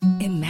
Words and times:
Imagine 0.00 0.47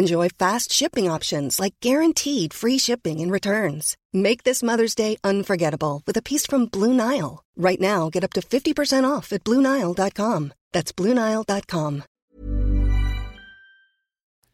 Enjoy 0.00 0.28
fast 0.28 0.72
shipping 0.72 1.10
options 1.10 1.60
like 1.60 1.74
guaranteed 1.80 2.54
free 2.54 2.78
shipping 2.78 3.20
and 3.20 3.32
returns. 3.32 3.96
Make 4.12 4.44
this 4.44 4.62
Mother's 4.62 4.94
Day 4.94 5.16
unforgettable 5.24 6.02
with 6.06 6.18
a 6.18 6.22
piece 6.22 6.46
from 6.46 6.66
Blue 6.66 6.94
Nile. 6.94 7.44
Right 7.56 7.80
now, 7.80 8.10
get 8.12 8.24
up 8.24 8.32
to 8.32 8.40
50% 8.40 9.18
off 9.18 9.32
at 9.32 9.44
BlueNile.com. 9.44 10.52
That's 10.74 10.92
BlueNile.com. 10.92 12.02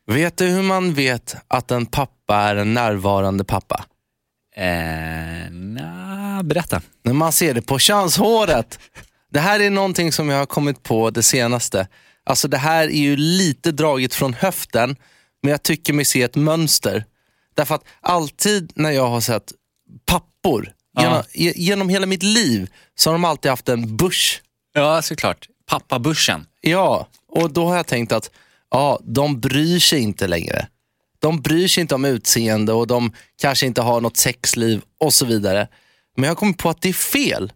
Vet 0.07 0.37
du 0.37 0.47
hur 0.47 0.63
man 0.63 0.95
vet 0.95 1.37
att 1.49 1.71
en 1.71 1.87
pappa 1.87 2.37
är 2.37 2.57
en 2.57 2.75
närvarande 2.75 3.45
pappa? 3.45 3.85
Eh, 4.57 5.51
na, 5.51 6.43
berätta. 6.43 6.83
När 7.03 7.13
man 7.13 7.33
ser 7.33 7.55
det 7.55 7.63
på 7.63 7.79
könshåret. 7.79 8.79
Det 9.31 9.41
här 9.41 9.61
är 9.61 9.71
någonting 9.71 10.13
som 10.13 10.29
jag 10.29 10.39
har 10.39 10.47
kommit 10.47 10.83
på 10.83 11.11
det 11.11 11.23
senaste. 11.23 11.89
Alltså 12.25 12.49
det 12.49 12.59
här 12.59 12.89
är 12.89 13.01
ju 13.01 13.17
lite 13.17 13.73
draget 13.73 14.15
från 14.15 14.35
höften, 14.35 14.97
men 15.43 15.51
jag 15.51 15.63
tycker 15.63 15.93
mig 15.93 16.05
se 16.05 16.23
ett 16.23 16.37
mönster. 16.37 17.05
Därför 17.55 17.75
att 17.75 17.85
alltid 18.01 18.73
när 18.75 18.91
jag 18.91 19.09
har 19.09 19.21
sett 19.21 19.53
pappor, 20.07 20.73
Ja. 20.93 21.03
genom, 21.03 21.23
ge- 21.35 21.53
genom 21.57 21.89
hela 21.89 22.07
mitt 22.07 22.23
liv, 22.23 22.71
så 22.95 23.11
har 23.11 23.15
de 23.15 23.25
alltid 23.25 23.51
haft 23.51 23.69
en 23.69 23.97
bush. 23.97 24.41
Ja, 24.73 25.03
såklart. 25.03 25.49
Pappabörsen. 25.67 26.47
Ja, 26.61 27.09
och 27.29 27.53
då 27.53 27.67
har 27.69 27.77
jag 27.77 27.87
tänkt 27.87 28.13
att 28.13 28.31
ja, 28.71 29.01
de 29.05 29.41
bryr 29.41 29.79
sig 29.79 30.01
inte 30.01 30.27
längre. 30.27 30.69
De 31.19 31.41
bryr 31.41 31.69
sig 31.69 31.81
inte 31.81 31.95
om 31.95 32.05
utseende 32.05 32.73
och 32.73 32.87
de 32.87 33.13
kanske 33.41 33.67
inte 33.67 33.83
har 33.83 34.01
något 34.01 34.17
sexliv 34.17 34.83
och 35.01 35.15
så 35.15 35.27
vidare. 35.27 35.69
Men 36.17 36.25
jag 36.25 36.31
har 36.31 36.37
kommit 36.37 36.59
på 36.59 36.71
att 36.71 36.83
det 36.83 36.89
är 36.89 36.93
fel. 36.93 37.53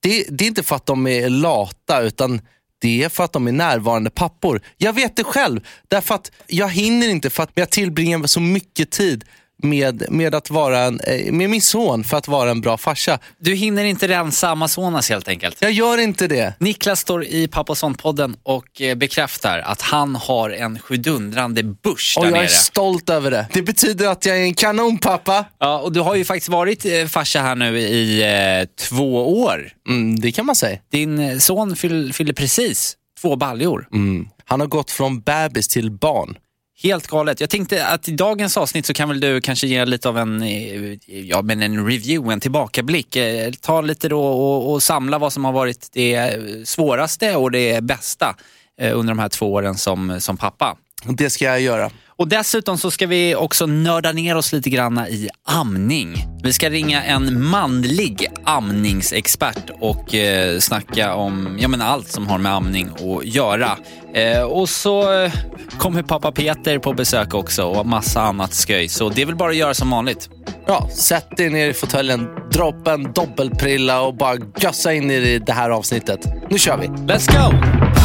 Det, 0.00 0.26
det 0.30 0.44
är 0.44 0.48
inte 0.48 0.62
för 0.62 0.76
att 0.76 0.86
de 0.86 1.06
är 1.06 1.28
lata 1.28 2.00
utan 2.02 2.40
det 2.84 3.02
är 3.02 3.08
för 3.08 3.24
att 3.24 3.32
de 3.32 3.46
är 3.48 3.52
närvarande 3.52 4.10
pappor. 4.10 4.60
Jag 4.76 4.92
vet 4.92 5.16
det 5.16 5.24
själv, 5.24 5.60
därför 5.88 6.14
att 6.14 6.32
jag 6.46 6.68
hinner 6.68 7.08
inte 7.08 7.30
för 7.30 7.42
att 7.42 7.50
jag 7.54 7.70
tillbringar 7.70 8.26
så 8.26 8.40
mycket 8.40 8.90
tid 8.90 9.24
med, 9.64 10.04
med, 10.10 10.34
att 10.34 10.50
vara 10.50 10.78
en, 10.80 11.00
eh, 11.00 11.32
med 11.32 11.50
min 11.50 11.62
son 11.62 12.04
för 12.04 12.16
att 12.16 12.28
vara 12.28 12.50
en 12.50 12.60
bra 12.60 12.76
farsa. 12.76 13.18
Du 13.38 13.54
hinner 13.54 13.84
inte 13.84 14.08
rensa 14.08 14.48
Amazonas 14.50 15.08
helt 15.10 15.28
enkelt. 15.28 15.56
Jag 15.60 15.72
gör 15.72 15.98
inte 15.98 16.26
det. 16.26 16.54
Niklas 16.58 17.00
står 17.00 17.24
i 17.24 17.48
Pappa 17.48 17.72
och 17.72 17.78
Sånt-podden 17.78 18.36
och 18.42 18.80
eh, 18.80 18.94
bekräftar 18.94 19.58
att 19.58 19.82
han 19.82 20.16
har 20.16 20.50
en 20.50 20.78
sjudundrande 20.78 21.62
börs 21.62 22.16
Och 22.16 22.24
där 22.24 22.30
jag 22.30 22.38
är 22.38 22.42
nere. 22.42 22.48
stolt 22.50 23.10
över 23.10 23.30
det. 23.30 23.46
Det 23.52 23.62
betyder 23.62 24.08
att 24.08 24.26
jag 24.26 24.36
är 24.38 24.42
en 24.42 24.54
kanonpappa. 24.54 25.44
Ja, 25.58 25.78
och 25.78 25.92
du 25.92 26.00
har 26.00 26.14
ju 26.14 26.24
faktiskt 26.24 26.48
varit 26.48 26.84
eh, 26.86 27.06
farsa 27.06 27.40
här 27.40 27.54
nu 27.54 27.78
i 27.78 28.22
eh, 28.60 28.68
två 28.88 29.40
år. 29.42 29.68
Mm, 29.88 30.20
det 30.20 30.32
kan 30.32 30.46
man 30.46 30.54
säga. 30.56 30.78
Din 30.92 31.40
son 31.40 31.76
fyll, 31.76 32.12
fyller 32.12 32.32
precis 32.32 32.96
två 33.20 33.36
baljor. 33.36 33.88
Mm. 33.92 34.28
Han 34.44 34.60
har 34.60 34.66
gått 34.66 34.90
från 34.90 35.20
bebis 35.20 35.68
till 35.68 35.90
barn. 35.90 36.34
Helt 36.82 37.06
galet. 37.06 37.40
Jag 37.40 37.50
tänkte 37.50 37.86
att 37.86 38.08
i 38.08 38.12
dagens 38.12 38.56
avsnitt 38.56 38.86
så 38.86 38.94
kan 38.94 39.08
väl 39.08 39.20
du 39.20 39.40
kanske 39.40 39.66
ge 39.66 39.84
lite 39.84 40.08
av 40.08 40.18
en, 40.18 40.42
eh, 40.42 40.98
ja, 41.06 41.42
men 41.42 41.62
en 41.62 41.86
review, 41.86 42.32
en 42.32 42.40
tillbakablick. 42.40 43.16
Eh, 43.16 43.52
ta 43.52 43.80
lite 43.80 44.08
då 44.08 44.24
och, 44.26 44.72
och 44.72 44.82
samla 44.82 45.18
vad 45.18 45.32
som 45.32 45.44
har 45.44 45.52
varit 45.52 45.88
det 45.92 46.36
svåraste 46.68 47.36
och 47.36 47.50
det 47.50 47.84
bästa 47.84 48.36
eh, 48.80 48.98
under 48.98 49.14
de 49.14 49.18
här 49.18 49.28
två 49.28 49.52
åren 49.52 49.74
som, 49.74 50.20
som 50.20 50.36
pappa. 50.36 50.76
Det 51.08 51.30
ska 51.30 51.44
jag 51.44 51.60
göra. 51.60 51.90
Och 52.16 52.28
dessutom 52.28 52.78
så 52.78 52.90
ska 52.90 53.06
vi 53.06 53.34
också 53.34 53.66
nörda 53.66 54.12
ner 54.12 54.36
oss 54.36 54.52
lite 54.52 54.70
grann 54.70 54.98
i 54.98 55.28
amning. 55.46 56.26
Vi 56.42 56.52
ska 56.52 56.70
ringa 56.70 57.02
en 57.02 57.44
manlig 57.44 58.26
amningsexpert 58.44 59.70
och 59.80 60.14
eh, 60.14 60.58
snacka 60.58 61.14
om 61.14 61.56
ja, 61.60 61.68
men 61.68 61.82
allt 61.82 62.08
som 62.08 62.26
har 62.26 62.38
med 62.38 62.52
amning 62.52 62.88
att 62.88 63.26
göra. 63.26 63.78
Eh, 64.14 64.42
och 64.42 64.68
så 64.68 65.22
eh, 65.22 65.32
kommer 65.78 66.02
pappa 66.02 66.32
Peter 66.32 66.78
på 66.78 66.92
besök 66.92 67.34
också 67.34 67.64
och 67.64 67.86
massa 67.86 68.22
annat 68.22 68.54
sköj. 68.54 68.88
Så 68.88 69.08
det 69.08 69.22
är 69.22 69.26
väl 69.26 69.36
bara 69.36 69.50
att 69.50 69.56
göra 69.56 69.74
som 69.74 69.90
vanligt. 69.90 70.30
Ja, 70.66 70.88
sätt 70.92 71.36
dig 71.36 71.50
ner 71.50 71.70
i 71.70 71.72
fåtöljen, 71.72 72.28
dra 72.52 72.68
upp 72.68 72.88
en 72.88 73.12
dobbelprilla 73.12 74.02
och 74.02 74.16
bara 74.16 74.36
gössa 74.58 74.92
in 74.92 75.10
i 75.10 75.38
det 75.38 75.52
här 75.52 75.70
avsnittet. 75.70 76.20
Nu 76.50 76.58
kör 76.58 76.76
vi! 76.76 76.86
Let's 76.86 77.32
go! 77.32 78.03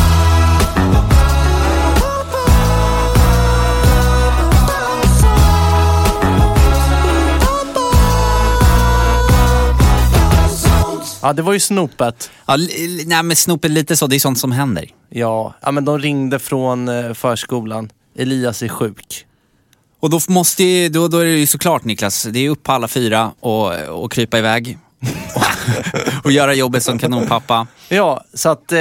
Ja, 11.21 11.33
det 11.33 11.41
var 11.41 11.53
ju 11.53 11.59
snopet. 11.59 12.31
Ja, 12.45 12.57
nej 13.05 13.23
men 13.23 13.35
snopet 13.35 13.71
lite 13.71 13.95
så, 13.95 14.07
det 14.07 14.15
är 14.15 14.19
sånt 14.19 14.39
som 14.39 14.51
händer. 14.51 14.89
Ja, 15.09 15.53
ja 15.61 15.71
men 15.71 15.85
de 15.85 15.99
ringde 15.99 16.39
från 16.39 16.87
eh, 16.87 17.13
förskolan. 17.13 17.89
Elias 18.17 18.61
är 18.61 18.67
sjuk. 18.67 19.25
Och 19.99 20.09
då, 20.09 20.19
måste 20.27 20.63
ju, 20.63 20.89
då, 20.89 21.07
då 21.07 21.17
är 21.17 21.25
det 21.25 21.31
ju 21.31 21.47
såklart 21.47 21.83
Niklas, 21.83 22.23
det 22.23 22.39
är 22.39 22.49
upp 22.49 22.63
på 22.63 22.71
alla 22.71 22.87
fyra 22.87 23.31
och, 23.39 23.73
och 24.03 24.11
krypa 24.11 24.37
iväg. 24.37 24.77
och, 25.35 25.43
och 26.25 26.31
göra 26.31 26.53
jobbet 26.53 26.83
som 26.83 26.99
kanonpappa. 26.99 27.67
Ja, 27.89 28.23
så 28.33 28.49
att 28.49 28.71
eh, 28.71 28.79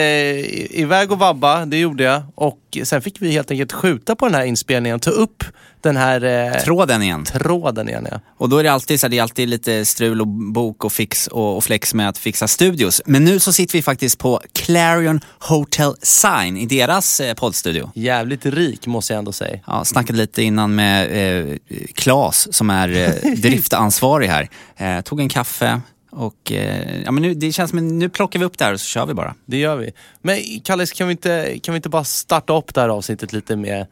iväg 0.80 1.12
och 1.12 1.18
vabba, 1.18 1.66
det 1.66 1.78
gjorde 1.78 2.04
jag. 2.04 2.22
Och 2.34 2.78
sen 2.84 3.02
fick 3.02 3.22
vi 3.22 3.30
helt 3.30 3.50
enkelt 3.50 3.72
skjuta 3.72 4.16
på 4.16 4.26
den 4.26 4.34
här 4.34 4.44
inspelningen, 4.44 5.00
ta 5.00 5.10
upp 5.10 5.44
den 5.80 5.96
här 5.96 6.24
eh, 6.24 6.62
Tråden 6.62 7.02
igen. 7.02 7.24
tråden 7.24 7.88
igen. 7.88 8.08
Ja. 8.10 8.20
Och 8.36 8.48
då 8.48 8.58
är 8.58 8.64
det 8.64 8.72
alltid, 8.72 9.00
så 9.00 9.06
här, 9.06 9.10
det 9.10 9.18
är 9.18 9.22
alltid 9.22 9.48
lite 9.48 9.84
strul 9.84 10.20
och 10.20 10.26
bok 10.26 10.84
och 10.84 10.92
fix 10.92 11.26
och, 11.26 11.56
och 11.56 11.64
flex 11.64 11.94
med 11.94 12.08
att 12.08 12.18
fixa 12.18 12.48
studios. 12.48 13.02
Men 13.06 13.24
nu 13.24 13.40
så 13.40 13.52
sitter 13.52 13.72
vi 13.72 13.82
faktiskt 13.82 14.18
på 14.18 14.40
Clarion 14.52 15.20
Hotel 15.38 15.94
Sign 16.02 16.56
i 16.56 16.66
deras 16.66 17.20
eh, 17.20 17.34
poddstudio. 17.34 17.90
Jävligt 17.94 18.46
rik 18.46 18.86
måste 18.86 19.12
jag 19.12 19.18
ändå 19.18 19.32
säga. 19.32 19.58
Ja, 19.66 19.84
snackade 19.84 20.18
lite 20.18 20.42
innan 20.42 20.74
med 20.74 21.08
eh, 21.40 21.56
Klas 21.94 22.54
som 22.54 22.70
är 22.70 22.88
eh, 22.88 23.32
driftansvarig 23.36 24.28
här. 24.28 24.48
Eh, 24.76 25.00
tog 25.00 25.20
en 25.20 25.28
kaffe 25.28 25.80
och 26.10 26.52
eh, 26.52 27.02
ja, 27.04 27.10
men 27.10 27.22
nu, 27.22 27.34
det 27.34 27.52
känns 27.52 27.70
som 27.70 27.98
nu 27.98 28.08
plockar 28.08 28.38
vi 28.38 28.44
upp 28.44 28.58
det 28.58 28.64
här 28.64 28.72
och 28.72 28.80
så 28.80 28.86
kör 28.86 29.06
vi 29.06 29.14
bara. 29.14 29.34
Det 29.46 29.56
gör 29.56 29.76
vi. 29.76 29.92
Men 30.22 30.60
Kallis, 30.64 30.92
kan 30.92 31.06
vi 31.08 31.12
inte, 31.12 31.58
kan 31.62 31.72
vi 31.72 31.76
inte 31.76 31.88
bara 31.88 32.04
starta 32.04 32.56
upp 32.56 32.74
det 32.74 32.80
här 32.80 32.88
avsnittet 32.88 33.32
lite 33.32 33.56
med 33.56 33.86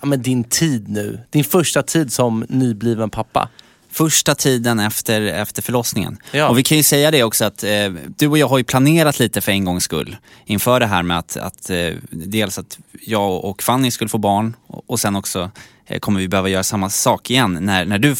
ja, 0.00 0.06
men 0.06 0.22
din 0.22 0.44
tid 0.44 0.88
nu? 0.88 1.20
Din 1.30 1.44
första 1.44 1.82
tid 1.82 2.12
som 2.12 2.44
nybliven 2.48 3.10
pappa. 3.10 3.48
Första 3.92 4.34
tiden 4.34 4.80
efter, 4.80 5.20
efter 5.22 5.62
förlossningen. 5.62 6.18
Ja. 6.32 6.48
Och 6.48 6.58
vi 6.58 6.62
kan 6.62 6.76
ju 6.76 6.82
säga 6.82 7.10
det 7.10 7.22
också 7.22 7.44
att 7.44 7.64
eh, 7.64 7.70
du 8.16 8.28
och 8.28 8.38
jag 8.38 8.48
har 8.48 8.58
ju 8.58 8.64
planerat 8.64 9.18
lite 9.18 9.40
för 9.40 9.52
en 9.52 9.64
gångs 9.64 9.84
skull 9.84 10.16
inför 10.46 10.80
det 10.80 10.86
här 10.86 11.02
med 11.02 11.18
att, 11.18 11.36
att 11.36 11.70
eh, 11.70 11.92
dels 12.10 12.58
att 12.58 12.78
jag 13.00 13.44
och 13.44 13.62
Fanny 13.62 13.90
skulle 13.90 14.08
få 14.08 14.18
barn 14.18 14.56
och, 14.66 14.84
och 14.86 15.00
sen 15.00 15.16
också 15.16 15.50
eh, 15.86 15.98
kommer 15.98 16.20
vi 16.20 16.28
behöva 16.28 16.48
göra 16.48 16.62
samma 16.62 16.90
sak 16.90 17.30
igen 17.30 17.58
när, 17.60 17.84
när 17.84 17.98
du 17.98 18.16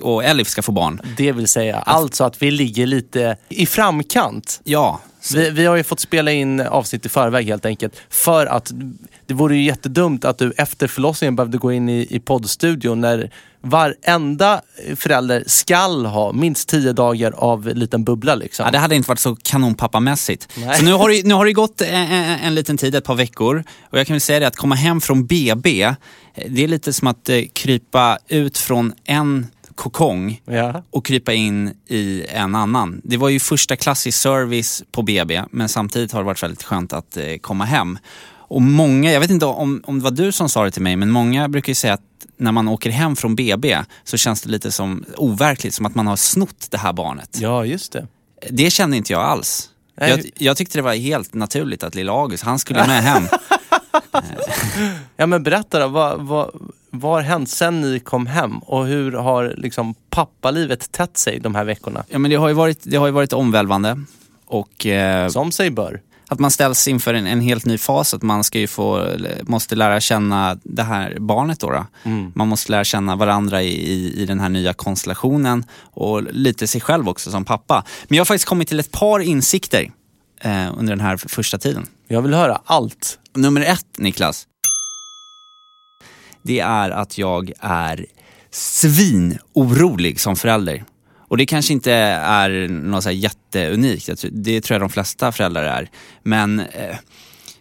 och 0.00 0.24
Elif 0.24 0.48
ska 0.48 0.62
få 0.62 0.72
barn. 0.72 1.00
Det 1.16 1.32
vill 1.32 1.48
säga 1.48 1.78
alltså 1.78 2.24
att 2.24 2.42
vi 2.42 2.50
ligger 2.50 2.86
lite 2.86 3.36
i 3.48 3.66
framkant. 3.66 4.60
Ja, 4.64 5.00
Vi, 5.34 5.50
vi 5.50 5.66
har 5.66 5.76
ju 5.76 5.84
fått 5.84 6.00
spela 6.00 6.32
in 6.32 6.60
avsnitt 6.60 7.06
i 7.06 7.08
förväg 7.08 7.46
helt 7.46 7.66
enkelt. 7.66 7.94
För 8.08 8.46
att 8.46 8.72
det 9.30 9.34
vore 9.34 9.56
ju 9.56 9.62
jättedumt 9.62 10.24
att 10.24 10.38
du 10.38 10.52
efter 10.56 10.86
förlossningen 10.88 11.36
behövde 11.36 11.58
gå 11.58 11.72
in 11.72 11.88
i, 11.88 12.06
i 12.10 12.20
poddstudion 12.20 13.00
när 13.00 13.30
varenda 13.60 14.60
förälder 14.96 15.44
skall 15.46 16.06
ha 16.06 16.32
minst 16.32 16.68
tio 16.68 16.92
dagar 16.92 17.32
av 17.36 17.66
liten 17.66 18.04
bubbla. 18.04 18.34
Liksom. 18.34 18.64
Ja, 18.64 18.70
det 18.70 18.78
hade 18.78 18.96
inte 18.96 19.08
varit 19.08 19.18
så 19.18 19.36
kanonpappamässigt. 19.42 20.48
Nej. 20.56 20.78
Så 20.78 20.84
nu 20.84 20.92
har, 20.92 21.08
det, 21.10 21.26
nu 21.26 21.34
har 21.34 21.44
det 21.44 21.52
gått 21.52 21.80
en, 21.80 21.94
en, 21.94 22.38
en 22.40 22.54
liten 22.54 22.76
tid, 22.76 22.94
ett 22.94 23.04
par 23.04 23.14
veckor. 23.14 23.64
Och 23.90 23.98
jag 23.98 24.06
kan 24.06 24.14
väl 24.14 24.20
säga 24.20 24.40
det 24.40 24.46
att 24.46 24.56
komma 24.56 24.74
hem 24.74 25.00
från 25.00 25.26
BB, 25.26 25.82
eh, 25.82 25.94
det 26.48 26.64
är 26.64 26.68
lite 26.68 26.92
som 26.92 27.08
att 27.08 27.28
eh, 27.28 27.42
krypa 27.52 28.18
ut 28.28 28.58
från 28.58 28.92
en 29.04 29.46
kokong 29.74 30.40
Ja. 30.44 30.82
och 30.90 31.06
krypa 31.06 31.32
in 31.32 31.72
i 31.88 32.24
en 32.28 32.54
annan. 32.54 33.00
Det 33.04 33.16
var 33.16 33.28
ju 33.28 33.40
första 33.40 33.76
klassisk 33.76 34.18
service 34.18 34.82
på 34.92 35.02
BB, 35.02 35.42
men 35.50 35.68
samtidigt 35.68 36.12
har 36.12 36.20
det 36.20 36.26
varit 36.26 36.42
väldigt 36.42 36.62
skönt 36.62 36.92
att 36.92 37.16
eh, 37.16 37.36
komma 37.40 37.64
hem. 37.64 37.98
Och 38.50 38.62
många, 38.62 39.12
jag 39.12 39.20
vet 39.20 39.30
inte 39.30 39.46
om, 39.46 39.82
om 39.86 39.98
det 39.98 40.04
var 40.04 40.10
du 40.10 40.32
som 40.32 40.48
sa 40.48 40.64
det 40.64 40.70
till 40.70 40.82
mig, 40.82 40.96
men 40.96 41.10
många 41.10 41.48
brukar 41.48 41.70
ju 41.70 41.74
säga 41.74 41.94
att 41.94 42.00
när 42.36 42.52
man 42.52 42.68
åker 42.68 42.90
hem 42.90 43.16
från 43.16 43.34
BB 43.36 43.78
så 44.04 44.16
känns 44.16 44.42
det 44.42 44.50
lite 44.50 44.72
som 44.72 45.04
overkligt, 45.16 45.74
som 45.74 45.86
att 45.86 45.94
man 45.94 46.06
har 46.06 46.16
snott 46.16 46.70
det 46.70 46.78
här 46.78 46.92
barnet. 46.92 47.38
ja, 47.40 47.64
just 47.64 47.92
det. 47.92 48.06
Det 48.50 48.70
kände 48.70 48.96
inte 48.96 49.12
jag 49.12 49.22
alls. 49.22 49.70
Nej. 49.94 50.10
Jag, 50.10 50.30
jag 50.34 50.56
tyckte 50.56 50.78
det 50.78 50.82
var 50.82 50.94
helt 50.94 51.34
naturligt 51.34 51.82
att 51.82 51.94
lilla 51.94 52.12
August, 52.12 52.44
han 52.44 52.58
skulle 52.58 52.86
med 52.86 53.02
hem. 53.02 53.22
Ja 55.16 55.26
men 55.26 55.42
berätta 55.42 55.80
då, 55.80 55.88
vad, 55.88 56.20
vad, 56.20 56.50
vad 56.90 57.12
har 57.12 57.20
hänt 57.20 57.50
sen 57.50 57.80
ni 57.80 58.00
kom 58.00 58.26
hem 58.26 58.58
och 58.58 58.86
hur 58.86 59.12
har 59.12 59.54
liksom 59.56 59.94
pappalivet 60.10 60.92
tätt 60.92 61.16
sig 61.16 61.40
de 61.40 61.54
här 61.54 61.64
veckorna? 61.64 62.04
Ja, 62.08 62.18
men 62.18 62.30
det, 62.30 62.36
har 62.36 62.48
ju 62.48 62.54
varit, 62.54 62.78
det 62.82 62.96
har 62.96 63.06
ju 63.06 63.12
varit 63.12 63.32
omvälvande. 63.32 64.00
Och 64.46 64.86
eh, 64.86 65.28
Som 65.28 65.52
sig 65.52 65.70
bör. 65.70 66.00
Att 66.30 66.38
man 66.38 66.50
ställs 66.50 66.88
inför 66.88 67.14
en, 67.14 67.26
en 67.26 67.40
helt 67.40 67.64
ny 67.64 67.78
fas, 67.78 68.14
att 68.14 68.22
man 68.22 68.44
ska 68.44 68.58
ju 68.58 68.66
få, 68.66 69.08
måste 69.42 69.76
lära 69.76 70.00
känna 70.00 70.58
det 70.62 70.82
här 70.82 71.16
barnet 71.20 71.60
då. 71.60 71.70
då. 71.70 71.86
Man 72.34 72.48
måste 72.48 72.72
lära 72.72 72.84
känna 72.84 73.16
varandra 73.16 73.62
i, 73.62 73.92
i, 73.92 74.22
i 74.22 74.26
den 74.26 74.40
här 74.40 74.48
nya 74.48 74.72
konstellationen 74.72 75.64
och 75.80 76.22
lite 76.22 76.66
sig 76.66 76.80
själv 76.80 77.08
också 77.08 77.30
som 77.30 77.44
pappa. 77.44 77.84
Men 78.08 78.16
jag 78.16 78.20
har 78.20 78.26
faktiskt 78.26 78.48
kommit 78.48 78.68
till 78.68 78.80
ett 78.80 78.92
par 78.92 79.20
insikter 79.20 79.90
eh, 80.40 80.78
under 80.78 80.92
den 80.92 81.00
här 81.00 81.16
första 81.16 81.58
tiden. 81.58 81.86
Jag 82.08 82.22
vill 82.22 82.34
höra 82.34 82.60
allt. 82.64 83.18
Nummer 83.34 83.60
ett, 83.60 83.86
Niklas. 83.98 84.46
Det 86.42 86.60
är 86.60 86.90
att 86.90 87.18
jag 87.18 87.52
är 87.60 88.06
svinorolig 88.50 90.20
som 90.20 90.36
förälder. 90.36 90.84
Och 91.30 91.36
det 91.36 91.46
kanske 91.46 91.72
inte 91.72 91.92
är 91.92 92.68
något 92.68 93.04
så 93.04 93.10
jätteunikt, 93.10 94.08
det 94.32 94.60
tror 94.60 94.74
jag 94.74 94.80
de 94.80 94.90
flesta 94.90 95.32
föräldrar 95.32 95.62
är. 95.64 95.90
Men, 96.22 96.60
eh, 96.60 96.96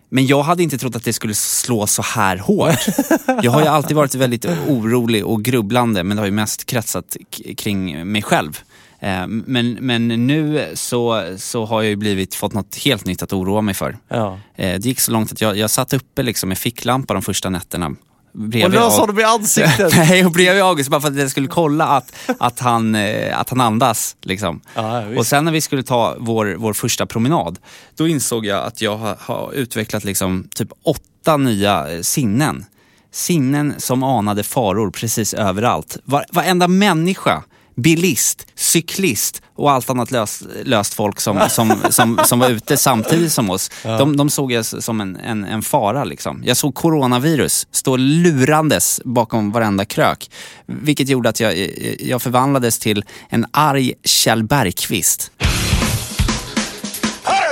men 0.09 0.27
jag 0.27 0.43
hade 0.43 0.63
inte 0.63 0.77
trott 0.77 0.95
att 0.95 1.03
det 1.03 1.13
skulle 1.13 1.33
slå 1.35 1.87
så 1.87 2.01
här 2.01 2.37
hårt. 2.37 2.79
Jag 3.43 3.51
har 3.51 3.61
ju 3.61 3.67
alltid 3.67 3.97
varit 3.97 4.15
väldigt 4.15 4.45
orolig 4.67 5.25
och 5.25 5.43
grubblande 5.43 6.03
men 6.03 6.17
det 6.17 6.21
har 6.21 6.25
ju 6.25 6.31
mest 6.31 6.65
kretsat 6.65 7.17
kring 7.57 8.11
mig 8.11 8.21
själv. 8.21 8.59
Eh, 8.99 9.27
Men, 9.27 9.71
men 9.71 10.07
nu 10.07 10.69
så, 10.73 11.33
så 11.37 11.65
har 11.65 11.81
jag 11.81 11.89
ju 11.89 11.95
blivit, 11.95 12.35
fått 12.35 12.53
något 12.53 12.75
helt 12.77 13.05
nytt 13.05 13.23
att 13.23 13.33
oroa 13.33 13.61
mig 13.61 13.73
för. 13.73 13.97
Ja. 14.07 14.39
Eh, 14.55 14.79
Det 14.79 14.85
gick 14.85 14.99
så 14.99 15.11
långt 15.11 15.31
att 15.31 15.41
jag, 15.41 15.57
jag 15.57 15.69
satt 15.69 15.93
uppe 15.93 16.23
liksom 16.23 16.49
med 16.49 16.57
ficklampa 16.57 17.13
de 17.13 17.23
första 17.23 17.49
nätterna. 17.49 17.95
Och 18.39 18.49
Bredvid 18.49 18.71
lös 18.79 18.93
Aug- 18.93 18.99
honom 18.99 19.19
i 19.19 19.23
ansiktet! 19.23 19.93
Nej, 19.97 20.25
och 20.25 20.31
bredvid 20.31 20.63
August 20.63 20.89
bara 20.89 21.01
för 21.01 21.07
att 21.07 21.15
jag 21.17 21.31
skulle 21.31 21.47
kolla 21.47 21.87
att, 21.87 22.13
att, 22.39 22.59
han, 22.59 22.95
eh, 22.95 23.39
att 23.39 23.49
han 23.49 23.61
andas. 23.61 24.15
Liksom. 24.21 24.61
Ja, 24.75 25.03
och 25.17 25.27
sen 25.27 25.45
när 25.45 25.51
vi 25.51 25.61
skulle 25.61 25.83
ta 25.83 26.15
vår, 26.19 26.55
vår 26.57 26.73
första 26.73 27.05
promenad, 27.05 27.59
då 27.95 28.07
insåg 28.07 28.45
jag 28.45 28.65
att 28.65 28.81
jag 28.81 28.97
har, 28.97 29.17
har 29.19 29.51
utvecklat 29.53 30.03
liksom 30.03 30.47
typ 30.55 30.69
åtta 30.83 31.37
nya 31.37 31.91
eh, 31.91 32.01
sinnen. 32.01 32.65
Sinnen 33.11 33.73
som 33.77 34.03
anade 34.03 34.43
faror 34.43 34.91
precis 34.91 35.33
överallt. 35.33 35.97
Var, 36.03 36.25
varenda 36.31 36.67
människa, 36.67 37.43
bilist, 37.81 38.47
cyklist 38.55 39.41
och 39.55 39.71
allt 39.71 39.89
annat 39.89 40.11
löst, 40.11 40.41
löst 40.63 40.93
folk 40.93 41.19
som, 41.19 41.41
som, 41.49 41.77
som, 41.89 42.19
som 42.25 42.39
var 42.39 42.49
ute 42.49 42.77
samtidigt 42.77 43.31
som 43.31 43.49
oss. 43.49 43.71
De, 43.83 44.17
de 44.17 44.29
såg 44.29 44.51
jag 44.51 44.65
som 44.65 45.01
en, 45.01 45.15
en, 45.15 45.43
en 45.43 45.61
fara. 45.61 46.03
Liksom. 46.03 46.41
Jag 46.45 46.57
såg 46.57 46.75
coronavirus 46.75 47.67
stå 47.71 47.97
lurandes 47.97 49.01
bakom 49.05 49.51
varenda 49.51 49.85
krök. 49.85 50.31
Vilket 50.65 51.09
gjorde 51.09 51.29
att 51.29 51.39
jag, 51.39 51.69
jag 51.99 52.21
förvandlades 52.21 52.79
till 52.79 53.03
en 53.29 53.45
arg 53.51 53.93
Kjell 54.03 54.43
Bergqvist. 54.43 55.31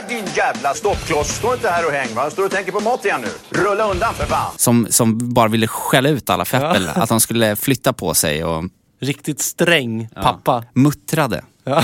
Din 0.10 0.26
jävla 0.36 0.74
stoppkloss! 0.74 1.28
Stå 1.28 1.54
inte 1.54 1.70
här 1.70 1.86
och 1.86 1.92
häng 1.92 2.16
va? 2.16 2.30
Står 2.30 2.46
och 2.46 2.52
tänker 2.52 2.72
på 2.72 2.80
mat 2.80 3.06
igen 3.06 3.22
nu? 3.22 3.60
Rulla 3.62 3.92
undan 3.92 4.14
för 4.14 4.26
fan! 4.26 4.54
Som, 4.58 4.88
som 4.90 5.34
bara 5.34 5.48
ville 5.48 5.68
skälla 5.68 6.10
ut 6.10 6.30
alla 6.30 6.46
feppel. 6.46 6.90
Att 6.96 7.10
de 7.10 7.20
skulle 7.20 7.56
flytta 7.56 7.94
på 7.94 8.14
sig 8.14 8.44
och 8.44 8.64
Riktigt 9.00 9.42
sträng 9.42 10.10
pappa. 10.14 10.64
muttrade. 10.74 11.44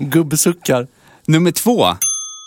Gubbsuckar. 0.00 0.86
Nummer 1.26 1.50
två, 1.50 1.86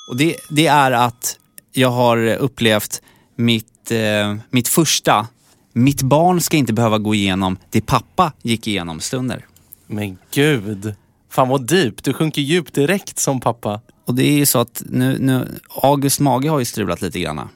och 0.09 0.17
det, 0.17 0.35
det 0.49 0.67
är 0.67 0.91
att 0.91 1.39
jag 1.71 1.89
har 1.89 2.27
upplevt 2.27 3.01
mitt, 3.35 3.91
eh, 3.91 4.35
mitt 4.49 4.67
första, 4.67 5.27
mitt 5.73 6.01
barn 6.01 6.41
ska 6.41 6.57
inte 6.57 6.73
behöva 6.73 6.97
gå 6.97 7.15
igenom 7.15 7.57
det 7.69 7.81
pappa 7.81 8.31
gick 8.41 8.67
igenom 8.67 8.99
stunder. 8.99 9.45
Men 9.87 10.17
gud. 10.31 10.95
Fan 11.29 11.49
vad 11.49 11.67
deep. 11.67 12.03
Du 12.03 12.13
sjunker 12.13 12.41
djupt 12.41 12.73
direkt 12.73 13.19
som 13.19 13.39
pappa. 13.39 13.81
Och 14.05 14.15
det 14.15 14.23
är 14.23 14.37
ju 14.37 14.45
så 14.45 14.59
att 14.59 14.83
nu, 14.85 15.17
nu 15.19 15.59
August 15.81 16.19
mage 16.19 16.49
har 16.49 16.59
ju 16.59 16.65
strulat 16.65 17.01
lite 17.01 17.19
grann. 17.19 17.49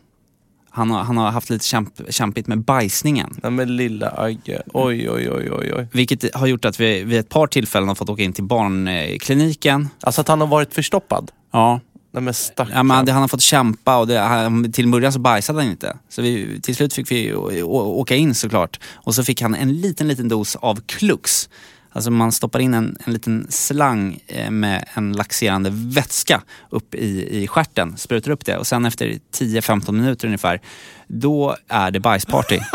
Han 0.70 0.92
har, 0.92 1.04
han 1.04 1.18
har 1.18 1.32
haft 1.32 1.50
lite 1.50 1.66
kämp, 1.66 1.90
kämpigt 2.10 2.48
med 2.48 2.60
bajsningen. 2.60 3.40
Nej 3.44 3.52
men 3.52 3.76
lilla 3.76 4.14
Agge. 4.18 4.62
Oj, 4.74 5.10
oj, 5.10 5.32
oj, 5.32 5.52
oj, 5.52 5.74
oj. 5.74 5.88
Vilket 5.92 6.36
har 6.36 6.48
gjort 6.48 6.66
att 6.66 6.80
vi 6.80 7.04
vid 7.04 7.20
ett 7.20 7.30
par 7.30 7.48
tillfällen 7.48 7.88
har 7.88 7.96
fått 7.96 8.10
åka 8.10 8.24
in 8.24 8.34
till 8.34 8.44
barnkliniken. 8.44 9.90
Alltså 10.02 10.22
att 10.22 10.28
han 10.28 10.42
har 10.42 10.48
varit 10.48 10.74
förstoppad. 10.74 11.32
Ja, 11.52 11.80
Nej 12.12 12.24
men 12.24 12.34
stackarn. 12.34 12.76
Ja, 12.76 12.84
men 12.84 13.08
han 13.08 13.22
har 13.22 13.28
fått 13.28 13.42
kämpa 13.42 13.98
och 13.98 14.08
det, 14.08 14.20
han, 14.20 14.72
till 14.72 14.86
en 14.86 14.92
början 14.92 15.14
så 15.14 15.20
bajsade 15.20 15.62
han 15.62 15.72
inte. 15.72 15.98
Så 16.10 16.22
vi, 16.22 16.62
till 16.62 16.76
slut 16.76 16.94
fick 16.94 17.12
vi 17.12 17.34
åka 17.34 18.16
in 18.16 18.36
såklart. 18.36 18.80
Och 18.94 19.16
så 19.16 19.24
fick 19.24 19.42
han 19.42 19.56
en 19.56 19.82
liten, 19.82 20.08
liten 20.08 20.28
dos 20.28 20.56
av 20.56 20.82
Klux. 20.86 21.50
Alltså 21.92 22.12
man 22.12 22.32
stoppar 22.32 22.60
in 22.60 22.74
en, 22.74 22.98
en 23.06 23.14
liten 23.14 23.48
slang 23.50 24.20
eh, 24.28 24.52
med 24.52 24.86
en 24.94 25.14
laxerande 25.14 25.70
vätska 25.74 26.42
upp 26.70 26.96
i, 26.96 27.42
i 27.44 27.48
stjärten, 27.48 27.98
sprutar 27.98 28.32
upp 28.32 28.46
det 28.46 28.58
och 28.58 28.68
sen 28.68 28.86
efter 28.86 29.20
10-15 29.38 29.92
minuter 29.92 30.28
ungefär, 30.28 30.62
då 31.08 31.56
är 31.68 31.92
det 31.92 32.00
bajsparty. 32.00 32.60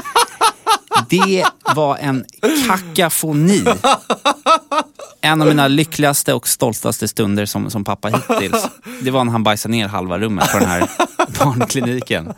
Det 1.09 1.45
var 1.75 1.97
en 1.97 2.25
kakafoni. 2.69 3.65
En 5.21 5.43
av 5.43 5.49
mina 5.49 5.69
lyckligaste 5.69 6.35
och 6.35 6.49
stoltaste 6.49 7.09
stunder 7.09 7.47
som, 7.47 7.71
som 7.71 7.85
pappa 7.85 8.09
hittills. 8.09 8.67
Det 9.03 9.11
var 9.11 9.25
när 9.25 9.33
han 9.33 9.43
bajsade 9.43 9.73
ner 9.73 9.89
halva 9.89 10.19
rummet 10.19 10.53
på 10.53 10.59
den 10.59 10.69
här 10.69 10.91
barnkliniken. 11.39 12.33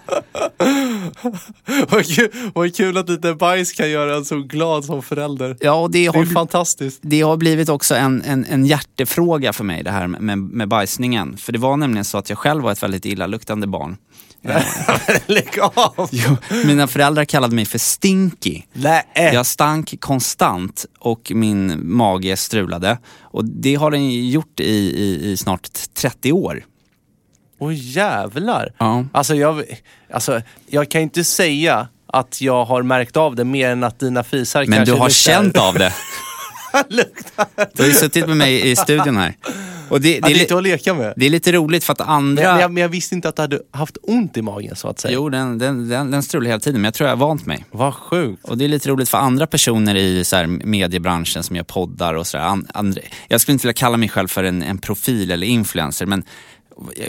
Vad 1.90 2.06
kul, 2.06 2.28
vad 2.54 2.76
kul 2.76 2.96
att 2.96 3.08
lite 3.08 3.34
bajs 3.34 3.72
kan 3.72 3.90
göra 3.90 4.16
en 4.16 4.25
så 4.25 4.38
glad 4.38 4.84
som 4.84 5.02
förälder. 5.02 5.56
Ja, 5.60 5.88
det 5.92 5.98
Det 5.98 6.06
är 6.06 6.12
har, 6.12 6.25
fantastiskt. 6.25 6.98
det 7.02 7.20
har 7.20 7.36
blivit 7.36 7.68
också 7.68 7.94
en, 7.94 8.22
en, 8.22 8.44
en 8.44 8.66
hjärtefråga 8.66 9.52
för 9.52 9.64
mig 9.64 9.82
det 9.82 9.90
här 9.90 10.06
med, 10.06 10.38
med, 10.38 10.68
bajsningen. 10.68 11.36
För 11.36 11.52
det 11.52 11.58
var 11.58 11.76
nämligen 11.76 12.04
så 12.04 12.18
att 12.18 12.28
jag 12.30 12.38
själv 12.38 12.62
var 12.62 12.72
ett 12.72 12.82
väldigt 12.82 13.06
illaluktande 13.06 13.66
barn. 13.66 13.96
Lägg 15.26 15.58
av! 15.75 16.08
Jo, 16.12 16.36
mina 16.64 16.86
föräldrar 16.86 17.25
kallade 17.25 17.54
mig 17.54 17.64
för 17.64 17.78
Stinky. 17.78 18.62
Nej. 18.72 19.04
Jag 19.14 19.46
stank 19.46 20.00
konstant 20.00 20.86
och 20.98 21.32
min 21.34 21.80
mage 21.96 22.36
strulade. 22.36 22.98
Och 23.20 23.44
det 23.44 23.75
har 23.75 23.90
den 23.90 24.28
gjort 24.28 24.60
i, 24.60 24.64
i, 25.02 25.30
i 25.32 25.36
snart 25.36 25.68
30 25.94 26.32
år. 26.32 26.64
Åh 27.58 27.72
jävlar. 27.75 28.72
Ja. 28.78 29.04
Alltså 29.12 29.34
jag, 29.34 29.62
alltså 30.12 30.42
jag 30.66 30.88
kan 30.90 31.00
inte 31.00 31.25
säga 31.25 31.88
att 32.06 32.40
jag 32.40 32.64
har 32.64 32.82
märkt 32.82 33.16
av 33.16 33.36
det 33.36 33.44
mer 33.44 33.70
än 33.70 33.84
att 33.84 33.98
dina 33.98 34.25
fisar 34.25 34.60
Men 34.66 34.76
kanske 34.78 34.94
du 34.94 34.98
har 34.98 35.08
luktar- 35.08 35.32
känt 35.32 35.56
av 35.58 35.75
det. 35.75 35.92
Du 37.72 37.82
har 37.82 37.88
ju 37.88 37.94
suttit 37.94 38.26
med 38.26 38.36
mig 38.36 38.70
i 38.70 38.76
studion 38.76 39.16
här. 39.16 39.34
Och 39.88 40.00
det, 40.00 40.14
det, 40.14 40.20
det 40.20 40.32
är, 40.34 40.40
inte 40.40 40.54
li, 40.54 40.58
att 40.58 40.62
leka 40.62 40.94
med. 40.94 41.12
det 41.16 41.26
är 41.26 41.30
lite 41.30 41.52
roligt 41.52 41.84
för 41.84 41.92
att 41.92 41.98
Men, 41.98 42.08
andra... 42.08 42.52
men, 42.52 42.60
jag, 42.60 42.70
men 42.72 42.80
jag 42.80 42.88
visste 42.88 43.14
inte 43.14 43.28
att 43.28 43.36
du 43.36 43.42
hade 43.42 43.60
haft 43.70 43.96
ont 44.02 44.36
i 44.36 44.42
magen 44.42 44.76
så 44.76 44.88
att 44.88 45.00
säga. 45.00 45.14
Jo, 45.14 45.28
den, 45.28 45.58
den, 45.58 45.88
den, 45.88 46.10
den 46.10 46.22
strular 46.22 46.46
hela 46.46 46.60
tiden, 46.60 46.80
men 46.80 46.84
jag 46.84 46.94
tror 46.94 47.08
jag 47.08 47.16
har 47.16 47.26
vant 47.26 47.46
mig. 47.46 47.64
Vad 47.70 47.94
sjukt. 47.94 48.44
Och 48.44 48.58
det 48.58 48.64
är 48.64 48.68
lite 48.68 48.88
roligt 48.88 49.08
för 49.08 49.18
andra 49.18 49.46
personer 49.46 49.94
i 49.94 50.25
så 50.25 50.36
här 50.36 50.46
mediebranschen 50.46 51.42
som 51.42 51.56
gör 51.56 51.62
poddar 51.62 52.14
och 52.14 52.26
sådär. 52.26 52.58
Jag 53.28 53.40
skulle 53.40 53.52
inte 53.52 53.66
vilja 53.66 53.75
kalla 53.78 53.96
mig 53.96 54.08
själv 54.08 54.28
för 54.28 54.44
en, 54.44 54.62
en 54.62 54.78
profil 54.78 55.30
eller 55.30 55.46
influencer, 55.46 56.06
men 56.06 56.25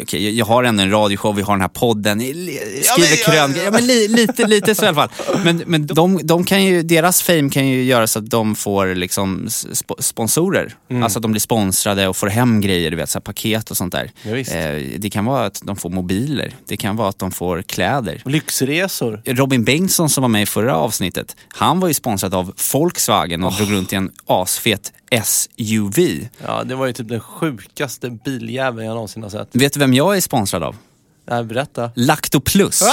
Okej, 0.01 0.37
jag- 0.37 0.45
har 0.45 0.63
ändå 0.63 0.83
en 0.83 0.91
radioshow, 0.91 1.35
vi 1.35 1.41
har 1.41 1.53
den 1.53 1.61
här 1.61 1.67
podden, 1.67 2.19
skriver 2.19 2.99
men- 2.99 3.17
krönikor. 3.25 3.63
Ja, 3.63 3.71
men 3.71 3.87
li, 3.87 4.07
lite, 4.07 4.47
lite 4.47 4.75
så 4.75 4.85
i 4.85 4.87
alla 4.87 4.95
fall. 4.95 5.09
Men, 5.43 5.63
men 5.65 5.87
de, 5.87 6.19
de 6.23 6.43
kan 6.43 6.65
ju, 6.65 6.83
deras 6.83 7.21
fame 7.21 7.49
kan 7.49 7.67
ju 7.67 7.83
göra 7.83 8.07
så 8.07 8.19
att 8.19 8.29
de 8.29 8.55
får 8.55 8.95
liksom 8.95 9.47
sp 9.49 9.89
sponsorer. 9.99 10.75
Mm. 10.89 11.03
Alltså 11.03 11.19
att 11.19 11.23
de 11.23 11.31
blir 11.31 11.41
sponsrade 11.41 12.07
och 12.07 12.17
får 12.17 12.27
hem 12.27 12.61
grejer, 12.61 12.91
du 12.91 12.97
vet, 12.97 13.09
så 13.09 13.21
paket 13.21 13.71
och 13.71 13.77
sånt 13.77 13.93
där. 13.93 14.11
Ja. 14.21 14.37
Eh, 14.37 14.83
det 14.97 15.09
kan 15.09 15.25
vara 15.25 15.45
att 15.45 15.61
de 15.63 15.75
får 15.75 15.89
mobiler, 15.89 16.55
det 16.67 16.77
kan 16.77 16.95
vara 16.95 17.09
att 17.09 17.19
de 17.19 17.31
får 17.31 17.61
kläder. 17.61 18.21
Lyxresor. 18.25 19.21
Robin 19.25 19.63
Bengtsson 19.63 20.09
som 20.09 20.21
var 20.21 20.29
med 20.29 20.41
i 20.41 20.45
förra 20.45 20.75
avsnittet, 20.75 21.35
han 21.49 21.79
var 21.79 21.87
ju 21.87 21.93
sponsrad 21.93 22.33
av 22.33 22.53
Volkswagen 22.73 23.43
och 23.43 23.53
drog 23.53 23.71
runt 23.71 23.93
i 23.93 23.95
en 23.95 24.11
asfet 24.25 24.93
SUV. 25.23 26.27
Ja, 26.45 26.63
det 26.63 26.75
var 26.75 26.85
ju 26.87 26.93
typ 26.93 27.07
den 27.09 27.19
sjukaste 27.19 28.09
biljäveln 28.09 28.87
jag 28.87 28.93
någonsin 28.93 29.23
har 29.23 29.29
sett. 29.29 29.49
Vet 29.51 29.73
du 29.73 29.79
vem 29.79 29.93
jag 29.93 30.17
är 30.17 30.21
sponsrad 30.21 30.63
av? 30.63 30.75
Nej, 31.29 31.43
berätta. 31.43 31.91
Lacto 31.95 32.39
Plus. 32.39 32.83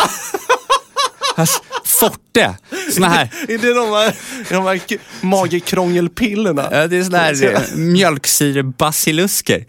Alltså, 1.37 1.61
Forte. 1.85 2.57
Såna 2.93 3.09
här, 3.09 3.31
Är 3.49 3.59
det 3.59 3.75
de 3.75 3.91
här, 3.93 4.15
de 4.49 4.65
här 4.65 4.81
magekrångelpillerna? 5.27 6.69
ja, 6.73 6.87
det 6.87 6.97
är 6.97 7.05
såna 7.05 7.19
här 7.19 7.77
mjölksyrebasilusker. 7.77 9.65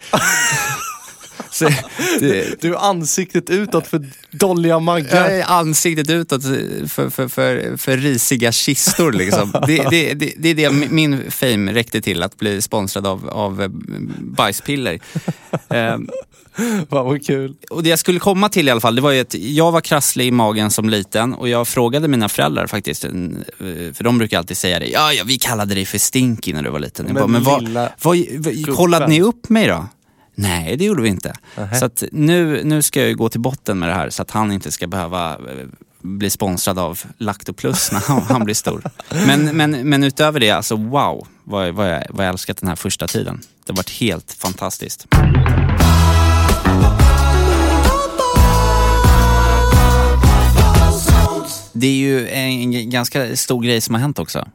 Så, 1.58 1.68
det, 2.20 2.60
Du 2.60 2.74
är 2.74 2.90
ansiktet 2.90 3.50
utåt 3.50 3.86
för 3.86 4.06
dolliga 4.30 4.72
jag 4.72 4.82
maggar. 4.82 5.30
är 5.30 5.44
ansiktet 5.50 6.10
utåt 6.10 6.42
för, 6.42 7.10
för, 7.10 7.28
för, 7.28 7.76
för 7.76 7.96
risiga 7.96 8.52
kistor 8.52 9.12
liksom. 9.12 9.52
Det, 9.66 9.86
det, 9.90 10.14
det, 10.14 10.32
det 10.38 10.48
är 10.48 10.54
det 10.54 10.70
min 10.70 11.30
fame 11.30 11.72
räckte 11.72 12.00
till, 12.00 12.22
att 12.22 12.36
bli 12.36 12.62
sponsrad 12.62 13.06
av, 13.06 13.28
av 13.28 13.68
bajspiller. 14.18 14.98
Ehm, 15.68 16.08
Fan 16.90 17.06
vad 17.06 17.26
kul. 17.26 17.54
och 17.70 17.82
det 17.82 17.88
jag 17.88 17.98
skulle 17.98 18.18
komma 18.18 18.48
till 18.48 18.68
i 18.68 18.70
alla 18.70 18.80
fall, 18.80 18.94
det 18.94 19.02
var 19.02 19.10
ju 19.10 19.20
att 19.20 19.34
jag 19.34 19.72
var 19.72 19.80
krasslig 19.80 20.26
i 20.26 20.30
magen 20.30 20.70
som 20.70 20.90
liten 20.90 21.34
och 21.34 21.48
jag 21.48 21.68
frågade 21.68 22.08
mina 22.08 22.28
föräldrar 22.28 22.66
faktiskt, 22.66 23.04
eh, 23.04 23.10
för 23.94 24.04
de 24.04 24.18
brukar 24.18 24.38
alltid 24.38 24.56
säga 24.56 24.78
det, 24.78 24.86
ja, 24.86 25.12
ja 25.12 25.24
vi 25.26 25.38
kallade 25.38 25.74
dig 25.74 25.84
för 25.84 25.98
Stinky 25.98 26.52
när 26.52 26.62
du 26.62 26.70
var 26.70 26.78
liten. 26.78 27.06
Jag 27.06 27.14
Men 27.14 27.42
bara, 27.42 27.56
men 27.56 27.72
vad, 27.72 27.90
vad, 28.02 28.18
vad, 28.66 28.76
kollade 28.76 29.06
ni 29.06 29.22
upp 29.22 29.48
mig 29.48 29.66
då? 29.66 29.88
Nej, 30.38 30.76
det 30.76 30.84
gjorde 30.84 31.02
vi 31.02 31.08
inte. 31.08 31.34
Så 31.78 31.84
att 31.84 32.04
nu, 32.12 32.64
nu 32.64 32.82
ska 32.82 33.02
jag 33.02 33.16
gå 33.16 33.28
till 33.28 33.40
botten 33.40 33.78
med 33.78 33.88
det 33.88 33.94
här 33.94 34.10
så 34.10 34.22
att 34.22 34.30
han 34.30 34.52
inte 34.52 34.72
ska 34.72 34.86
behöva 34.86 35.32
eh, 35.32 35.66
bli 36.02 36.30
sponsrad 36.30 36.78
av 36.78 37.00
Lactoplus 37.18 37.92
när 37.92 38.28
han, 38.28 38.44
blir 38.44 38.54
stor. 38.54 38.82
Men, 39.26 39.56
men, 39.56 39.88
men 39.88 40.04
utöver 40.04 40.40
det, 40.40 40.50
alltså 40.50 40.76
wow 40.76 41.26
vad, 41.44 41.74
vad, 41.74 41.90
jag, 41.90 42.02
vad 42.10 42.26
jag 42.26 42.30
älskat 42.30 42.56
den 42.56 42.68
här 42.68 42.76
första 42.76 43.06
tiden. 43.06 43.40
Det 43.64 43.72
har 43.72 43.76
varit 43.76 43.90
helt 43.90 44.32
fantastiskt. 44.32 45.06
Det 51.72 51.86
är 51.86 51.96
ju 51.96 52.28
en 52.28 52.90
ganska 52.90 53.36
stor 53.36 53.62
grej 53.62 53.80
som 53.80 53.94
har 53.94 54.00
hänt 54.02 54.18
också. 54.18 54.48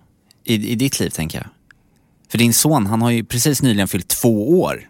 I, 0.44 0.72
I 0.72 0.76
ditt 0.76 1.00
liv 1.00 1.10
tänker 1.10 1.38
jag. 1.38 1.48
För 2.32 2.38
din 2.38 2.54
son, 2.54 2.86
han 2.86 3.02
har 3.02 3.10
ju 3.10 3.24
precis 3.24 3.62
nyligen 3.62 3.88
fyllt 3.88 4.08
två 4.08 4.62
år. 4.62 4.90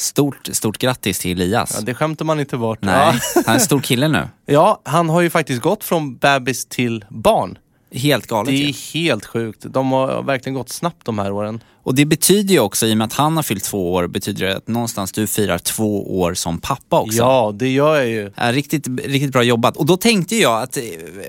Stort, 0.00 0.48
stort 0.52 0.78
grattis 0.78 1.18
till 1.18 1.30
Elias. 1.30 1.72
Ja, 1.74 1.80
det 1.80 1.94
skämtar 1.94 2.24
man 2.24 2.40
inte 2.40 2.56
bort. 2.56 2.78
Nej, 2.82 2.94
han 3.34 3.44
är 3.46 3.54
en 3.54 3.60
stor 3.60 3.80
kille 3.80 4.08
nu. 4.08 4.28
ja, 4.46 4.80
han 4.84 5.08
har 5.08 5.20
ju 5.20 5.30
faktiskt 5.30 5.62
gått 5.62 5.84
från 5.84 6.16
bebis 6.16 6.66
till 6.66 7.04
barn. 7.08 7.58
Helt 7.92 8.26
galet 8.26 8.46
Det 8.50 8.56
ju. 8.56 8.68
är 8.68 8.94
helt 8.94 9.26
sjukt. 9.26 9.64
De 9.68 9.92
har 9.92 10.22
verkligen 10.22 10.54
gått 10.54 10.68
snabbt 10.68 11.06
de 11.06 11.18
här 11.18 11.32
åren. 11.32 11.60
Och 11.82 11.94
det 11.94 12.04
betyder 12.04 12.54
ju 12.54 12.60
också, 12.60 12.86
i 12.86 12.92
och 12.92 12.96
med 12.96 13.04
att 13.04 13.12
han 13.12 13.36
har 13.36 13.42
fyllt 13.42 13.64
två 13.64 13.92
år, 13.92 14.06
betyder 14.06 14.46
det 14.46 14.56
att 14.56 14.68
någonstans 14.68 15.12
du 15.12 15.26
firar 15.26 15.58
två 15.58 16.20
år 16.20 16.34
som 16.34 16.58
pappa 16.58 17.00
också. 17.00 17.18
Ja, 17.18 17.52
det 17.54 17.68
gör 17.68 17.96
jag 17.96 18.08
ju. 18.08 18.32
Ja, 18.36 18.52
riktigt, 18.52 18.86
riktigt 18.88 19.32
bra 19.32 19.42
jobbat. 19.42 19.76
Och 19.76 19.86
då 19.86 19.96
tänkte 19.96 20.36
jag 20.36 20.62
att 20.62 20.76
eh, 20.76 20.82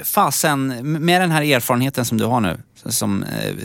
fasen, 0.03 0.67
med 1.05 1.21
den 1.21 1.31
här 1.31 1.41
erfarenheten 1.41 2.05
som 2.05 2.17
du 2.17 2.25
har 2.25 2.39
nu, 2.41 2.57
som 2.85 3.23
eh, 3.23 3.55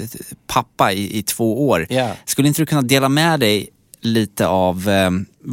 pappa 0.47 0.93
i, 0.93 1.19
i 1.19 1.23
två 1.23 1.69
år, 1.69 1.87
Ja. 1.91 2.11
skulle 2.25 2.49
inte 2.49 2.63
du 2.63 2.67
kunna 2.67 2.83
dela 2.83 3.09
med 3.09 3.41
dig 3.41 3.69
lite 4.07 4.47
av 4.47 4.89
eh, 4.89 5.11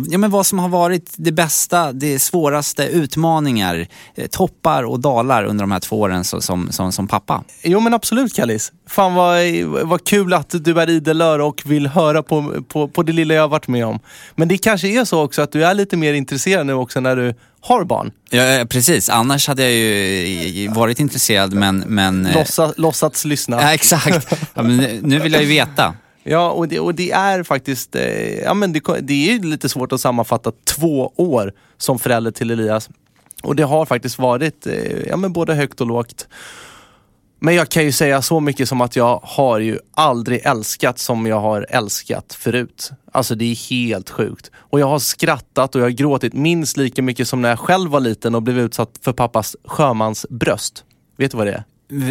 ja, 0.09 0.17
men 0.17 0.31
vad 0.31 0.45
som 0.45 0.59
har 0.59 0.69
varit 0.69 1.13
det 1.17 1.31
bästa, 1.31 1.91
det 1.91 2.19
svåraste, 2.19 2.83
utmaningar, 2.83 3.87
eh, 4.15 4.27
toppar 4.27 4.83
och 4.83 4.99
dalar 4.99 5.43
under 5.43 5.63
de 5.63 5.71
här 5.71 5.79
två 5.79 5.99
åren 5.99 6.23
som, 6.23 6.41
som, 6.41 6.71
som, 6.71 6.91
som 6.91 7.07
pappa? 7.07 7.43
Jo 7.63 7.79
men 7.79 7.93
absolut 7.93 8.35
Kallis. 8.35 8.71
Fan 8.87 9.13
vad, 9.13 9.37
vad 9.83 10.03
kul 10.03 10.33
att 10.33 10.55
du 10.65 10.81
är 10.81 10.89
idel 10.89 11.21
öra 11.21 11.45
och 11.45 11.61
vill 11.65 11.87
höra 11.87 12.23
på, 12.23 12.63
på, 12.67 12.87
på 12.87 13.03
det 13.03 13.13
lilla 13.13 13.33
jag 13.33 13.41
har 13.41 13.49
varit 13.49 13.67
med 13.67 13.85
om. 13.85 13.99
Men 14.35 14.47
det 14.47 14.57
kanske 14.57 14.87
är 14.87 15.05
så 15.05 15.23
också 15.23 15.41
att 15.41 15.51
du 15.51 15.65
är 15.65 15.73
lite 15.73 15.97
mer 15.97 16.13
intresserad 16.13 16.65
nu 16.65 16.73
också 16.73 16.99
när 16.99 17.15
du 17.15 17.35
har 17.61 17.83
barn. 17.83 18.11
Ja, 18.29 18.43
eh, 18.43 18.65
precis, 18.65 19.09
annars 19.09 19.47
hade 19.47 19.63
jag 19.63 19.73
ju 19.73 20.67
varit 20.67 20.99
intresserad 20.99 21.53
men... 21.53 21.83
men 21.87 22.25
eh, 22.25 22.35
Låtsa, 22.35 22.73
låtsats 22.77 23.25
lyssna. 23.25 23.61
Ja, 23.61 23.73
exakt. 23.73 24.33
Ja, 24.53 24.61
nu 24.61 25.19
vill 25.19 25.33
jag 25.33 25.41
ju 25.41 25.47
veta. 25.47 25.93
Ja, 26.23 26.51
och 26.51 26.67
det, 26.67 26.79
och 26.79 26.95
det 26.95 27.11
är 27.11 27.43
faktiskt, 27.43 27.95
eh, 27.95 28.39
ja 28.39 28.53
men 28.53 28.73
det, 28.73 28.81
det 29.01 29.33
är 29.33 29.39
lite 29.39 29.69
svårt 29.69 29.91
att 29.91 30.01
sammanfatta 30.01 30.51
två 30.65 31.13
år 31.15 31.53
som 31.77 31.99
förälder 31.99 32.31
till 32.31 32.51
Elias. 32.51 32.89
Och 33.43 33.55
det 33.55 33.63
har 33.63 33.85
faktiskt 33.85 34.19
varit, 34.19 34.67
eh, 34.67 35.07
ja 35.07 35.17
men 35.17 35.33
både 35.33 35.53
högt 35.53 35.81
och 35.81 35.87
lågt. 35.87 36.27
Men 37.39 37.55
jag 37.55 37.69
kan 37.69 37.83
ju 37.83 37.91
säga 37.91 38.21
så 38.21 38.39
mycket 38.39 38.69
som 38.69 38.81
att 38.81 38.95
jag 38.95 39.19
har 39.23 39.59
ju 39.59 39.79
aldrig 39.93 40.41
älskat 40.45 40.99
som 40.99 41.25
jag 41.25 41.39
har 41.39 41.65
älskat 41.69 42.33
förut. 42.33 42.91
Alltså 43.11 43.35
det 43.35 43.45
är 43.45 43.69
helt 43.69 44.09
sjukt. 44.09 44.51
Och 44.55 44.79
jag 44.79 44.87
har 44.87 44.99
skrattat 44.99 45.75
och 45.75 45.81
jag 45.81 45.85
har 45.85 45.91
gråtit 45.91 46.33
minst 46.33 46.77
lika 46.77 47.01
mycket 47.01 47.27
som 47.27 47.41
när 47.41 47.49
jag 47.49 47.59
själv 47.59 47.91
var 47.91 47.99
liten 47.99 48.35
och 48.35 48.43
blev 48.43 48.59
utsatt 48.59 48.89
för 49.01 49.13
pappas 49.13 49.55
sjömansbröst. 49.65 50.83
Vet 51.17 51.31
du 51.31 51.37
vad 51.37 51.47
det 51.47 51.53
är? 51.53 51.63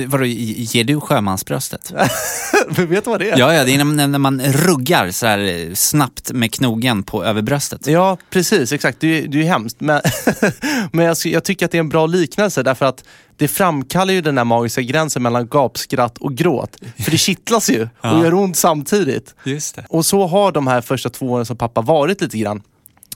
Vadå, 0.07 0.25
ge- 0.25 0.55
ger 0.59 0.85
du 0.85 1.01
sjömansbröstet? 1.01 1.93
Vet 2.69 3.05
du 3.05 3.11
vad 3.11 3.21
det 3.21 3.31
är? 3.31 3.39
Ja, 3.39 3.55
ja, 3.55 3.65
det 3.65 3.75
är 3.75 3.85
när, 3.85 4.07
när 4.07 4.19
man 4.19 4.41
ruggar 4.43 5.11
så 5.11 5.27
här 5.27 5.39
eh, 5.39 5.75
snabbt 5.75 6.33
med 6.33 6.53
knogen 6.53 7.03
på 7.03 7.25
över 7.25 7.43
bröstet. 7.43 7.87
Ja, 7.87 8.17
precis. 8.31 8.73
Exakt. 8.73 9.01
Det 9.01 9.07
är, 9.07 9.29
det 9.29 9.39
är 9.39 9.43
ju 9.43 9.49
hemskt. 9.49 9.81
Men, 9.81 10.01
men 10.93 11.05
jag, 11.05 11.17
jag 11.25 11.45
tycker 11.45 11.67
att 11.67 11.73
det 11.73 11.79
är 11.79 11.81
en 11.81 11.89
bra 11.89 12.07
liknelse 12.07 12.63
därför 12.63 12.87
att 12.87 13.05
det 13.37 13.49
framkallar 13.49 14.15
ju 14.15 14.21
den 14.21 14.39
här 14.39 14.45
magiska 14.45 14.83
gränsen 14.83 15.23
mellan 15.23 15.49
gapskratt 15.49 16.19
och 16.19 16.35
gråt. 16.35 16.77
För 16.99 17.11
det 17.11 17.19
kittlas 17.19 17.71
ju 17.71 17.83
och 18.01 18.25
gör 18.25 18.35
ont 18.35 18.57
samtidigt. 18.57 19.35
Just 19.45 19.77
det. 19.77 19.85
Och 19.89 20.07
så 20.07 20.27
har 20.27 20.53
de 20.53 20.67
här 20.67 20.81
första 20.81 21.11
två 21.11 21.27
åren 21.27 21.47
som 21.47 21.57
pappa 21.57 21.81
varit 21.81 22.21
lite 22.21 22.39
grann. 22.39 22.63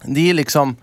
Det 0.05 0.31
är 0.31 0.35
liksom 0.35 0.77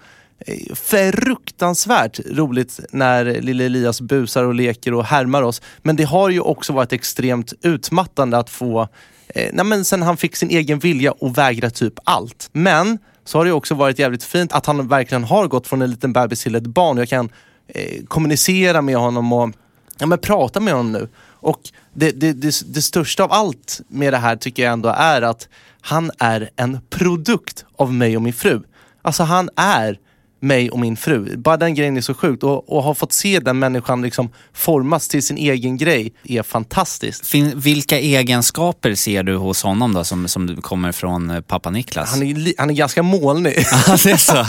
fruktansvärt 0.75 2.19
roligt 2.25 2.79
när 2.91 3.25
lille 3.25 3.65
Elias 3.65 4.01
busar 4.01 4.43
och 4.43 4.53
leker 4.53 4.93
och 4.93 5.05
härmar 5.05 5.41
oss. 5.41 5.61
Men 5.81 5.95
det 5.95 6.03
har 6.03 6.29
ju 6.29 6.39
också 6.39 6.73
varit 6.73 6.93
extremt 6.93 7.53
utmattande 7.61 8.37
att 8.37 8.49
få, 8.49 8.81
eh, 9.27 9.49
nej 9.53 9.65
men 9.65 9.85
sen 9.85 10.01
han 10.01 10.17
fick 10.17 10.35
sin 10.35 10.49
egen 10.49 10.79
vilja 10.79 11.11
och 11.11 11.37
vägra 11.37 11.69
typ 11.69 11.93
allt. 12.03 12.49
Men 12.51 12.99
så 13.25 13.37
har 13.37 13.45
det 13.45 13.51
också 13.51 13.75
varit 13.75 13.99
jävligt 13.99 14.23
fint 14.23 14.53
att 14.53 14.65
han 14.65 14.87
verkligen 14.87 15.23
har 15.23 15.47
gått 15.47 15.67
från 15.67 15.81
en 15.81 15.91
liten 15.91 16.13
bebis 16.13 16.43
till 16.43 16.55
ett 16.55 16.67
barn. 16.67 16.97
Jag 16.97 17.09
kan 17.09 17.29
eh, 17.67 18.03
kommunicera 18.07 18.81
med 18.81 18.97
honom 18.97 19.33
och 19.33 19.51
ja, 19.97 20.05
men 20.05 20.19
prata 20.19 20.59
med 20.59 20.73
honom 20.73 20.91
nu. 20.91 21.07
Och 21.43 21.59
det, 21.93 22.11
det, 22.11 22.33
det, 22.33 22.73
det 22.73 22.81
största 22.81 23.23
av 23.23 23.31
allt 23.31 23.81
med 23.87 24.13
det 24.13 24.17
här 24.17 24.35
tycker 24.35 24.63
jag 24.63 24.73
ändå 24.73 24.89
är 24.89 25.21
att 25.21 25.47
han 25.81 26.11
är 26.19 26.49
en 26.55 26.79
produkt 26.89 27.65
av 27.75 27.93
mig 27.93 28.15
och 28.15 28.21
min 28.21 28.33
fru. 28.33 28.61
Alltså 29.01 29.23
han 29.23 29.49
är 29.55 29.99
mig 30.43 30.71
och 30.71 30.79
min 30.79 30.97
fru. 30.97 31.37
Bara 31.37 31.57
den 31.57 31.75
grejen 31.75 31.97
är 31.97 32.01
så 32.01 32.13
sjukt. 32.13 32.43
Och, 32.43 32.69
och 32.77 32.83
ha 32.83 32.93
fått 32.95 33.13
se 33.13 33.39
den 33.39 33.59
människan 33.59 34.01
liksom 34.01 34.29
formas 34.53 35.07
till 35.07 35.23
sin 35.23 35.37
egen 35.37 35.77
grej 35.77 36.13
är 36.23 36.43
fantastiskt. 36.43 37.27
Fin, 37.27 37.51
vilka 37.55 37.99
egenskaper 37.99 38.95
ser 38.95 39.23
du 39.23 39.35
hos 39.35 39.63
honom 39.63 39.93
då 39.93 40.03
som, 40.03 40.27
som 40.27 40.61
kommer 40.61 40.91
från 40.91 41.29
eh, 41.29 41.41
pappa 41.41 41.69
Niklas? 41.69 42.11
Han 42.11 42.23
är, 42.23 42.35
li- 42.35 42.55
han 42.57 42.69
är 42.69 42.73
ganska 42.73 43.03
molnig. 43.03 43.53
Det 44.03 44.11
är 44.11 44.17
så. 44.17 44.45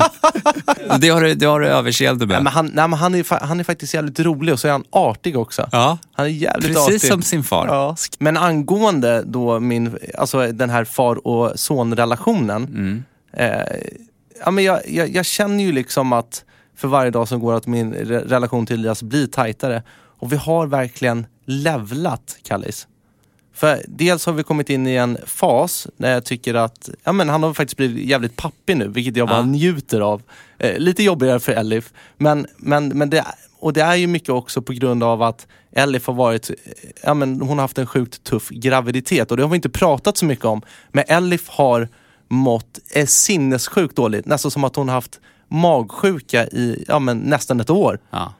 det, 0.98 1.08
har 1.08 1.20
du, 1.20 1.34
det 1.34 1.46
har 1.46 1.60
du 1.60 1.66
överseende 1.66 2.26
med. 2.26 2.34
Nej, 2.34 2.42
men 2.42 2.52
han, 2.52 2.66
nej, 2.66 2.88
men 2.88 2.98
han, 2.98 3.14
är, 3.14 3.44
han 3.46 3.60
är 3.60 3.64
faktiskt 3.64 3.94
jävligt 3.94 4.20
rolig 4.20 4.52
och 4.54 4.60
så 4.60 4.68
är 4.68 4.72
han 4.72 4.84
artig 4.90 5.38
också. 5.38 5.68
Ja. 5.72 5.98
Han 6.12 6.26
är 6.26 6.30
jävligt 6.30 6.66
Precis 6.74 6.86
artig. 6.86 7.00
som 7.00 7.22
sin 7.22 7.44
far. 7.44 7.66
Ja. 7.66 7.96
Men 8.18 8.36
angående 8.36 9.22
då 9.26 9.60
min, 9.60 9.98
alltså 10.18 10.52
den 10.52 10.70
här 10.70 10.84
far 10.84 11.26
och 11.26 11.52
sonrelationen. 11.60 12.64
Mm. 12.64 13.02
Eh, 13.36 13.62
ja, 14.44 14.50
men 14.50 14.64
jag, 14.64 14.80
jag, 14.88 15.08
jag 15.08 15.26
känner 15.26 15.64
ju 15.64 15.72
liksom 15.72 16.12
att 16.12 16.44
för 16.76 16.88
varje 16.88 17.10
dag 17.10 17.28
som 17.28 17.40
går 17.40 17.54
att 17.54 17.66
min 17.66 17.94
re- 17.94 18.28
relation 18.28 18.66
till 18.66 18.78
Elias 18.80 19.02
blir 19.02 19.26
tajtare. 19.26 19.82
Och 20.18 20.32
vi 20.32 20.36
har 20.36 20.66
verkligen 20.66 21.26
levlat, 21.44 22.36
Kallis. 22.42 22.88
För 23.54 23.82
dels 23.88 24.26
har 24.26 24.32
vi 24.32 24.42
kommit 24.42 24.70
in 24.70 24.86
i 24.86 24.94
en 24.94 25.18
fas 25.26 25.86
där 25.96 26.12
jag 26.12 26.24
tycker 26.24 26.54
att 26.54 26.88
ja, 27.04 27.12
men 27.12 27.28
han 27.28 27.42
har 27.42 27.54
faktiskt 27.54 27.76
blivit 27.76 28.06
jävligt 28.08 28.36
pappig 28.36 28.76
nu, 28.76 28.88
vilket 28.88 29.16
jag 29.16 29.28
bara 29.28 29.38
Ja. 29.38 29.44
njuter 29.44 30.00
av. 30.00 30.22
Eh, 30.58 30.78
lite 30.78 31.02
jobbigare 31.02 31.40
för 31.40 31.52
Elif, 31.52 31.92
men, 32.16 32.46
men, 32.56 32.88
men 32.88 33.10
det, 33.10 33.24
och 33.58 33.72
det 33.72 33.80
är 33.82 33.94
ju 33.94 34.06
mycket 34.06 34.28
också 34.28 34.62
på 34.62 34.72
grund 34.72 35.02
av 35.04 35.22
att 35.22 35.46
Elif 35.72 36.06
har 36.06 36.14
varit, 36.14 36.50
eh, 36.50 36.56
ja, 37.02 37.14
men 37.14 37.40
hon 37.40 37.58
har 37.58 37.60
haft 37.64 37.78
en 37.78 37.86
sjukt 37.86 38.24
tuff 38.24 38.48
graviditet 38.48 39.30
och 39.30 39.36
det 39.36 39.42
har 39.42 39.50
vi 39.50 39.56
inte 39.56 39.68
pratat 39.70 40.16
så 40.16 40.24
mycket 40.24 40.44
om. 40.44 40.62
Men 40.92 41.04
Elif 41.08 41.48
har 41.48 41.88
mått 42.28 42.78
eh, 42.90 43.06
sinnessjukt 43.06 43.96
dåligt, 43.96 44.26
nästan 44.26 44.50
som 44.50 44.64
att 44.64 44.76
hon 44.76 44.88
haft 44.88 45.20
magsjuka 45.48 46.46
i 46.46 46.84
ja, 46.88 46.98
men 46.98 47.18
nästan 47.18 47.60
ett 47.60 47.70
år. 47.70 47.98
Ja. 48.10 48.34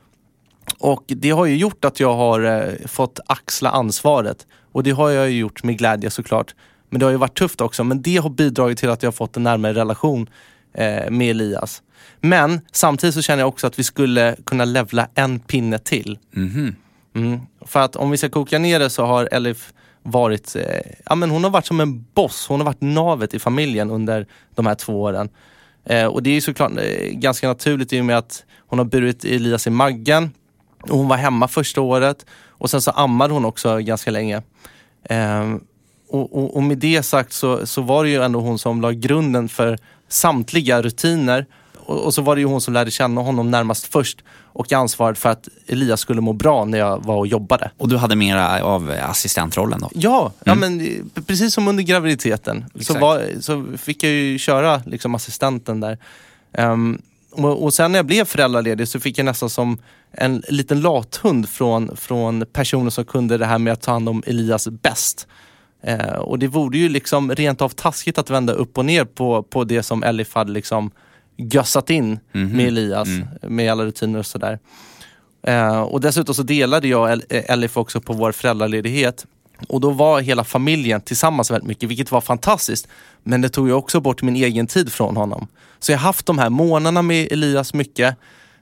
Och 0.78 1.04
det 1.06 1.30
har 1.30 1.46
ju 1.46 1.56
gjort 1.56 1.84
att 1.84 2.00
jag 2.00 2.14
har 2.14 2.40
eh, 2.40 2.86
fått 2.86 3.20
axla 3.26 3.70
ansvaret. 3.70 4.46
Och 4.72 4.82
det 4.82 4.90
har 4.90 5.10
jag 5.10 5.30
ju 5.30 5.38
gjort 5.38 5.62
med 5.62 5.78
glädje 5.78 6.10
såklart. 6.10 6.54
Men 6.90 7.00
det 7.00 7.06
har 7.06 7.10
ju 7.10 7.16
varit 7.16 7.38
tufft 7.38 7.60
också. 7.60 7.84
Men 7.84 8.02
det 8.02 8.16
har 8.16 8.30
bidragit 8.30 8.78
till 8.78 8.90
att 8.90 9.02
jag 9.02 9.06
har 9.06 9.12
fått 9.12 9.36
en 9.36 9.42
närmare 9.42 9.72
relation 9.72 10.30
eh, 10.74 11.10
med 11.10 11.30
Elias. 11.30 11.82
Men 12.20 12.60
samtidigt 12.72 13.14
så 13.14 13.22
känner 13.22 13.40
jag 13.40 13.48
också 13.48 13.66
att 13.66 13.78
vi 13.78 13.84
skulle 13.84 14.36
kunna 14.46 14.64
levla 14.64 15.08
en 15.14 15.40
pinne 15.40 15.78
till. 15.78 16.18
Mhm. 16.30 16.76
Mm. 17.14 17.40
För 17.60 17.80
att 17.80 17.96
om 17.96 18.10
vi 18.10 18.16
ska 18.16 18.28
koka 18.28 18.58
ner 18.58 18.78
det 18.78 18.90
så 18.90 19.04
har 19.04 19.28
Elif 19.32 19.72
varit, 20.04 20.56
eh, 20.56 20.92
ja 21.04 21.14
men 21.14 21.30
hon 21.30 21.44
har 21.44 21.50
varit 21.50 21.66
som 21.66 21.80
en 21.80 22.06
boss. 22.14 22.46
Hon 22.48 22.60
har 22.60 22.64
varit 22.64 22.80
navet 22.80 23.34
i 23.34 23.38
familjen 23.38 23.90
under 23.90 24.26
de 24.54 24.66
här 24.66 24.74
två 24.74 25.02
åren. 25.02 25.28
Eh, 25.84 26.06
och 26.06 26.22
det 26.22 26.30
är 26.30 26.34
ju 26.34 26.40
såklart 26.40 26.72
eh, 26.76 27.10
ganska 27.10 27.48
naturligt 27.48 27.92
i 27.92 28.00
och 28.00 28.04
med 28.04 28.18
att 28.18 28.44
hon 28.66 28.78
har 28.78 28.86
burit 28.86 29.24
Elias 29.24 29.66
i 29.66 29.70
maggen. 29.70 30.30
Och 30.82 30.98
hon 30.98 31.08
var 31.08 31.16
hemma 31.16 31.48
första 31.48 31.80
året 31.80 32.26
och 32.48 32.70
sen 32.70 32.80
så 32.80 32.90
ammade 32.90 33.34
hon 33.34 33.44
också 33.44 33.78
ganska 33.78 34.10
länge. 34.10 34.42
Eh, 35.02 35.54
och, 36.08 36.36
och, 36.38 36.56
och 36.56 36.62
med 36.62 36.78
det 36.78 37.02
sagt 37.02 37.32
så, 37.32 37.66
så 37.66 37.82
var 37.82 38.04
det 38.04 38.10
ju 38.10 38.22
ändå 38.22 38.40
hon 38.40 38.58
som 38.58 38.80
la 38.80 38.92
grunden 38.92 39.48
för 39.48 39.78
samtliga 40.08 40.82
rutiner. 40.82 41.46
Och, 41.86 42.04
och 42.04 42.14
så 42.14 42.22
var 42.22 42.36
det 42.36 42.40
ju 42.40 42.46
hon 42.46 42.60
som 42.60 42.74
lärde 42.74 42.90
känna 42.90 43.20
honom 43.20 43.50
närmast 43.50 43.86
först 43.86 44.24
och 44.42 44.72
ansvarade 44.72 45.18
för 45.18 45.28
att 45.28 45.48
Elias 45.66 46.00
skulle 46.00 46.20
må 46.20 46.32
bra 46.32 46.64
när 46.64 46.78
jag 46.78 47.04
var 47.04 47.16
och 47.16 47.26
jobbade. 47.26 47.70
Och 47.78 47.88
du 47.88 47.96
hade 47.96 48.16
mera 48.16 48.64
av 48.64 48.94
assistentrollen 49.02 49.80
då? 49.80 49.90
Ja, 49.94 50.32
ja 50.44 50.54
men 50.54 50.88
precis 51.26 51.54
som 51.54 51.68
under 51.68 51.82
graviditeten 51.82 52.64
så, 52.80 52.98
var, 52.98 53.40
så 53.40 53.66
fick 53.76 54.02
jag 54.02 54.12
ju 54.12 54.38
köra 54.38 54.82
liksom 54.86 55.14
assistenten 55.14 55.80
där. 55.80 55.98
Och, 57.30 57.64
och 57.64 57.74
sen 57.74 57.92
när 57.92 57.98
jag 57.98 58.06
blev 58.06 58.24
föräldraledig 58.24 58.88
så 58.88 59.00
fick 59.00 59.18
jag 59.18 59.24
nästan 59.24 59.50
som 59.50 59.78
en 60.12 60.42
liten 60.48 60.80
lathund 60.80 61.48
från, 61.48 61.96
från 61.96 62.44
personer 62.52 62.90
som 62.90 63.04
kunde 63.04 63.38
det 63.38 63.46
här 63.46 63.58
med 63.58 63.72
att 63.72 63.82
ta 63.82 63.92
hand 63.92 64.08
om 64.08 64.22
Elias 64.26 64.68
bäst. 64.68 65.26
Eh, 65.82 66.14
och 66.14 66.38
det 66.38 66.46
vore 66.46 66.78
ju 66.78 66.88
liksom 66.88 67.34
rent 67.34 67.62
av 67.62 67.68
taskigt 67.68 68.18
att 68.18 68.30
vända 68.30 68.52
upp 68.52 68.78
och 68.78 68.84
ner 68.84 69.04
på, 69.04 69.42
på 69.42 69.64
det 69.64 69.82
som 69.82 70.02
Elif 70.02 70.34
hade 70.34 70.52
liksom 70.52 70.90
gössat 71.36 71.90
in 71.90 72.18
med 72.32 72.66
Elias 72.66 73.08
med 73.42 73.72
alla 73.72 73.84
rutiner 73.84 74.18
och 74.18 74.26
sådär. 74.26 74.58
Eh, 75.46 75.80
och 75.80 76.00
dessutom 76.00 76.34
så 76.34 76.42
delade 76.42 76.88
jag 76.88 77.02
och 77.02 77.32
eh, 77.32 77.50
Elif 77.50 77.76
också 77.76 78.00
på 78.00 78.12
vår 78.12 78.32
föräldraledighet. 78.32 79.26
Och 79.68 79.80
då 79.80 79.90
var 79.90 80.20
hela 80.20 80.44
familjen 80.44 81.00
tillsammans 81.00 81.50
väldigt 81.50 81.68
mycket, 81.68 81.88
vilket 81.90 82.10
var 82.12 82.20
fantastiskt. 82.20 82.88
Men 83.22 83.40
det 83.40 83.48
tog 83.48 83.68
ju 83.68 83.74
också 83.74 84.00
bort 84.00 84.22
min 84.22 84.36
egen 84.36 84.66
tid 84.66 84.92
från 84.92 85.16
honom. 85.16 85.48
Så 85.78 85.92
jag 85.92 85.98
har 85.98 86.02
haft 86.04 86.26
de 86.26 86.38
här 86.38 86.50
månaderna 86.50 87.02
med 87.02 87.32
Elias 87.32 87.74
mycket, 87.74 88.16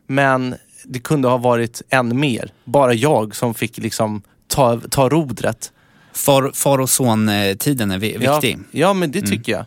men 0.06 0.54
det 0.84 0.98
kunde 0.98 1.28
ha 1.28 1.36
varit 1.36 1.82
än 1.90 2.20
mer. 2.20 2.52
Bara 2.64 2.94
jag 2.94 3.36
som 3.36 3.54
fick 3.54 3.78
liksom 3.78 4.22
ta, 4.46 4.80
ta 4.90 5.08
rodret. 5.08 5.72
Far, 6.14 6.50
far 6.54 6.78
och 6.78 6.90
son-tiden 6.90 7.90
är 7.90 7.98
vi- 7.98 8.16
viktig. 8.18 8.58
Ja, 8.58 8.78
ja 8.80 8.92
men 8.94 9.10
det 9.10 9.22
tycker 9.22 9.52
jag. 9.52 9.64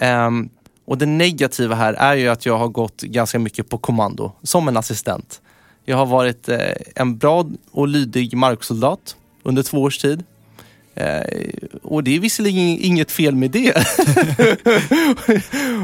Ehm, 0.00 0.48
och 0.88 0.98
det 0.98 1.06
negativa 1.06 1.74
här 1.74 1.94
är 1.94 2.14
ju 2.14 2.28
att 2.28 2.46
jag 2.46 2.58
har 2.58 2.68
gått 2.68 3.02
ganska 3.02 3.38
mycket 3.38 3.68
på 3.68 3.78
kommando, 3.78 4.32
som 4.42 4.68
en 4.68 4.76
assistent. 4.76 5.40
Jag 5.84 5.96
har 5.96 6.06
varit 6.06 6.48
eh, 6.48 6.58
en 6.94 7.18
bra 7.18 7.46
och 7.70 7.88
lydig 7.88 8.34
marksoldat 8.34 9.16
under 9.42 9.62
två 9.62 9.82
års 9.82 9.98
tid. 9.98 10.24
Eh, 10.94 11.20
och 11.82 12.04
det 12.04 12.16
är 12.16 12.20
visserligen 12.20 12.78
inget 12.84 13.10
fel 13.10 13.34
med 13.34 13.50
det. 13.50 13.76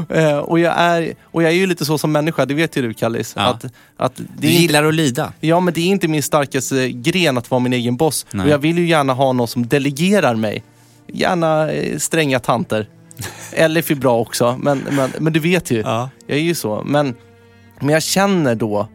eh, 0.09 0.37
och, 0.37 0.59
jag 0.59 0.73
är, 0.77 1.13
och 1.23 1.43
jag 1.43 1.51
är 1.51 1.55
ju 1.55 1.67
lite 1.67 1.85
så 1.85 1.97
som 1.97 2.11
människa, 2.11 2.45
det 2.45 2.53
vet 2.53 2.77
ju 2.77 2.81
du 2.81 2.93
Kallis. 2.93 3.33
Ja. 3.35 3.41
Att, 3.41 3.65
att 3.97 4.15
Du 4.15 4.23
det 4.37 4.47
inte- 4.47 4.61
gillar 4.61 4.83
att 4.83 4.93
lyda. 4.93 5.33
Ja, 5.39 5.59
men 5.59 5.73
det 5.73 5.81
är 5.81 5.87
inte 5.87 6.07
min 6.07 6.23
starkaste 6.23 6.91
gren 6.91 7.37
att 7.37 7.51
vara 7.51 7.59
min 7.59 7.73
egen 7.73 7.97
boss. 7.97 8.25
Nej. 8.31 8.45
Och 8.45 8.51
jag 8.51 8.57
vill 8.57 8.77
ju 8.77 8.87
gärna 8.87 9.13
ha 9.13 9.33
någon 9.33 9.47
som 9.47 9.67
delegerar 9.67 10.35
mig. 10.35 10.63
Gärna 11.07 11.71
eh, 11.71 11.97
stränga 11.97 12.39
tanter. 12.39 12.87
Elif 13.53 13.91
är 13.91 13.95
bra 13.95 14.19
också, 14.19 14.59
men, 14.61 14.83
men, 14.91 15.11
men 15.19 15.33
du 15.33 15.39
vet 15.39 15.71
ju. 15.71 15.81
Ja. 15.81 16.09
Jag 16.27 16.37
är 16.37 16.41
ju 16.41 16.55
så. 16.55 16.83
Men, 16.85 17.15
men 17.79 17.89
jag 17.89 18.03
känner 18.03 18.55
då 18.55 18.87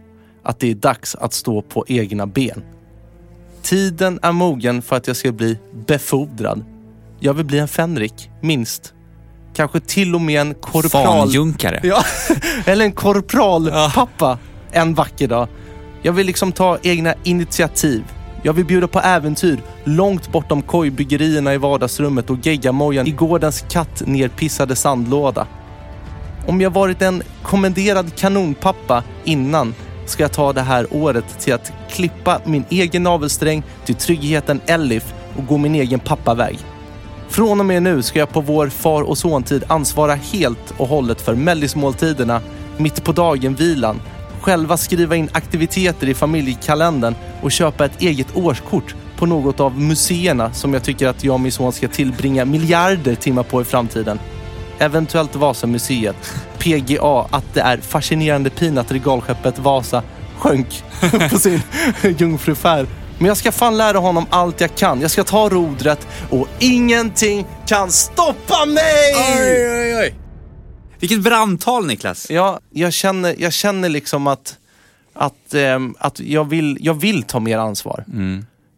att 0.42 0.58
det 0.58 0.70
är 0.70 0.74
dags 0.74 1.14
att 1.14 1.32
stå 1.32 1.62
på 1.62 1.84
egna 1.88 2.26
ben. 2.26 2.62
Tiden 3.62 4.18
är 4.22 4.32
mogen 4.32 4.82
för 4.82 4.96
att 4.96 5.06
jag 5.06 5.16
ska 5.16 5.32
bli 5.32 5.58
befordrad. 5.86 6.64
Jag 7.20 7.34
vill 7.34 7.46
bli 7.46 7.58
en 7.58 7.68
fänrik, 7.68 8.30
minst. 8.40 8.94
Kanske 9.54 9.80
till 9.80 10.14
och 10.14 10.20
med 10.20 10.40
en 10.40 10.54
korpral. 10.54 11.04
Fanjunkare. 11.04 11.80
Ja, 11.82 12.04
eller 12.66 12.84
en 12.84 12.92
korpralpappa 12.92 14.38
en 14.72 14.94
vacker 14.94 15.28
dag. 15.28 15.48
Jag 16.02 16.12
vill 16.12 16.26
liksom 16.26 16.52
ta 16.52 16.78
egna 16.82 17.14
initiativ. 17.24 18.04
Jag 18.42 18.52
vill 18.52 18.64
bjuda 18.64 18.88
på 18.88 19.00
äventyr 19.00 19.60
långt 19.84 20.32
bortom 20.32 20.62
kojbyggerierna 20.62 21.54
i 21.54 21.58
vardagsrummet 21.58 22.30
och 22.30 22.46
geggamojan 22.46 23.06
i 23.06 23.10
gårdens 23.10 23.64
katt 23.68 24.02
nerpissade 24.06 24.76
sandlåda. 24.76 25.46
Om 26.46 26.60
jag 26.60 26.70
varit 26.70 27.02
en 27.02 27.22
kommenderad 27.42 28.14
kanonpappa 28.16 29.04
innan 29.24 29.74
ska 30.06 30.22
jag 30.22 30.32
ta 30.32 30.52
det 30.52 30.60
här 30.60 30.86
året 30.90 31.38
till 31.38 31.54
att 31.54 31.72
klippa 31.90 32.40
min 32.44 32.64
egen 32.68 33.02
navelsträng 33.02 33.62
till 33.84 33.94
tryggheten 33.94 34.60
Elif 34.66 35.14
och 35.36 35.46
gå 35.46 35.58
min 35.58 35.74
egen 35.74 36.00
pappaväg. 36.00 36.58
Från 37.28 37.60
och 37.60 37.66
med 37.66 37.82
nu 37.82 38.02
ska 38.02 38.18
jag 38.18 38.30
på 38.30 38.40
vår 38.40 38.68
far 38.68 39.02
och 39.02 39.18
sontid 39.18 39.64
ansvara 39.68 40.14
helt 40.14 40.74
och 40.76 40.88
hållet 40.88 41.20
för 41.20 41.34
mellismåltiderna, 41.34 42.40
mitt 42.76 43.04
på 43.04 43.12
dagen-vilan, 43.12 44.00
själva 44.40 44.76
skriva 44.76 45.16
in 45.16 45.28
aktiviteter 45.32 46.08
i 46.08 46.14
familjekalendern 46.14 47.14
och 47.42 47.52
köpa 47.52 47.84
ett 47.84 48.00
eget 48.00 48.36
årskort 48.36 48.94
på 49.16 49.26
något 49.26 49.60
av 49.60 49.80
museerna 49.80 50.52
som 50.52 50.74
jag 50.74 50.82
tycker 50.82 51.08
att 51.08 51.24
jag 51.24 51.34
och 51.34 51.40
min 51.40 51.52
son 51.52 51.72
ska 51.72 51.88
tillbringa 51.88 52.44
miljarder 52.44 53.14
timmar 53.14 53.42
på 53.42 53.62
i 53.62 53.64
framtiden. 53.64 54.18
Eventuellt 54.78 55.36
Vasamuseet, 55.36 56.16
PGA, 56.58 57.26
att 57.30 57.54
det 57.54 57.60
är 57.60 57.76
fascinerande 57.76 58.50
pin 58.50 58.78
att 58.78 58.92
regalskeppet 58.92 59.58
Vasa 59.58 60.02
sjönk 60.38 60.84
på 61.30 61.38
sin 61.38 61.62
jungfrufärd. 62.18 62.86
Men 63.18 63.26
jag 63.26 63.36
ska 63.36 63.52
fan 63.52 63.76
lära 63.76 63.98
honom 63.98 64.26
allt 64.30 64.60
jag 64.60 64.74
kan. 64.74 65.00
Jag 65.00 65.10
ska 65.10 65.24
ta 65.24 65.48
rodret 65.48 66.06
och 66.30 66.48
ingenting 66.58 67.46
kan 67.66 67.90
stoppa 67.90 68.64
mig! 68.66 69.14
oj, 69.36 69.96
oj. 69.96 70.29
Vilket 71.00 71.20
brandtal 71.20 71.86
Niklas. 71.86 72.30
Ja, 72.30 72.60
jag 72.70 72.92
känner, 72.92 73.34
jag 73.38 73.52
känner 73.52 73.88
liksom 73.88 74.26
att, 74.26 74.58
att, 75.12 75.54
ehm, 75.54 75.94
att 75.98 76.20
jag, 76.20 76.48
vill, 76.48 76.78
jag 76.80 76.94
vill 76.94 77.22
ta 77.22 77.40
mer 77.40 77.58
ansvar. 77.58 78.04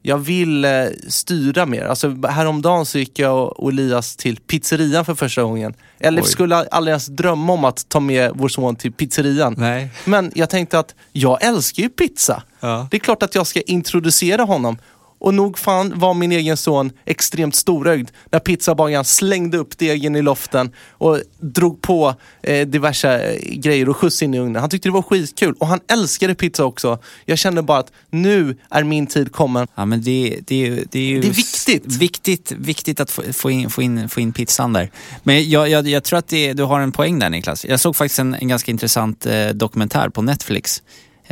Jag 0.05 0.19
vill 0.19 0.65
eh, 0.65 0.71
styra 1.09 1.67
mer. 1.67 1.85
Alltså, 1.85 2.27
häromdagen 2.29 2.87
så 2.87 2.99
gick 2.99 3.19
jag 3.19 3.61
och 3.61 3.71
Elias 3.71 4.17
till 4.17 4.37
pizzerian 4.37 5.05
för 5.05 5.15
första 5.15 5.43
gången. 5.43 5.75
Elif 5.99 6.25
Oj. 6.25 6.31
skulle 6.31 6.57
aldrig 6.57 6.93
ens 6.93 7.07
drömma 7.07 7.53
om 7.53 7.65
att 7.65 7.89
ta 7.89 8.01
med 8.01 8.33
vår 8.35 8.49
son 8.49 8.77
till 8.77 8.93
pizzerian. 8.93 9.55
Nej. 9.59 9.89
Men 10.05 10.33
jag 10.35 10.51
tänkte 10.51 10.79
att 10.79 10.95
jag 11.13 11.45
älskar 11.45 11.83
ju 11.83 11.89
pizza. 11.89 12.43
Ja. 12.61 12.89
Det 12.91 12.97
är 12.97 12.99
klart 12.99 13.23
att 13.23 13.35
jag 13.35 13.47
ska 13.47 13.61
introducera 13.61 14.43
honom. 14.43 14.79
Och 15.23 15.35
nog 15.35 15.59
fan 15.59 15.99
var 15.99 16.15
min 16.15 16.33
egen 16.33 16.57
son 16.57 16.93
extremt 17.05 17.55
storögd 17.55 18.11
när 18.31 18.39
pizzabagaren 18.39 19.05
slängde 19.05 19.59
upp 19.59 19.79
degen 19.79 20.17
i 20.17 20.23
loften 20.23 20.71
och 20.91 21.21
drog 21.41 21.83
på 21.83 22.15
eh, 22.43 22.67
diverse 22.67 23.19
eh, 23.19 23.55
grejer 23.57 23.89
och 23.89 23.97
skjuts 23.97 24.23
in 24.23 24.35
i 24.35 24.39
ugnen. 24.39 24.61
Han 24.61 24.71
tyckte 24.71 24.89
det 24.89 24.93
var 24.93 25.03
skitkul 25.03 25.55
och 25.59 25.67
han 25.67 25.81
älskade 25.89 26.35
pizza 26.35 26.65
också. 26.65 26.99
Jag 27.25 27.39
kände 27.39 27.63
bara 27.63 27.79
att 27.79 27.93
nu 28.11 28.57
är 28.71 28.85
min 28.85 29.07
tid 29.07 29.33
kommen. 29.33 29.67
Ja 29.75 29.85
men 29.85 30.03
det, 30.03 30.39
det, 30.47 30.85
det 30.91 30.99
är 30.99 31.07
ju... 31.07 31.21
Det 31.21 31.29
är 31.29 31.33
viktigt. 31.33 31.87
Viktigt, 31.87 32.53
viktigt 32.53 33.01
att 33.01 33.11
få, 33.11 33.23
få, 33.33 33.51
in, 33.51 33.71
få, 33.71 33.83
in, 33.83 34.09
få 34.09 34.21
in 34.21 34.33
pizzan 34.33 34.73
där. 34.73 34.91
Men 35.23 35.51
jag, 35.51 35.69
jag, 35.69 35.89
jag 35.89 36.05
tror 36.05 36.19
att 36.19 36.29
det, 36.29 36.53
du 36.53 36.63
har 36.63 36.81
en 36.81 36.93
poäng 36.93 37.19
där 37.19 37.31
Niklas. 37.31 37.65
Jag 37.65 37.81
såg 37.81 37.97
faktiskt 37.97 38.19
en, 38.19 38.35
en 38.35 38.49
ganska 38.49 38.71
intressant 38.71 39.27
eh, 39.27 39.49
dokumentär 39.49 40.09
på 40.09 40.23
Netflix. 40.23 40.83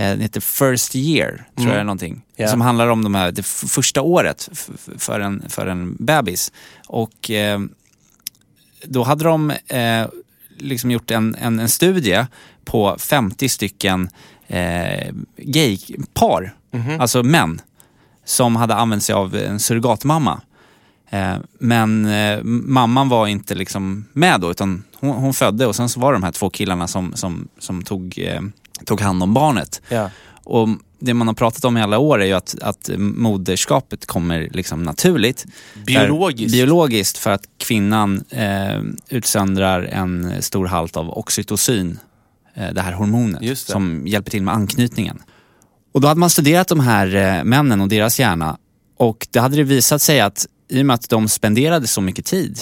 Eh, 0.01 0.11
den 0.11 0.21
heter 0.21 0.41
First 0.41 0.97
Year, 0.97 1.45
tror 1.57 1.69
jag 1.69 1.81
är 1.81 1.85
någonting. 1.85 2.23
Ja. 2.37 2.49
Som 2.49 2.61
handlar 2.61 2.89
om 2.89 3.05
de 3.05 3.15
här, 3.15 3.33
det 3.33 3.47
första 3.47 4.03
året 4.03 4.49
för 4.99 5.21
en, 5.21 5.45
för 5.49 5.67
en 5.67 5.97
bebis. 5.99 6.53
Och 6.87 7.31
eh, 7.31 7.61
då 8.85 9.03
hade 9.03 9.25
de 9.25 9.51
eh, 9.51 10.07
liksom 10.59 10.91
gjort 10.91 11.11
en, 11.11 11.35
en, 11.35 11.59
en 11.59 11.69
studie 11.69 12.27
på 12.65 12.97
50 12.99 13.49
stycken 13.49 14.09
eh, 14.47 15.15
gaypar, 15.37 16.55
alltså 16.99 17.23
män, 17.23 17.61
som 18.25 18.57
hade 18.57 18.75
använt 18.75 19.03
sig 19.03 19.15
av 19.15 19.37
en 19.37 19.61
surrogatmamma. 19.61 20.41
Eh, 21.11 21.37
men 21.59 22.07
eh, 22.07 22.43
mamman 22.45 23.09
var 23.09 23.27
inte 23.27 23.55
liksom 23.55 24.05
med 24.13 24.41
då, 24.41 24.51
utan 24.51 24.85
hon, 25.01 25.11
hon 25.11 25.35
födde 25.35 25.67
och 25.67 25.77
sen 25.77 25.89
så 25.89 26.01
var 26.01 26.13
det 26.13 26.17
de 26.17 26.23
här 26.23 26.33
två 26.33 26.51
killarna 26.51 26.89
som, 26.89 27.13
som, 27.15 27.49
som 27.59 27.83
tog, 27.83 28.19
eh, 28.19 28.41
tog 28.85 29.01
hand 29.01 29.23
om 29.23 29.35
barnet. 29.35 29.83
Ja. 29.89 30.11
Och 30.45 30.69
det 30.99 31.15
man 31.15 31.27
har 31.27 31.35
pratat 31.35 31.65
om 31.65 31.77
i 31.77 31.83
alla 31.83 31.99
år 31.99 32.23
är 32.23 32.27
ju 32.27 32.33
att, 32.33 32.55
att 32.63 32.91
moderskapet 32.99 34.07
kommer 34.07 34.49
liksom 34.53 34.83
naturligt. 34.83 35.47
Biologiskt. 35.87 36.51
För, 36.51 36.57
biologiskt 36.57 37.19
för 37.19 37.31
att 37.31 37.43
kvinnan 37.59 38.25
eh, 38.31 38.81
utsöndrar 39.09 39.83
en 39.83 40.43
stor 40.43 40.67
halt 40.67 40.97
av 40.97 41.19
oxytocin 41.19 41.99
eh, 42.55 42.73
det 42.73 42.81
här 42.81 42.93
hormonet 42.93 43.41
det. 43.41 43.57
som 43.57 44.07
hjälper 44.07 44.31
till 44.31 44.43
med 44.43 44.55
anknytningen. 44.55 45.23
Och 45.93 46.01
då 46.01 46.09
hade 46.09 46.21
man 46.21 46.31
studerat 46.31 46.69
de 46.69 46.81
här 46.81 47.15
eh, 47.15 47.45
männen 47.45 47.81
och 47.81 47.89
deras 47.89 48.21
hjärna 48.21 48.59
och 48.97 49.27
det 49.31 49.39
hade 49.39 49.57
det 49.57 49.63
visat 49.63 50.03
sig 50.03 50.21
att 50.21 50.47
i 50.69 50.83
och 50.83 50.87
med 50.87 50.95
att 50.95 51.09
de 51.09 51.29
spenderade 51.29 51.87
så 51.87 52.01
mycket 52.01 52.27
tid, 52.27 52.59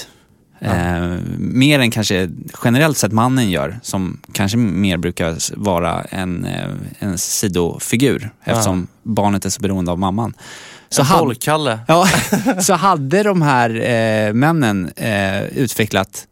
eh, 0.61 1.01
mer 1.38 1.79
än 1.79 1.90
kanske 1.90 2.31
generellt 2.64 2.99
sett 2.99 3.12
mannen 3.12 3.51
gör, 3.51 3.81
som 3.83 4.21
kanske 4.33 4.59
mer 4.59 4.97
brukar 4.97 5.37
vara 5.57 6.03
en, 6.03 6.44
eh, 6.44 6.68
en 6.99 7.18
sidofigur 7.18 8.31
eftersom 8.44 8.87
barnet 9.03 9.44
är 9.44 9.51
så 9.51 9.61
beroende 9.61 9.90
av 9.92 9.99
mamman. 9.99 10.35
Så 10.88 11.03
hade- 11.03 11.21
Bollkalle. 11.25 11.81
Ja, 11.88 12.07
så 12.62 12.75
hade 12.75 13.23
de 13.23 13.42
här 13.42 13.71
eh, 13.81 14.33
männen 14.33 14.90
eh, 14.97 15.42
utvecklat 15.44 16.25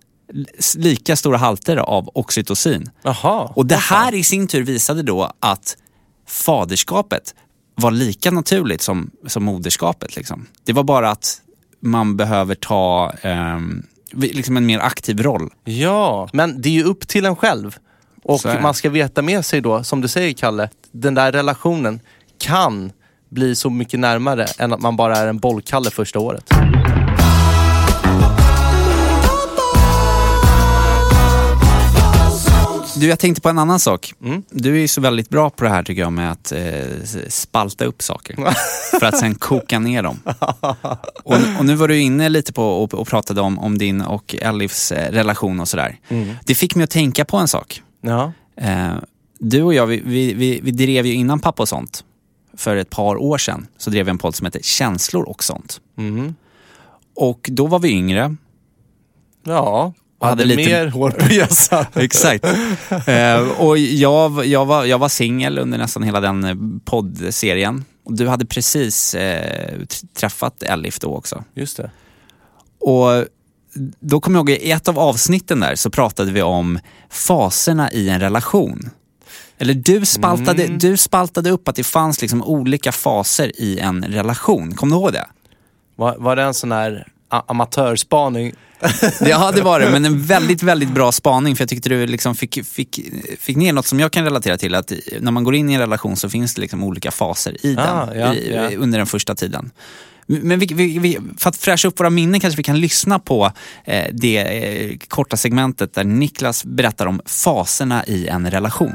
lika 0.77 1.17
stora 1.17 1.37
halter 1.39 1.77
av 1.77 2.11
oxytocin. 2.15 2.91
Jaha. 3.03 3.53
Och 3.55 3.67
det 3.67 3.77
här 3.77 4.15
i 4.15 4.25
sin 4.25 4.49
tur 4.49 4.63
visade 4.63 5.03
då 5.03 5.33
att 5.41 5.77
faderskapet 6.29 7.35
var 7.75 7.91
lika 7.91 8.31
naturligt 8.31 8.83
som, 8.83 9.11
som 9.27 9.45
moderskapet. 9.45 10.17
Liksom. 10.17 10.47
Det 10.65 10.73
var 10.73 10.85
bara 10.85 11.11
att 11.11 11.41
man 11.81 12.17
behöver 12.17 12.55
ta 12.55 13.13
vi- 13.23 13.83
liksom 14.17 14.57
en 14.57 14.67
mer 14.67 14.79
aktiv 14.79 15.23
roll. 15.23 15.51
Ja, 15.65 16.29
men 16.33 16.61
det 16.61 16.69
är 16.69 16.73
ju 16.73 16.85
upp 16.85 17.09
till 17.09 17.27
en 17.27 17.37
själv. 17.37 17.77
Och 18.23 18.41
man 18.63 18.75
ska 18.75 18.91
veta 18.91 19.23
med 19.23 19.45
sig 19.45 19.61
då, 19.61 19.85
som 19.85 20.01
du 20.01 20.09
säger 20.09 20.33
Kalle, 20.33 20.69
den 20.93 21.15
där 21.15 21.33
relationen 21.33 22.01
kan 22.39 22.93
bli 23.29 23.57
så 23.57 23.71
mycket 23.71 24.01
närmare 24.01 24.47
än 24.59 24.73
att 24.73 24.81
man 24.81 24.97
bara 24.97 25.17
är 25.17 25.27
en 25.27 25.39
bollkalle 25.39 25.91
första 25.91 26.19
året. 26.19 26.51
Du, 32.97 33.07
jag 33.07 33.19
tänkte 33.19 33.41
på 33.41 33.49
en 33.49 33.59
annan 33.59 33.81
sak. 33.81 34.15
Mm. 34.23 34.43
Du 34.51 34.75
är 34.75 34.81
ju 34.81 34.89
så 34.89 35.01
väldigt 35.01 35.29
bra 35.29 35.51
på 35.51 35.65
det 35.65 35.71
här 35.71 35.83
tycker 35.83 36.03
jag 36.03 36.13
med 36.13 36.33
att 36.33 36.53
eh, 36.53 37.29
spalta 37.29 37.85
upp 37.85 38.03
saker. 38.03 38.37
för 39.01 39.07
att 39.07 39.19
sen 39.19 39.35
koka 39.35 39.79
ner 39.79 40.03
dem. 40.03 40.21
Och, 41.25 41.37
och 41.59 41.67
nu 41.67 41.75
var 41.75 41.89
du 41.89 42.01
inne 42.01 42.29
lite 42.29 42.53
på 42.53 42.65
och, 42.65 42.95
och 42.95 43.07
pratade 43.09 43.41
om, 43.41 43.59
om 43.59 43.79
din 43.79 44.01
och 44.01 44.35
Elifs 44.41 44.93
eh, 44.93 45.13
relation 45.13 45.61
och 45.61 45.69
sådär. 45.69 45.99
Det 46.45 46.55
fick 46.55 46.75
mig 46.75 46.85
att 46.85 46.91
tänka 46.91 47.25
på 47.25 47.37
en 47.37 47.49
sak. 47.49 47.83
Ja. 48.01 48.33
Eh, 48.57 48.95
du 49.39 49.63
och 49.63 49.75
jag, 49.75 49.87
vi, 49.87 50.03
vi, 50.05 50.35
vi, 50.35 50.61
vi 50.63 50.71
drev 50.71 51.07
ju 51.07 51.15
innan 51.15 51.41
pappa 51.41 51.63
och 51.63 51.69
sånt. 51.69 52.05
För 52.57 52.77
ett 52.77 52.91
par 52.91 53.17
år 53.17 53.39
sedan 53.39 53.67
så 53.79 53.91
drev 53.91 54.05
vi 54.05 54.11
en 54.11 54.19
podd 54.19 54.35
som 54.35 54.45
heter 54.45 54.61
Känslor 54.63 55.29
och 55.29 55.45
sånt. 55.45 55.81
Mhm. 55.95 56.35
Och 57.15 57.49
då 57.53 57.67
var 57.67 57.79
vi 57.79 57.91
yngre. 57.91 58.37
Ja, 59.45 59.93
och 60.19 60.27
hade 60.27 60.43
hade 60.43 60.55
lite- 60.57 60.71
mer 60.71 60.87
hår 60.87 61.11
på 61.11 61.33
hjässan. 61.33 61.85
Exakt. 61.95 62.45
eh, 63.07 63.49
och 63.59 63.79
jag, 63.79 64.47
jag 64.47 64.65
var, 64.67 64.85
jag 64.85 64.99
var 64.99 65.09
singel 65.09 65.59
under 65.59 65.79
nästan 65.79 66.03
hela 66.03 66.21
den 66.21 66.45
eh, 66.45 66.55
poddserien. 66.85 67.85
Du 68.09 68.29
hade 68.29 68.47
precis 68.47 69.15
eh, 69.15 69.79
tr- 69.79 70.07
träffat 70.15 70.63
Elif 70.63 70.99
då 70.99 71.15
också. 71.17 71.45
Just 71.55 71.77
det. 71.77 71.91
Och 72.81 73.25
då 74.01 74.21
kommer 74.21 74.39
jag 74.39 74.51
ihåg, 74.51 74.61
i 74.63 74.71
ett 74.71 74.89
av 74.89 74.99
avsnitten 74.99 75.61
där 75.61 75.75
så 75.75 75.91
pratade 75.91 76.33
vi 76.33 76.43
om 76.43 76.79
faserna 77.11 77.93
i 77.93 78.09
en 78.09 78.21
relation. 78.21 78.91
Eller 79.59 79.75
du 79.75 80.07
spaltade, 80.07 80.67
du 80.67 80.97
spaltade 80.97 81.51
upp 81.51 81.69
att 81.69 81.77
det 81.77 81.85
fanns 81.85 82.21
liksom 82.23 82.45
olika 82.45 82.93
faser 82.93 83.53
i 83.61 83.79
en 83.79 84.05
relation. 84.05 84.75
Kommer 84.75 84.97
du 84.97 85.01
ihåg 85.03 85.13
det? 85.13 85.27
Var, 85.97 86.17
var 86.19 86.37
det 86.37 86.43
en 86.43 86.55
sån 86.55 86.73
här 86.73 87.07
amatörspaning? 87.29 88.53
Ja, 89.21 89.53
det 89.53 89.63
var 89.63 89.81
det. 89.81 89.91
Men 89.91 90.05
en 90.05 90.23
väldigt, 90.23 90.63
väldigt 90.63 90.91
bra 90.91 91.13
spaning. 91.13 91.57
För 91.57 91.63
jag 91.63 91.69
tyckte 91.69 91.89
du 91.89 92.07
liksom 92.07 92.35
fick, 92.35 92.67
fick, 92.67 93.01
fick 93.39 93.57
ner 93.57 93.73
något 93.73 93.87
som 93.87 94.01
jag 94.01 94.13
kan 94.13 94.25
relatera 94.25 94.57
till. 94.57 94.75
Att 94.75 94.93
när 95.21 95.33
man 95.33 95.45
går 95.45 95.55
in 95.55 95.71
i 95.71 95.75
en 95.75 95.81
relation 95.81 96.17
så 96.17 96.29
finns 96.29 96.55
det 96.55 96.61
liksom 96.61 96.85
olika 96.85 97.11
faser 97.11 97.67
i 97.67 97.75
den 97.75 97.87
Ah, 97.89 98.15
ja, 98.15 98.35
i, 98.35 98.55
ja. 98.55 98.77
under 98.77 98.99
den 98.99 99.07
första 99.07 99.35
tiden. 99.35 99.71
Men 100.27 100.59
vi, 100.59 100.67
vi, 100.67 100.99
vi, 100.99 101.19
för 101.39 101.49
att 101.49 101.57
fräscha 101.57 101.89
upp 101.89 102.01
våra 102.01 102.11
minnen 102.11 102.41
kanske 102.41 102.57
vi 102.57 102.63
kan 102.63 102.81
lyssna 102.81 103.19
på 103.19 103.53
eh, 103.85 104.07
det 104.13 104.39
eh, 104.39 104.97
korta 105.09 105.37
segmentet 105.37 105.95
där 105.95 106.05
Niklas 106.05 106.65
berättar 106.65 107.07
om 107.07 107.21
faserna 107.25 108.05
i 108.05 108.27
en 108.27 108.51
relation. 108.51 108.95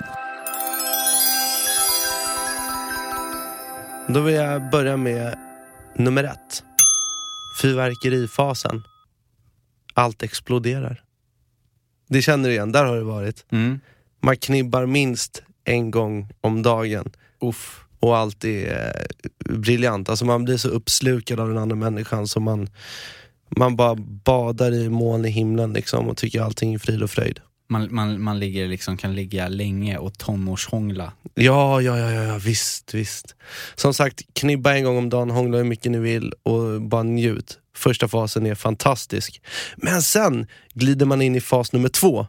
Då 4.08 4.20
vill 4.20 4.36
jag 4.36 4.70
börja 4.70 4.98
med 4.98 5.36
nummer 5.96 6.24
ett. 6.24 6.64
Fyrverkerifasen. 7.62 8.84
Allt 9.94 10.24
exploderar. 10.24 11.04
Det 12.10 12.22
känner 12.22 12.50
du 12.50 12.56
igen, 12.56 12.72
där 12.72 12.86
har 12.86 12.96
det 12.96 13.04
varit. 13.04 13.46
Mm. 13.52 13.80
Man 14.22 14.38
knibbar 14.38 14.86
minst 14.86 15.44
en 15.64 15.92
gång 15.92 16.30
om 16.42 16.64
dagen. 16.64 17.12
Uff. 17.42 17.86
Och 18.00 18.18
allt 18.18 18.46
är 18.46 18.96
eh, 19.48 19.56
briljant. 19.58 20.10
Alltså 20.10 20.26
man 20.26 20.44
blir 20.44 20.58
så 20.58 20.70
uppslukad 20.70 21.40
av 21.40 21.48
den 21.48 21.58
andra 21.58 21.76
människan 21.76 22.28
så 22.28 22.40
man, 22.40 22.70
man 23.50 23.76
bara 23.76 23.96
badar 23.96 24.74
i 24.74 24.90
moln 24.90 25.26
i 25.26 25.30
himlen 25.30 25.74
liksom 25.74 26.08
och 26.10 26.18
tycker 26.18 26.42
allting 26.42 26.74
är 26.74 26.80
frid 26.80 27.04
och 27.04 27.10
fröjd. 27.10 27.40
Man, 27.72 27.88
man, 27.92 28.22
man 28.22 28.40
ligger 28.40 28.68
liksom, 28.68 28.98
kan 28.98 29.16
ligga 29.16 29.48
länge 29.48 29.98
och 29.98 30.18
tonårshångla. 30.18 31.14
Ja, 31.34 31.82
ja, 31.82 31.98
ja, 31.98 32.12
ja, 32.12 32.38
visst, 32.38 32.94
visst. 32.94 33.36
Som 33.76 33.94
sagt, 33.94 34.22
knibba 34.34 34.74
en 34.74 34.84
gång 34.84 34.98
om 34.98 35.10
dagen, 35.10 35.30
hångla 35.30 35.58
hur 35.58 35.64
mycket 35.64 35.92
ni 35.92 35.98
vill 35.98 36.34
och 36.44 36.82
bara 36.82 37.04
njut. 37.04 37.60
Första 37.76 38.08
fasen 38.08 38.46
är 38.46 38.56
fantastisk. 38.56 39.42
Men 39.78 40.02
sen 40.02 40.48
glider 40.74 41.06
man 41.06 41.22
in 41.22 41.36
i 41.36 41.42
fas 41.42 41.74
nummer 41.74 41.90
två. 41.90 42.28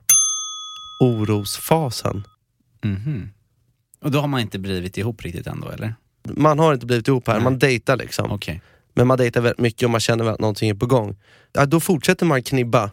Orosfasen. 1.00 2.26
Mhm. 2.84 3.30
Och 4.00 4.10
då 4.10 4.20
har 4.20 4.28
man 4.28 4.40
inte 4.40 4.58
blivit 4.58 4.98
ihop 4.98 5.22
riktigt 5.22 5.46
ändå 5.46 5.68
eller? 5.68 5.94
Man 6.24 6.58
har 6.58 6.74
inte 6.74 6.86
blivit 6.86 7.08
ihop 7.08 7.26
här, 7.26 7.34
Nej. 7.34 7.44
man 7.44 7.58
dejtar 7.58 7.96
liksom. 7.96 8.30
Okej. 8.30 8.62
Men 8.94 9.06
man 9.06 9.18
dejtar 9.18 9.40
väldigt 9.40 9.60
mycket 9.60 9.82
och 9.82 9.90
man 9.90 10.00
känner 10.00 10.24
att 10.24 10.40
någonting 10.40 10.70
är 10.70 10.74
på 10.74 10.86
gång. 10.86 11.16
Ja, 11.52 11.66
då 11.66 11.80
fortsätter 11.80 12.26
man 12.26 12.42
knibba. 12.42 12.90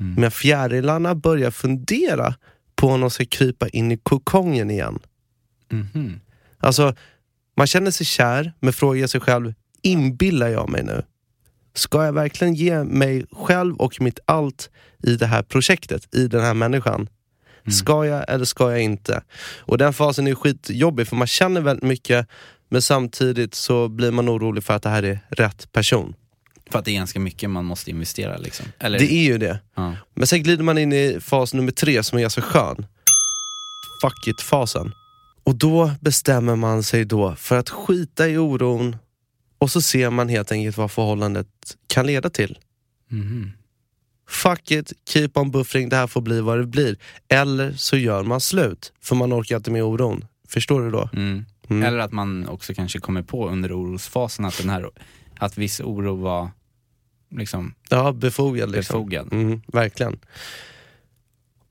Mm. 0.00 0.14
Men 0.14 0.30
fjärilarna 0.30 1.14
börjar 1.14 1.50
fundera 1.50 2.34
på 2.76 2.88
om 2.88 3.00
de 3.00 3.10
ska 3.10 3.24
krypa 3.24 3.68
in 3.68 3.92
i 3.92 3.96
kokongen 3.96 4.70
igen. 4.70 4.98
Mhm. 5.70 6.20
Alltså, 6.58 6.94
man 7.56 7.66
känner 7.66 7.90
sig 7.90 8.06
kär, 8.06 8.52
men 8.60 8.72
frågar 8.72 9.06
sig 9.06 9.20
själv, 9.20 9.54
inbillar 9.82 10.48
jag 10.48 10.68
mig 10.68 10.82
nu? 10.82 11.02
Ska 11.74 12.04
jag 12.04 12.12
verkligen 12.12 12.54
ge 12.54 12.84
mig 12.84 13.24
själv 13.32 13.76
och 13.76 14.00
mitt 14.00 14.18
allt 14.24 14.70
i 15.02 15.16
det 15.16 15.26
här 15.26 15.42
projektet, 15.42 16.14
i 16.14 16.26
den 16.26 16.40
här 16.40 16.54
människan? 16.54 17.08
Ska 17.70 18.06
jag 18.06 18.24
eller 18.28 18.44
ska 18.44 18.70
jag 18.70 18.82
inte? 18.82 19.22
Och 19.58 19.78
den 19.78 19.92
fasen 19.92 20.26
är 20.26 20.34
skitjobbig 20.34 21.08
för 21.08 21.16
man 21.16 21.26
känner 21.26 21.60
väldigt 21.60 21.88
mycket 21.88 22.28
men 22.68 22.82
samtidigt 22.82 23.54
så 23.54 23.88
blir 23.88 24.10
man 24.10 24.28
orolig 24.28 24.64
för 24.64 24.74
att 24.74 24.82
det 24.82 24.88
här 24.88 25.02
är 25.02 25.18
rätt 25.28 25.72
person. 25.72 26.14
För 26.70 26.78
att 26.78 26.84
det 26.84 26.90
är 26.90 26.94
ganska 26.94 27.20
mycket 27.20 27.50
man 27.50 27.64
måste 27.64 27.90
investera 27.90 28.36
liksom. 28.36 28.66
Eller? 28.78 28.98
Det 28.98 29.12
är 29.12 29.24
ju 29.24 29.38
det. 29.38 29.60
Ja. 29.74 29.96
Men 30.14 30.26
sen 30.26 30.42
glider 30.42 30.64
man 30.64 30.78
in 30.78 30.92
i 30.92 31.18
fas 31.20 31.54
nummer 31.54 31.72
tre 31.72 32.02
som 32.02 32.18
är 32.18 32.22
ganska 32.22 32.42
skön. 32.42 32.86
Fuck 34.02 34.26
it-fasen. 34.26 34.92
Och 35.44 35.54
då 35.54 35.90
bestämmer 36.00 36.56
man 36.56 36.82
sig 36.82 37.04
då 37.04 37.34
för 37.34 37.58
att 37.58 37.70
skita 37.70 38.28
i 38.28 38.38
oron 38.38 38.96
och 39.58 39.70
så 39.70 39.80
ser 39.80 40.10
man 40.10 40.28
helt 40.28 40.52
enkelt 40.52 40.76
vad 40.76 40.90
förhållandet 40.90 41.46
kan 41.86 42.06
leda 42.06 42.30
till. 42.30 42.58
Mhm. 43.08 43.52
Fuck 44.28 44.70
it, 44.70 44.92
keep 45.08 45.30
on 45.34 45.50
buffering, 45.50 45.88
det 45.88 45.96
här 45.96 46.06
får 46.06 46.20
bli 46.20 46.40
vad 46.40 46.58
det 46.58 46.66
blir. 46.66 46.96
Eller 47.28 47.72
så 47.72 47.96
gör 47.96 48.24
man 48.24 48.40
slut, 48.40 48.92
för 49.00 49.16
man 49.16 49.32
orkar 49.32 49.56
inte 49.56 49.70
med 49.70 49.82
oron. 49.82 50.24
Förstår 50.48 50.80
du 50.80 50.90
då? 50.90 51.08
Mm. 51.12 51.44
Mm. 51.70 51.82
Eller 51.82 51.98
att 51.98 52.12
man 52.12 52.48
också 52.48 52.74
kanske 52.74 52.98
kommer 52.98 53.22
på 53.22 53.48
under 53.48 53.80
orosfasen 53.80 54.44
att, 54.44 54.58
den 54.58 54.70
här, 54.70 54.90
att 55.38 55.58
viss 55.58 55.80
oro 55.80 56.14
var 56.14 56.50
liksom 57.30 57.74
Ja, 57.88 58.12
befogad 58.12 58.70
liksom. 58.70 58.96
befogad. 58.98 59.32
Mm, 59.32 59.60
verkligen. 59.66 60.18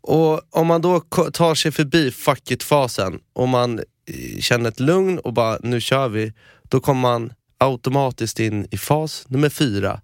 Och 0.01 0.41
om 0.49 0.67
man 0.67 0.81
då 0.81 0.99
tar 1.33 1.55
sig 1.55 1.71
förbi 1.71 2.11
fuck 2.11 2.51
it-fasen 2.51 3.19
och 3.33 3.49
man 3.49 3.79
eh, 3.79 4.39
känner 4.39 4.69
ett 4.69 4.79
lugn 4.79 5.19
och 5.19 5.33
bara 5.33 5.57
nu 5.63 5.81
kör 5.81 6.09
vi, 6.09 6.33
då 6.63 6.79
kommer 6.79 7.01
man 7.01 7.33
automatiskt 7.57 8.39
in 8.39 8.67
i 8.71 8.77
fas 8.77 9.25
nummer 9.27 9.49
fyra. 9.49 10.01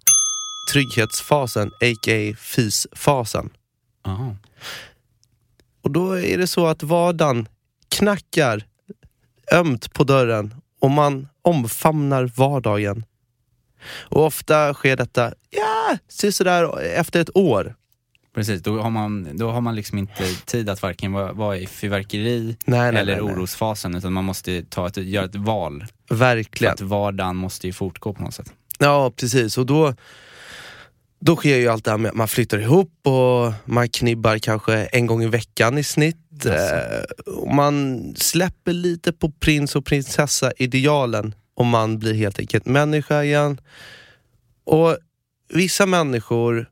Trygghetsfasen, 0.72 1.68
a.k.a. 1.68 2.36
fysfasen. 2.38 3.50
Aha. 4.04 4.36
Och 5.82 5.90
då 5.90 6.18
är 6.18 6.38
det 6.38 6.46
så 6.46 6.66
att 6.66 6.82
vardagen 6.82 7.48
knackar 7.88 8.66
ömt 9.52 9.92
på 9.92 10.04
dörren 10.04 10.54
och 10.80 10.90
man 10.90 11.28
omfamnar 11.42 12.24
vardagen. 12.36 13.04
Och 13.88 14.24
ofta 14.24 14.74
sker 14.74 14.96
detta, 14.96 15.32
ja, 15.50 15.98
sådär 16.08 16.80
efter 16.80 17.20
ett 17.20 17.36
år. 17.36 17.74
Precis, 18.36 18.62
då 18.62 18.80
har, 18.80 18.90
man, 18.90 19.36
då 19.36 19.50
har 19.50 19.60
man 19.60 19.74
liksom 19.74 19.98
inte 19.98 20.24
tid 20.44 20.68
att 20.68 20.82
varken 20.82 21.12
vara, 21.12 21.32
vara 21.32 21.56
i 21.56 21.66
fyrverkeri 21.66 22.56
Nej, 22.64 22.92
nej, 22.92 23.00
eller 23.00 23.12
nej, 23.12 23.22
orosfasen 23.22 23.94
utan 23.94 24.12
man 24.12 24.24
måste 24.24 24.62
ta 24.62 24.86
ett, 24.86 24.96
göra 24.96 25.24
ett 25.24 25.34
val. 25.34 25.84
För 26.08 26.14
Verkligen. 26.14 26.74
att 26.74 26.80
vardagen 26.80 27.36
måste 27.36 27.66
ju 27.66 27.72
fortgå 27.72 28.14
på 28.14 28.22
något 28.22 28.34
sätt. 28.34 28.52
Ja, 28.78 29.12
precis. 29.16 29.58
Och 29.58 29.66
då, 29.66 29.94
då 31.20 31.36
sker 31.36 31.56
ju 31.56 31.68
allt 31.68 31.84
det 31.84 31.90
här 31.90 31.98
med 31.98 32.08
att 32.08 32.16
man 32.16 32.28
flyttar 32.28 32.58
ihop 32.58 32.92
och 33.02 33.52
man 33.64 33.88
knibbar 33.88 34.38
kanske 34.38 34.74
en 34.74 35.06
gång 35.06 35.22
i 35.22 35.28
veckan 35.28 35.78
i 35.78 35.84
snitt. 35.84 36.46
Och 37.26 37.54
man 37.54 38.02
släpper 38.16 38.72
lite 38.72 39.12
på 39.12 39.30
prins 39.30 39.76
och 39.76 39.84
prinsessa-idealen 39.86 41.34
och 41.56 41.66
man 41.66 41.98
blir 41.98 42.14
helt 42.14 42.38
enkelt 42.38 42.66
människa 42.66 43.24
igen. 43.24 43.60
Och 44.64 44.98
vissa 45.48 45.86
människor 45.86 46.70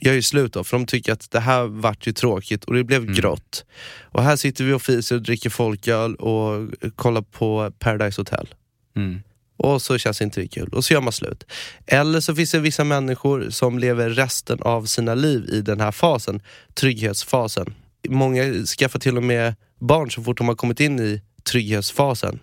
gör 0.00 0.12
ju 0.12 0.22
slut 0.22 0.52
då, 0.52 0.64
för 0.64 0.76
de 0.76 0.86
tycker 0.86 1.12
att 1.12 1.30
det 1.30 1.40
här 1.40 1.64
vart 1.64 2.06
ju 2.06 2.12
tråkigt 2.12 2.64
och 2.64 2.74
det 2.74 2.84
blev 2.84 3.02
Mm. 3.02 3.14
grått. 3.14 3.64
Och 4.02 4.22
här 4.22 4.36
sitter 4.36 4.64
vi 4.64 4.72
och 4.72 4.82
fiser 4.82 5.16
och 5.16 5.22
dricker 5.22 5.50
folköl 5.50 6.14
och 6.14 6.68
kollar 6.96 7.22
på 7.22 7.72
Paradise 7.78 8.20
Hotel. 8.20 8.54
Mm. 8.96 9.20
Och 9.56 9.82
så 9.82 9.98
känns 9.98 10.22
inte 10.22 10.40
det 10.40 10.48
kul 10.48 10.68
och 10.68 10.84
så 10.84 10.92
gör 10.94 11.00
man 11.00 11.12
slut. 11.12 11.44
Eller 11.86 12.20
så 12.20 12.34
finns 12.34 12.50
det 12.50 12.58
vissa 12.60 12.84
människor 12.84 13.50
som 13.50 13.78
lever 13.78 14.10
resten 14.10 14.62
av 14.62 14.84
sina 14.84 15.14
liv 15.14 15.48
i 15.52 15.60
den 15.60 15.80
här 15.80 15.92
fasen, 15.92 16.40
trygghetsfasen. 16.74 17.74
Många 18.08 18.42
skaffar 18.64 18.98
till 18.98 19.16
och 19.16 19.22
med 19.22 19.54
barn 19.80 20.10
så 20.10 20.22
fort 20.22 20.38
de 20.38 20.48
har 20.48 20.54
kommit 20.54 20.80
in 20.80 21.00
i 21.00 21.22
trygghetsfasen. 21.50 22.38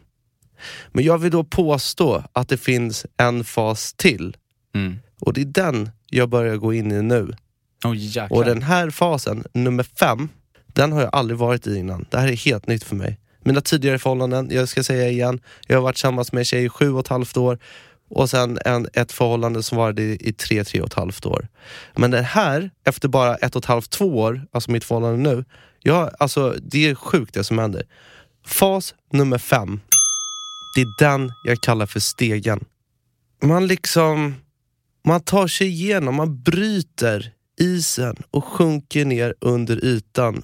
Men 0.92 1.04
jag 1.04 1.18
vill 1.18 1.32
då 1.32 1.44
påstå 1.44 2.24
att 2.34 2.50
det 2.50 2.58
finns 2.58 3.06
en 3.18 3.44
fas 3.44 3.94
till 3.94 4.38
Mm. 4.76 5.00
och 5.22 5.34
det 5.34 5.42
är 5.42 5.46
den 5.46 5.90
jag 6.10 6.30
börjar 6.30 6.56
gå 6.56 6.74
in 6.74 6.92
i 6.92 7.02
nu. 7.02 7.34
Oh. 7.86 8.28
Och 8.30 8.46
den 8.46 8.62
här 8.62 8.90
fasen, 8.90 9.44
nummer 9.54 9.84
fem, 9.84 10.30
den 10.68 10.92
har 10.92 11.02
jag 11.02 11.10
aldrig 11.16 11.38
varit 11.38 11.68
i 11.68 11.76
innan. 11.76 12.06
Det 12.10 12.18
här 12.20 12.28
är 12.28 12.36
helt 12.36 12.68
nytt 12.68 12.84
för 12.84 12.96
mig. 12.96 13.20
Mina 13.44 13.62
tidigare 13.62 14.00
förhållanden, 14.00 14.50
jag 14.52 14.70
ska 14.70 14.84
säga 14.84 15.10
igen, 15.10 15.40
jag 15.68 15.78
har 15.78 15.82
varit 15.82 15.96
tillsammans 15.96 16.32
med 16.32 16.40
en 16.40 16.46
tjej 16.46 16.66
i 16.66 16.70
sju 16.70 16.94
och 16.94 17.00
ett 17.00 17.08
halvt 17.08 17.38
år 17.38 17.60
och 18.10 18.30
sen 18.30 18.60
en, 18.66 18.88
ett 18.94 19.12
förhållande 19.12 19.64
som 19.64 19.78
varade 19.78 20.02
i, 20.02 20.18
i 20.30 20.34
tre, 20.34 20.64
tre 20.64 20.82
och 20.82 20.88
ett 20.88 20.94
halvt 20.94 21.26
år. 21.26 21.48
Men 21.96 22.12
den 22.12 22.24
här, 22.24 22.72
efter 22.86 23.08
bara 23.08 23.36
ett 23.36 23.56
och 23.56 23.62
ett 23.62 23.66
halvt, 23.66 23.90
två 23.90 24.06
år, 24.06 24.42
alltså 24.52 24.72
mitt 24.72 24.84
förhållande 24.84 25.30
nu, 25.30 25.46
jag, 25.80 26.12
alltså, 26.20 26.56
det 26.62 26.90
är 26.90 26.96
sjukt 26.96 27.34
det 27.34 27.44
som 27.44 27.58
händer. 27.60 27.84
Fas 28.46 28.96
nummer 29.12 29.38
fem, 29.38 29.80
det 30.76 30.82
är 30.82 31.00
den 31.00 31.32
jag 31.44 31.62
kallar 31.62 31.86
för 31.86 32.00
stegen. 32.00 32.66
Man 33.44 33.68
liksom, 33.68 34.36
man 35.06 35.22
tar 35.22 35.48
sig 35.48 35.68
igenom, 35.68 36.16
man 36.16 36.42
bryter 36.42 37.34
isen 37.60 38.16
och 38.32 38.46
sjunker 38.46 39.06
ner 39.06 39.36
under 39.42 39.86
ytan 39.86 40.44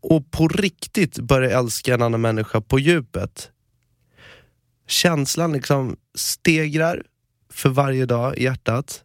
och 0.00 0.30
på 0.30 0.48
riktigt 0.48 1.18
börjar 1.18 1.58
älska 1.58 1.94
en 1.94 2.02
annan 2.02 2.20
människa 2.20 2.60
på 2.60 2.78
djupet. 2.78 3.50
Känslan 4.86 5.52
liksom 5.52 5.96
stegrar 6.14 7.02
för 7.50 7.68
varje 7.68 8.06
dag 8.06 8.38
i 8.38 8.44
hjärtat. 8.44 9.04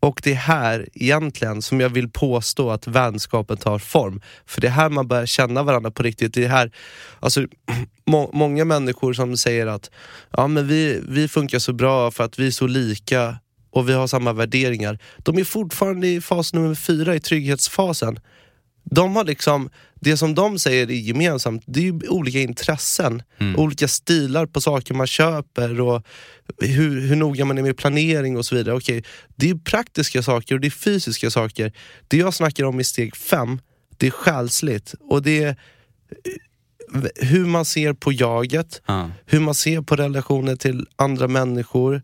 Och 0.00 0.20
det 0.24 0.30
är 0.30 0.34
här 0.34 0.88
egentligen 0.94 1.62
som 1.62 1.80
jag 1.80 1.88
vill 1.88 2.08
påstå 2.08 2.70
att 2.70 2.86
vänskapen 2.86 3.56
tar 3.56 3.78
form. 3.78 4.20
För 4.46 4.60
det 4.60 4.66
är 4.66 4.70
här 4.70 4.88
man 4.88 5.08
börjar 5.08 5.26
känna 5.26 5.62
varandra 5.62 5.90
på 5.90 6.02
riktigt. 6.02 6.34
Det 6.34 6.44
är 6.44 6.48
här, 6.48 6.70
alltså, 7.20 7.46
må, 8.06 8.30
många 8.32 8.64
människor 8.64 9.12
som 9.12 9.36
säger 9.36 9.66
att 9.66 9.90
ja, 10.30 10.46
men 10.46 10.68
vi, 10.68 11.00
vi 11.08 11.28
funkar 11.28 11.58
så 11.58 11.72
bra 11.72 12.10
för 12.10 12.24
att 12.24 12.38
vi 12.38 12.46
är 12.46 12.50
så 12.50 12.66
lika 12.66 13.36
och 13.70 13.88
vi 13.88 13.92
har 13.92 14.06
samma 14.06 14.32
värderingar. 14.32 14.98
De 15.18 15.38
är 15.38 15.44
fortfarande 15.44 16.08
i 16.08 16.20
fas 16.20 16.52
nummer 16.52 16.74
fyra, 16.74 17.14
i 17.14 17.20
trygghetsfasen. 17.20 18.20
De 18.84 19.16
har 19.16 19.24
liksom, 19.24 19.70
det 20.00 20.16
som 20.16 20.34
de 20.34 20.58
säger 20.58 20.90
är 20.90 20.94
gemensamt, 20.94 21.62
det 21.66 21.80
är 21.80 21.84
ju 21.84 22.08
olika 22.08 22.38
intressen. 22.40 23.22
Olika 23.56 23.88
stilar 23.88 24.46
på 24.46 24.60
saker 24.60 24.94
man 24.94 25.06
köper 25.06 25.80
och 25.80 26.02
hur, 26.60 27.00
hur 27.00 27.16
noga 27.16 27.44
man 27.44 27.58
är 27.58 27.62
med 27.62 27.76
planering 27.76 28.36
och 28.36 28.46
så 28.46 28.54
vidare. 28.54 28.74
Okej, 28.76 29.04
det 29.36 29.50
är 29.50 29.54
praktiska 29.54 30.22
saker 30.22 30.54
och 30.54 30.60
det 30.60 30.68
är 30.68 30.70
fysiska 30.70 31.30
saker. 31.30 31.72
Det 32.08 32.16
jag 32.16 32.34
snackar 32.34 32.64
om 32.64 32.80
i 32.80 32.84
steg 32.84 33.16
fem, 33.16 33.60
det 33.96 34.06
är 34.06 34.10
själsligt. 34.10 34.94
Och 35.00 35.22
det 35.22 35.42
är 35.42 35.48
eh, 35.48 37.02
hur 37.28 37.46
man 37.46 37.64
ser 37.64 37.92
på 37.92 38.12
jaget, 38.12 38.82
Ja. 38.86 39.10
hur 39.26 39.40
man 39.40 39.54
ser 39.54 39.82
på 39.82 39.96
relationer 39.96 40.56
till 40.56 40.86
andra 40.96 41.28
människor, 41.28 42.02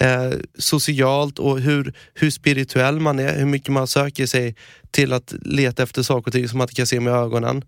eh, 0.00 0.32
socialt 0.58 1.38
och 1.38 1.60
hur, 1.60 1.94
hur 2.14 2.30
spirituell 2.30 3.00
man 3.00 3.18
är, 3.18 3.38
hur 3.38 3.46
mycket 3.46 3.72
man 3.72 3.86
söker 3.86 4.26
sig 4.26 4.56
till 4.90 5.12
att 5.12 5.34
leta 5.42 5.82
efter 5.82 6.02
saker 6.02 6.28
och 6.28 6.32
ting 6.32 6.48
som 6.48 6.58
man 6.58 6.64
inte 6.64 6.74
kan 6.74 6.86
se 6.86 7.00
med 7.00 7.12
ögonen. 7.12 7.64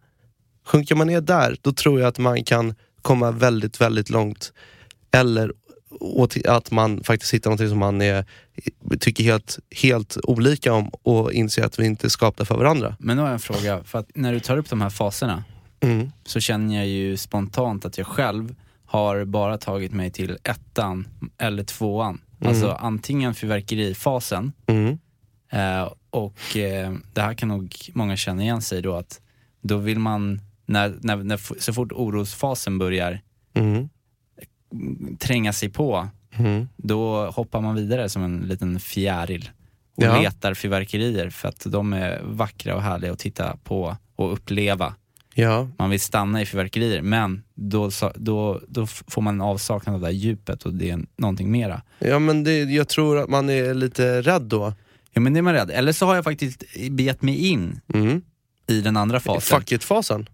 Sjunker 0.67 0.95
man 0.95 1.07
ner 1.07 1.21
där, 1.21 1.57
då 1.63 1.73
tror 1.73 2.01
jag 2.01 2.09
att 2.09 2.19
man 2.19 2.45
kan 2.45 2.75
komma 3.03 3.31
väldigt, 3.31 3.81
väldigt 3.81 4.11
långt. 4.11 4.53
Eller 5.11 5.53
att 6.45 6.71
man 6.71 7.05
faktiskt 7.05 7.35
hittar 7.35 7.51
något 7.51 7.69
som 7.69 7.79
man 7.79 8.03
är, 8.03 8.25
tycker 9.01 9.25
helt, 9.25 9.59
helt 9.71 10.17
olika 10.23 10.73
om 10.73 10.89
och 10.89 11.33
inser 11.33 11.65
att 11.65 11.79
vi 11.79 11.87
inte 11.87 12.07
är 12.07 12.09
skapta 12.09 12.45
för 12.45 12.57
varandra. 12.57 12.97
Men 12.99 13.17
nu 13.17 13.23
har 13.23 13.29
jag 13.29 13.35
en 13.35 13.39
fråga, 13.39 13.85
för 13.85 13.99
att 13.99 14.11
när 14.15 14.33
du 14.33 14.41
tar 14.41 14.57
upp 14.57 14.71
de 14.71 14.81
här 14.81 14.91
faserna 14.91 15.45
Mm. 15.81 16.13
så 16.25 16.41
känner 16.41 16.77
jag 16.77 16.87
ju 16.87 17.17
spontant 17.17 17.85
att 17.85 17.99
jag 17.99 18.07
själv 18.07 18.55
har 18.89 19.25
bara 19.25 19.59
tagit 19.59 19.93
mig 19.93 20.11
till 20.11 20.39
ettan 20.45 21.09
eller 21.39 21.65
tvåan. 21.65 22.21
Alltså 22.45 22.71
antingen 22.73 23.35
fyrverkerifasen 23.35 24.53
Mm. 24.67 24.99
eh, 25.53 25.93
och 26.11 26.57
eh, 26.57 26.93
det 27.13 27.21
här 27.21 27.35
kan 27.35 27.49
nog 27.49 27.77
många 27.95 28.17
känna 28.17 28.43
igen 28.43 28.63
sig 28.63 28.83
då 28.83 28.95
att 28.97 29.21
då 29.61 29.77
vill 29.77 29.99
man, 29.99 30.41
när, 30.67 30.95
när, 31.01 31.17
när, 31.17 31.61
så 31.61 31.73
fort 31.73 31.93
orosfasen 31.93 32.79
börjar 32.79 33.21
Mm. 33.55 33.89
tränga 35.19 35.53
sig 35.53 35.69
på, 35.69 36.09
Mm. 36.39 36.69
då 36.77 37.31
hoppar 37.31 37.61
man 37.61 37.75
vidare 37.75 38.09
som 38.09 38.23
en 38.23 38.39
liten 38.39 38.81
fjäril 38.81 39.51
och 39.97 40.03
Ja. 40.03 40.21
letar 40.21 40.55
fyrverkerier 40.55 41.31
för 41.31 41.49
att 41.49 41.67
de 41.69 41.93
är 41.93 42.21
vackra 42.25 42.75
och 42.77 42.83
härliga 42.83 43.13
att 43.13 43.19
titta 43.19 43.57
på 43.65 43.97
och 44.17 44.33
uppleva. 44.33 44.95
Ja, 45.41 45.69
Man 45.79 45.91
vill 45.91 46.01
stanna 46.01 46.43
i 46.43 46.47
fyrverkerier 46.47 47.03
men 47.03 47.43
då, 47.55 47.91
då, 48.15 48.61
då 48.69 48.87
får 48.87 49.23
man 49.23 49.35
en 49.35 49.41
avsaknad 49.41 49.95
av 49.95 50.01
det 50.01 50.07
här 50.07 50.13
djupet 50.15 50.63
och 50.63 50.75
det 50.75 50.91
är 50.91 51.01
någonting 51.17 51.51
mera. 51.51 51.83
ja 51.99 52.19
men 52.19 52.45
det, 52.45 52.59
jag 52.63 52.89
tror 52.89 53.19
att 53.19 53.29
man 53.29 53.51
är 53.51 53.75
lite 53.75 54.23
rädd 54.23 54.43
då. 54.43 54.73
Ja 55.13 55.21
men 55.21 55.33
det 55.33 55.39
är 55.41 55.43
man 55.43 55.55
rädd. 55.55 55.71
Eller 55.71 55.93
så 55.93 56.07
har 56.07 56.15
jag 56.15 56.25
faktiskt 56.25 56.65
begett 56.91 57.23
mig 57.23 57.47
in 57.49 57.81
Mm. 57.95 58.23
i 58.67 58.81
den 58.81 58.97
andra 58.97 59.21
fasen. 59.21 59.59
Fuck 59.61 59.73
it-fasen. 59.73 60.27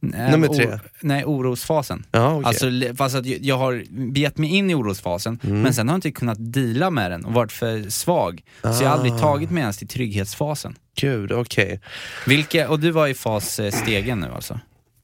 Nej, 0.00 0.30
nummer 0.30 0.48
o- 0.50 0.54
tre. 0.54 0.78
Nej, 1.00 1.24
orosfasen. 1.24 2.06
Ja, 2.10 2.34
okej. 2.34 2.44
Alltså, 2.48 2.94
fast 2.96 3.14
att 3.16 3.26
jag- 3.26 3.56
har 3.58 3.84
begett 4.12 4.38
mig 4.38 4.50
in 4.50 4.70
i 4.70 4.74
orosfasen, 4.74 5.38
Mm. 5.44 5.60
men 5.62 5.74
sen 5.74 5.88
har 5.88 5.92
jag 5.94 5.98
inte 5.98 6.10
kunnat 6.10 6.36
deala 6.52 6.90
med 6.90 7.10
den 7.10 7.24
och 7.24 7.32
varit 7.32 7.52
för 7.52 7.90
svag. 7.90 8.42
Så 8.62 8.68
jag 8.68 8.74
har 8.76 8.86
aldrig 8.86 9.12
Ah. 9.12 9.18
tagit 9.18 9.50
mig 9.50 9.60
ens 9.60 9.76
till 9.78 9.88
trygghetsfasen. 9.88 10.74
Gud, 11.00 11.32
okej. 11.32 11.80
Vilka, 12.26 12.68
och 12.68 12.80
du 12.80 12.90
var 12.90 13.06
i 13.08 13.14
fas 13.14 13.58
eh, 13.58 14.16
nu 14.16 14.26
alltså? 14.34 14.60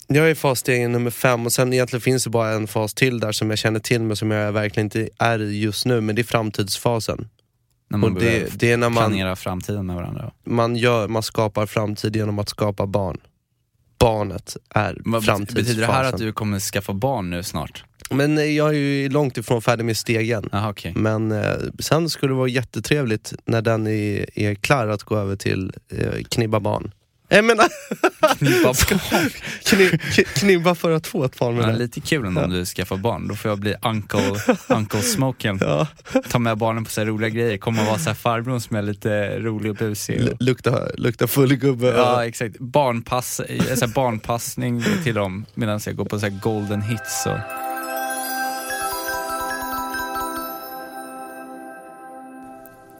Jag 0.06 0.26
är 0.26 0.30
i 0.30 0.34
fasstegen 0.34 0.92
nummer 0.92 1.10
fem 1.10 1.46
och 1.46 1.52
sen 1.52 1.72
egentligen 1.72 2.00
finns 2.00 2.24
det 2.24 2.30
bara 2.30 2.50
en 2.50 2.66
fas 2.66 2.94
till 2.94 3.20
där 3.20 3.32
som 3.32 3.50
jag 3.50 3.58
känner 3.58 3.80
till 3.80 4.00
men 4.02 4.16
som 4.16 4.30
jag 4.30 4.52
verkligen 4.52 4.86
inte 4.86 5.08
är 5.18 5.42
i 5.42 5.60
just 5.60 5.86
nu, 5.86 6.00
men 6.00 6.14
det 6.16 6.22
är 6.22 6.24
framtidsfasen. 6.24 7.28
När 7.90 7.98
man 7.98 8.14
Och 8.14 8.20
det, 8.20 8.58
det 8.60 8.72
är 8.72 8.76
när 8.76 8.88
man, 8.90 9.08
planera 9.10 9.36
framtiden 9.36 9.86
med 9.86 9.96
varandra. 9.96 10.30
man, 10.46 10.76
gör, 10.76 11.08
man 11.08 11.22
skapar 11.22 11.66
framtid 11.66 12.16
genom 12.16 12.38
att 12.38 12.48
skapa 12.48 12.86
barn. 12.86 13.18
Barnet 14.02 14.56
är 14.70 14.98
Vad 15.04 15.24
framtidsfasen. 15.24 15.64
betyder 15.64 15.86
det 15.86 15.92
här 15.92 16.04
att 16.04 16.18
du 16.18 16.32
kommer 16.32 16.60
skaffa 16.60 16.92
barn 16.92 17.30
nu 17.30 17.42
snart? 17.42 17.84
Men 18.10 18.38
eh, 18.38 18.44
jag 18.44 18.68
är 18.68 18.72
ju 18.72 19.08
långt 19.08 19.38
ifrån 19.38 19.62
färdig 19.62 19.84
med 19.84 19.96
stegen. 19.96 20.48
Jaha 20.52 20.70
okej. 20.70 20.92
Men 20.96 21.32
eh, 21.32 21.52
sen 21.78 22.10
skulle 22.10 22.32
det 22.32 22.36
vara 22.36 22.48
jättetrevligt 22.48 23.32
när 23.44 23.62
den 23.62 23.86
är, 23.86 24.38
är 24.38 24.54
klar 24.54 24.88
att 24.88 25.02
gå 25.02 25.16
över 25.16 25.36
till 25.36 25.72
eh, 25.88 26.22
knibba 26.30 26.60
barn. 26.60 26.92
Jag 27.34 27.44
menar, 27.44 27.68
Knippa 28.38 28.74
kni, 29.64 29.98
k- 30.16 30.22
knibba 30.34 30.74
för 30.74 30.90
att 30.90 31.06
få 31.06 31.24
ett 31.24 31.38
barn 31.38 31.54
med 31.54 31.64
Ja, 31.64 31.72
det. 31.72 31.78
lite 31.78 32.00
kul 32.00 32.26
ändå 32.26 32.40
om 32.40 32.50
du 32.50 32.64
skaffar 32.64 32.96
barn, 32.96 33.28
då 33.28 33.34
får 33.34 33.48
jag 33.50 33.58
bli 33.58 33.74
uncle, 33.82 34.34
uncle 34.68 35.02
smoken. 35.02 35.58
Ja. 35.60 35.86
Ta 36.28 36.38
med 36.38 36.58
barnen 36.58 36.84
på 36.84 36.90
så 36.90 37.00
här 37.00 37.06
roliga 37.08 37.28
grejer, 37.30 37.58
komma 37.58 37.80
och 37.80 37.86
vara 37.86 37.98
så 37.98 38.08
här 38.10 38.14
farbrorn 38.14 38.60
som 38.60 38.76
är 38.76 38.82
lite 38.82 39.38
rolig 39.38 39.70
och 39.70 39.76
busig. 39.76 40.28
Och... 40.28 40.36
lukta, 40.42 40.78
lukta 40.96 41.26
full 41.26 41.54
gubbe. 41.56 41.86
Ja 41.86 42.26
exakt, 42.26 42.58
Barnpass, 42.58 43.40
eh, 43.40 43.74
så 43.74 43.86
här 43.86 43.92
barnpassning 43.94 44.84
till 45.04 45.14
dem 45.14 45.44
medan 45.54 45.80
jag 45.86 45.96
går 45.96 46.04
på 46.04 46.18
så 46.20 46.26
här 46.26 46.38
golden 46.42 46.82
hits. 46.82 47.26
Och... 47.26 47.38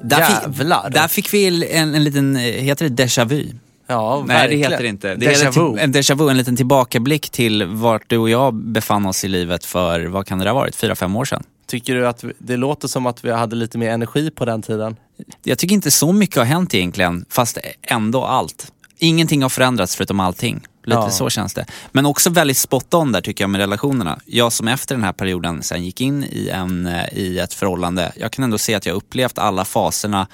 Där 0.05 0.25
fick, 0.25 0.43
Jävlar. 0.59 0.91
där 0.91 1.09
fick 1.09 1.35
vi 1.35 1.67
en, 1.73 1.95
en 1.95 2.05
liten, 2.05 2.37
eh, 2.37 2.43
heter 2.43 2.89
det 2.89 3.05
déjà 3.05 3.25
vu? 3.25 3.47
Ja, 3.87 4.25
Nej 4.27 4.37
verkligen. 4.37 4.61
det 4.63 4.69
heter 4.69 4.83
det 4.83 4.89
inte. 4.89 5.15
Det 5.15 5.27
Déjà 5.27 5.31
heter 5.47 5.61
vu. 5.61 5.73
till, 5.73 5.79
en 5.85 5.95
déjà 5.95 6.15
vu, 6.15 6.31
en 6.31 6.37
liten 6.37 6.57
tillbakablick 6.57 7.31
till 7.31 7.65
vart 7.65 8.03
du 8.11 8.19
och 8.19 8.31
jag 8.31 8.55
befann 8.55 9.07
oss 9.07 9.25
i 9.25 9.29
livet 9.29 9.65
för, 9.65 10.05
vad 10.07 10.27
kan 10.27 10.39
det 10.39 10.49
ha 10.49 10.55
varit, 10.55 10.77
fyra, 10.77 10.95
fem 10.95 11.17
år 11.17 11.25
sedan? 11.25 11.43
Tycker 11.67 11.95
du 11.95 12.07
att 12.07 12.25
det 12.39 12.57
låter 12.57 12.89
som 12.89 13.07
att 13.07 13.25
vi 13.25 13.31
hade 13.33 13.57
lite 13.57 13.79
mer 13.79 13.91
energi 13.91 14.31
på 14.31 14.45
den 14.45 14.63
tiden? 14.63 14.97
Jag 15.43 15.59
tycker 15.59 15.75
inte 15.75 15.91
så 15.91 16.13
mycket 16.13 16.37
har 16.37 16.45
hänt 16.45 16.75
egentligen, 16.75 17.25
fast 17.29 17.59
ändå 17.83 18.25
allt. 18.25 18.73
Ingenting 18.99 19.43
har 19.43 19.49
förändrats 19.49 19.97
förutom 19.97 20.21
allting. 20.21 20.61
Lite 20.85 21.01
Ja. 21.01 21.11
så 21.11 21.31
känns 21.31 21.55
det. 21.55 21.67
Men 21.93 22.07
också 22.07 22.31
väldigt 22.31 22.57
spot 22.57 22.95
on 22.95 23.13
där 23.13 23.21
tycker 23.21 23.45
jag 23.45 23.51
med 23.51 23.59
relationerna. 23.61 24.19
Jag 24.27 24.53
som 24.53 24.69
efter 24.69 24.95
den 24.95 25.05
här 25.05 25.13
perioden 25.13 25.63
sen 25.63 25.85
gick 25.85 26.01
in 26.01 26.25
i, 26.25 26.49
en, 26.49 26.87
eh, 26.87 27.05
i 27.13 27.39
ett 27.39 27.55
förhållande, 27.55 28.13
jag 28.17 28.31
kan 28.33 28.45
ändå 28.45 28.59
se 28.59 28.75
att 28.75 28.87
jag 28.87 28.97
upplevt 28.97 29.39
alla 29.39 29.65
faserna 29.65 30.27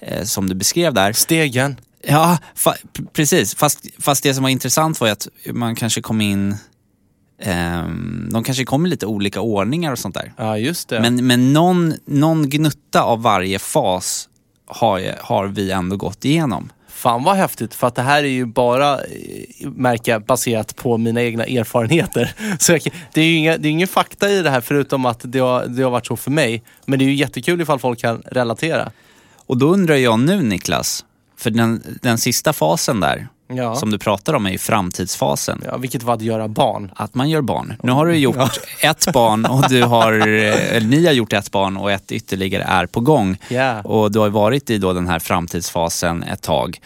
eh, 0.00 0.24
som 0.24 0.48
du 0.48 0.54
beskrev 0.54 0.94
där. 0.94 1.12
Stegen. 1.12 1.76
Ja, 2.06 2.38
fa- 2.56 3.06
precis. 3.12 3.54
Fast, 3.54 3.86
fast 3.98 4.22
det 4.22 4.34
som 4.34 4.42
var 4.42 4.50
intressant 4.50 5.00
var 5.00 5.08
att 5.08 5.28
man 5.52 5.74
kanske 5.74 6.00
kom 6.02 6.20
in... 6.20 6.56
ehm, 7.42 8.28
de 8.32 8.44
kanske 8.44 8.64
kom 8.64 8.86
i 8.86 8.88
lite 8.88 9.06
olika 9.06 9.40
ordningar 9.40 9.92
och 9.92 9.98
sånt 9.98 10.14
där. 10.14 10.32
Ja, 10.36 10.58
just 10.58 10.88
det. 10.88 11.00
Men, 11.00 11.26
men 11.26 11.52
någon, 11.52 11.94
någon 12.06 12.48
gnutta 12.50 13.02
av 13.02 13.22
varje 13.22 13.58
fas 13.58 14.28
har, 14.66 15.14
har 15.20 15.46
vi 15.46 15.70
ändå 15.70 15.96
gått 15.96 16.24
igenom. 16.24 16.72
Fan 16.88 17.22
vad 17.24 17.36
häftigt, 17.36 17.74
för 17.74 17.86
att 17.86 17.94
det 17.94 18.02
här 18.02 18.24
är 18.24 18.28
ju 18.28 18.44
bara, 18.46 18.94
eh, 18.94 19.68
märker 19.68 20.12
jag, 20.12 20.24
baserat 20.24 20.76
på 20.76 20.98
mina 20.98 21.22
egna 21.22 21.44
erfarenheter. 21.44 22.34
Så 22.58 22.72
jag, 22.72 22.80
det 23.14 23.20
är 23.20 23.24
ju 23.24 23.34
inga, 23.36 23.56
det 23.58 23.68
är 23.68 23.70
ingen 23.70 23.88
fakta 23.88 24.30
i 24.30 24.42
det 24.42 24.50
här 24.50 24.60
förutom 24.60 25.06
att 25.06 25.20
det 25.22 25.38
har, 25.38 25.66
det 25.66 25.82
har 25.82 25.90
varit 25.90 26.06
så 26.06 26.16
för 26.16 26.30
mig. 26.30 26.62
Men 26.86 26.98
det 26.98 27.04
är 27.04 27.06
ju 27.06 27.14
jättekul 27.14 27.60
ifall 27.60 27.78
folk 27.78 27.98
kan 28.00 28.22
relatera. 28.26 28.90
Och 29.46 29.56
då 29.58 29.66
undrar 29.66 29.94
jag 29.96 30.18
nu 30.20 30.42
Niklas, 30.42 31.04
för 31.44 31.50
den, 31.50 31.98
den 32.02 32.18
sista 32.18 32.52
fasen 32.52 33.00
där, 33.00 33.28
Ja. 33.48 33.74
som 33.76 33.90
du 33.90 33.98
pratar 33.98 34.34
om 34.34 34.46
är 34.46 34.50
ju 34.50 34.58
framtidsfasen. 34.58 35.62
Ja, 35.64 35.76
vilket 35.76 36.02
var 36.02 36.14
att 36.14 36.22
göra 36.22 36.48
barn. 36.48 36.90
Att 36.96 37.14
man 37.14 37.30
gör 37.30 37.42
barn. 37.42 37.74
Nu 37.82 37.92
har 37.92 38.06
du 38.06 38.16
gjort 38.16 38.36
ett 38.82 39.12
barn 39.12 39.44
och 39.44 39.64
du 39.68 39.82
har, 39.82 40.12
eh, 40.12 40.76
eller 40.76 40.86
ni 40.86 41.06
har 41.06 41.12
gjort 41.12 41.32
ett 41.32 41.50
barn 41.50 41.76
och 41.76 41.92
ett 41.92 42.12
ytterligare 42.12 42.62
är 42.62 42.86
på 42.86 43.00
gång. 43.00 43.36
Ja. 43.48 43.80
Och 43.82 44.12
du 44.12 44.18
har 44.18 44.28
varit 44.28 44.70
i 44.70 44.78
då 44.78 44.92
den 44.92 45.08
här 45.08 45.18
framtidsfasen 45.18 46.22
ett 46.22 46.42
tag. 46.42 46.78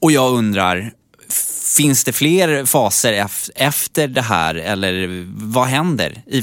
Och 0.00 0.12
jag 0.12 0.32
undrar, 0.32 0.92
finns 1.62 2.04
det 2.04 2.12
fler 2.12 2.64
faser 2.64 3.12
ef- 3.12 3.50
efter 3.54 4.08
det 4.08 4.22
här 4.22 4.54
eller 4.54 5.24
vad 5.52 5.66
händer 5.66 6.22
i, 6.26 6.38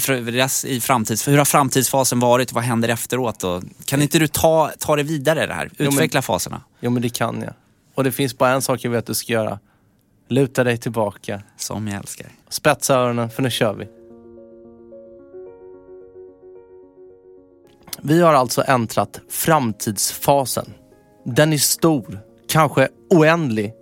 i 0.66 0.80
framtids... 0.82 1.28
Hur 1.28 1.38
har 1.38 1.46
framtidsfasen 1.46 2.20
varit? 2.20 2.54
Vad 2.54 2.64
händer 2.64 2.90
efteråt? 2.90 3.44
Och 3.44 3.64
kan 3.86 4.02
inte 4.02 4.20
du 4.20 4.28
ta, 4.28 4.72
ta 4.80 4.96
det 4.96 5.04
vidare 5.04 5.48
det 5.48 5.54
här? 5.54 5.70
men- 5.78 5.88
Utveckla 5.88 6.22
faserna. 6.22 6.62
Jo 6.80 6.92
men 6.92 7.02
det 7.02 7.10
kan 7.10 7.42
jag. 7.42 7.54
Och 7.96 8.04
det 8.04 8.12
finns 8.12 8.38
bara 8.38 8.52
en 8.52 8.62
sak 8.62 8.84
jag 8.84 8.92
vet 8.92 9.00
att 9.00 9.06
du 9.06 9.14
ska 9.14 9.34
göra. 9.34 9.60
Luta 10.30 10.64
dig 10.64 10.78
tillbaka. 10.78 11.42
Som 11.58 11.88
jag 11.88 11.98
älskar. 11.98 12.28
Spetsa 12.50 12.94
öronen, 12.96 13.30
för 13.30 13.44
nu 13.44 13.52
kör 13.52 13.74
vi. 13.74 13.88
Vi 18.02 18.22
har 18.22 18.34
alltså 18.34 18.64
äntrat 18.68 19.22
framtidsfasen. 19.30 20.74
Den 21.26 21.54
är 21.54 21.58
stor, 21.58 22.20
kanske 22.50 22.90
oändlig. 23.10 23.74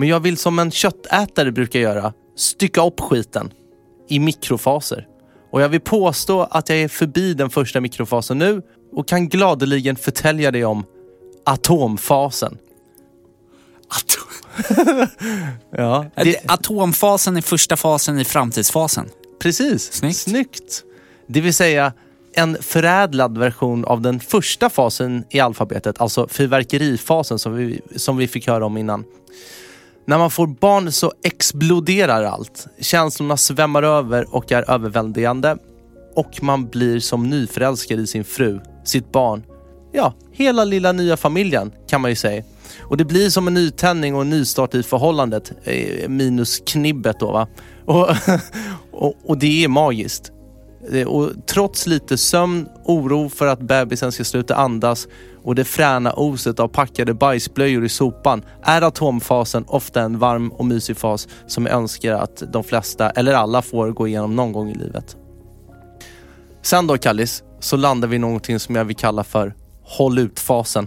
Men 0.00 0.08
jag 0.08 0.20
vill 0.20 0.36
som 0.36 0.58
en 0.58 0.70
köttätare 0.70 1.52
brukar 1.52 1.80
göra, 1.80 2.12
stycka 2.36 2.86
upp 2.86 3.00
skiten 3.00 3.52
i 4.08 4.18
mikrofaser. 4.18 5.06
Och 5.50 5.62
jag 5.62 5.68
vill 5.68 5.80
påstå 5.80 6.42
att 6.42 6.68
jag 6.68 6.78
är 6.78 6.88
förbi 6.88 7.34
den 7.34 7.50
första 7.50 7.80
mikrofasen 7.80 8.38
nu 8.38 8.62
och 8.92 9.08
kan 9.08 9.28
gladeligen 9.28 9.96
förtälja 9.96 10.50
dig 10.50 10.64
om 10.64 10.84
atomfasen. 11.44 12.58
ja, 15.70 16.06
det, 16.16 16.50
Atomfasen 16.50 17.36
är 17.36 17.40
första 17.40 17.76
fasen 17.76 18.18
i 18.18 18.24
framtidsfasen. 18.24 19.08
Precis. 19.40 19.92
Snyggt. 19.92 20.16
Snyggt. 20.16 20.84
Det 21.26 21.40
vill 21.40 21.54
säga 21.54 21.92
en 22.32 22.56
förädlad 22.60 23.38
version 23.38 23.84
av 23.84 24.00
den 24.00 24.20
första 24.20 24.70
fasen 24.70 25.24
i 25.30 25.40
alfabetet, 25.40 26.00
alltså 26.00 26.28
fyrverkerifasen 26.28 27.38
som 27.38 27.56
vi, 27.56 27.80
som 27.96 28.16
vi 28.16 28.28
fick 28.28 28.46
höra 28.46 28.66
om 28.66 28.76
innan. 28.76 29.04
När 30.10 30.18
man 30.18 30.30
får 30.30 30.46
barn 30.46 30.92
så 30.92 31.12
exploderar 31.22 32.24
allt. 32.24 32.66
Känslorna 32.80 33.36
svämmar 33.36 33.82
över 33.82 34.34
och 34.34 34.52
är 34.52 34.70
överväldigande. 34.70 35.56
Och 36.16 36.42
man 36.42 36.68
blir 36.68 37.00
som 37.00 37.30
nyförälskad 37.30 38.00
i 38.00 38.06
sin 38.06 38.24
fru, 38.24 38.60
sitt 38.84 39.12
barn. 39.12 39.42
Ja, 39.92 40.14
hela 40.32 40.64
lilla 40.64 40.92
nya 40.92 41.16
familjen 41.16 41.72
kan 41.88 42.00
man 42.00 42.10
ju 42.10 42.14
säga. 42.14 42.44
Och 42.82 42.96
det 42.96 43.04
blir 43.04 43.30
som 43.30 43.46
en 43.46 43.54
nytändning 43.54 44.14
och 44.14 44.22
en 44.22 44.30
nystart 44.30 44.74
i 44.74 44.82
förhållandet. 44.82 45.52
Eh, 45.64 46.08
minus 46.08 46.62
knibbet 46.66 47.20
då 47.20 47.32
va. 47.32 47.48
Och, 47.86 48.08
och, 48.92 49.14
och 49.26 49.38
det 49.38 49.64
är 49.64 49.68
magiskt. 49.68 50.32
Det- 50.88 51.06
Och 51.06 51.30
trots 51.46 51.86
lite 51.86 52.18
sömn, 52.18 52.68
oro 52.84 53.28
för 53.28 53.46
att 53.46 53.60
bebisen 53.60 54.12
ska 54.12 54.24
sluta 54.24 54.54
andas 54.54 55.08
och 55.44 55.54
det 55.54 55.64
fräna 55.64 56.12
oset 56.12 56.60
av 56.60 56.68
packade 56.68 57.14
bajsblöjor 57.14 57.84
i 57.84 57.88
sopan 57.88 58.42
är 58.62 58.82
atomfasen 58.82 59.64
ofta 59.68 60.00
en 60.02 60.18
varm 60.18 60.48
och 60.52 60.64
mysig 60.64 60.96
fas 60.96 61.28
som 61.46 61.66
jag 61.66 61.74
önskar 61.74 62.12
att 62.12 62.42
de 62.52 62.64
flesta, 62.64 63.10
eller 63.10 63.32
alla, 63.34 63.62
får 63.62 63.90
gå 63.90 64.08
igenom 64.08 64.36
någon 64.36 64.52
gång 64.52 64.70
i 64.70 64.74
livet. 64.74 65.16
Sen 66.62 66.86
då 66.86 66.98
Kallis, 66.98 67.42
så 67.60 67.76
landar 67.76 68.08
vi 68.08 68.16
i 68.16 68.18
någonting 68.18 68.58
som 68.58 68.74
jag 68.76 68.84
vill 68.84 68.96
kalla 68.96 69.24
för 69.24 69.54
håll 69.82 70.18
ut-fasen. 70.18 70.86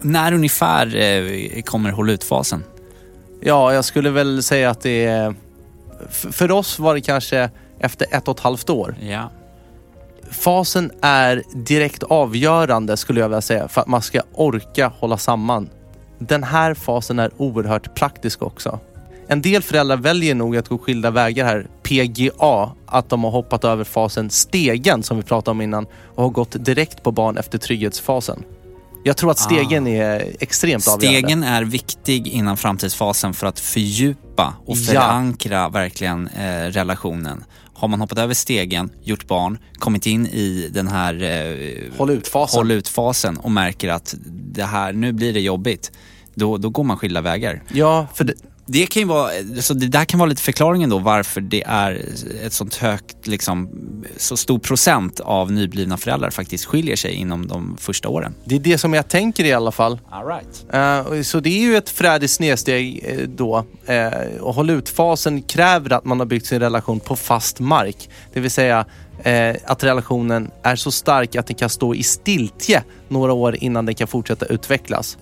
När 0.00 0.32
ungefär 0.32 0.96
eh, 0.96 1.62
kommer 1.62 1.90
håll 1.90 2.10
ut-fasen? 2.10 2.64
Ja, 3.40 3.74
jag 3.74 3.84
skulle 3.84 4.10
väl 4.10 4.42
säga 4.42 4.70
att 4.70 4.80
det 4.80 5.04
är... 5.04 5.34
För 6.10 6.50
oss 6.50 6.78
var 6.78 6.94
det 6.94 7.00
kanske 7.00 7.50
efter 7.80 8.06
ett 8.10 8.28
och 8.28 8.36
ett 8.36 8.42
halvt 8.42 8.70
år. 8.70 8.96
Ja. 9.00 9.30
Fasen 10.30 10.90
är 11.02 11.42
direkt 11.54 12.02
avgörande 12.02 12.96
skulle 12.96 13.20
jag 13.20 13.28
vilja 13.28 13.40
säga 13.40 13.68
för 13.68 13.80
att 13.80 13.86
man 13.86 14.02
ska 14.02 14.20
orka 14.34 14.92
hålla 14.98 15.16
samman. 15.16 15.68
Den 16.18 16.42
här 16.44 16.74
fasen 16.74 17.18
är 17.18 17.30
oerhört 17.36 17.94
praktisk 17.94 18.42
också. 18.42 18.78
En 19.28 19.42
del 19.42 19.62
föräldrar 19.62 19.96
väljer 19.96 20.34
nog 20.34 20.56
att 20.56 20.68
gå 20.68 20.78
skilda 20.78 21.10
vägar 21.10 21.44
här, 21.44 21.66
PGA, 21.82 22.70
att 22.86 23.08
de 23.10 23.24
har 23.24 23.30
hoppat 23.30 23.64
över 23.64 23.84
fasen 23.84 24.30
stegen 24.30 25.02
som 25.02 25.16
vi 25.16 25.22
pratade 25.22 25.50
om 25.50 25.60
innan 25.60 25.86
och 26.14 26.22
har 26.22 26.30
gått 26.30 26.64
direkt 26.64 27.02
på 27.02 27.12
barn 27.12 27.36
efter 27.36 27.58
trygghetsfasen. 27.58 28.44
Jag 29.04 29.16
tror 29.16 29.30
att 29.30 29.38
stegen 29.38 29.86
är 29.86 30.26
extremt 30.40 30.88
avgörande. 30.88 31.18
Stegen 31.18 31.42
är 31.42 31.64
viktig 31.64 32.26
innan 32.28 32.56
framtidsfasen 32.56 33.34
för 33.34 33.46
att 33.46 33.60
fördjupa 33.60 34.54
och 34.66 34.76
Ja. 34.76 34.92
förankra 34.92 35.68
verkligen 35.68 36.28
eh, 36.28 36.64
relationen. 36.64 37.44
Har 37.78 37.88
man 37.88 38.00
hoppat 38.00 38.18
över 38.18 38.34
stegen, 38.34 38.90
gjort 39.02 39.26
barn, 39.26 39.58
kommit 39.78 40.06
in 40.06 40.26
i 40.26 40.68
den 40.72 40.88
här 40.88 41.22
eh, 41.22 41.98
Håll 41.98 42.10
ut-fasen. 42.10 42.58
håll 42.58 42.70
ut-fasen 42.70 43.36
och 43.36 43.50
märker 43.50 43.88
att 43.88 44.14
det 44.52 44.64
här, 44.64 44.92
nu 44.92 45.12
blir 45.12 45.32
det 45.32 45.40
jobbigt. 45.40 45.92
Då, 46.34 46.56
då 46.58 46.70
går 46.70 46.84
man 46.84 46.96
skilda 46.96 47.20
vägar. 47.20 47.62
Ja, 47.72 48.06
för 48.14 48.24
det, 48.24 48.34
Det 48.70 48.86
kan 48.86 49.02
ju 49.02 49.08
vara, 49.08 49.30
så 49.60 49.74
det 49.74 49.86
där 49.86 50.04
kan 50.04 50.18
vara 50.18 50.28
lite 50.28 50.42
förklaringen 50.42 50.90
då 50.90 50.98
varför 50.98 51.40
det 51.40 51.62
är 51.66 52.04
ett 52.44 52.52
sånt 52.52 52.74
högt, 52.74 53.26
liksom, 53.26 53.68
så 54.16 54.36
stor 54.36 54.58
procent 54.58 55.20
av 55.20 55.52
nyblivna 55.52 55.96
föräldrar 55.96 56.30
faktiskt 56.30 56.64
skiljer 56.64 56.96
sig 56.96 57.12
inom 57.12 57.46
de 57.46 57.76
första 57.80 58.08
åren. 58.08 58.34
det 58.44 58.54
är 58.54 58.58
det 58.58 58.78
som 58.78 58.94
jag 58.94 59.08
tänker 59.08 59.44
i 59.44 59.52
alla 59.52 59.72
fall. 59.72 60.00
All 60.10 60.26
right. 60.26 60.66
Eh, 60.72 61.22
så 61.22 61.40
det 61.40 61.48
är 61.48 61.60
ju 61.60 61.76
ett 61.76 61.90
färdigt 61.90 62.30
snedsteg 62.30 63.04
eh, 63.04 63.28
då. 63.28 63.64
Uh, 63.88 64.40
och 64.40 64.54
håll 64.54 64.70
ut-fasen 64.70 65.42
kräver 65.42 65.92
att 65.92 66.04
man 66.04 66.18
har 66.18 66.26
byggt 66.26 66.46
sin 66.46 66.60
relation 66.60 67.00
på 67.00 67.16
fast 67.16 67.60
mark. 67.60 68.10
Det 68.32 68.40
vill 68.40 68.50
säga 68.50 68.84
att 69.64 69.84
relationen 69.84 70.50
är 70.62 70.76
så 70.76 70.90
stark 70.90 71.36
att 71.36 71.46
den 71.46 71.56
kan 71.56 71.70
stå 71.70 71.94
i 71.94 72.02
stiltje 72.02 72.82
några 73.08 73.32
år 73.32 73.56
innan 73.60 73.86
den 73.86 73.94
kan 73.94 74.08
fortsätta 74.08 74.46
utvecklas. 74.46 75.18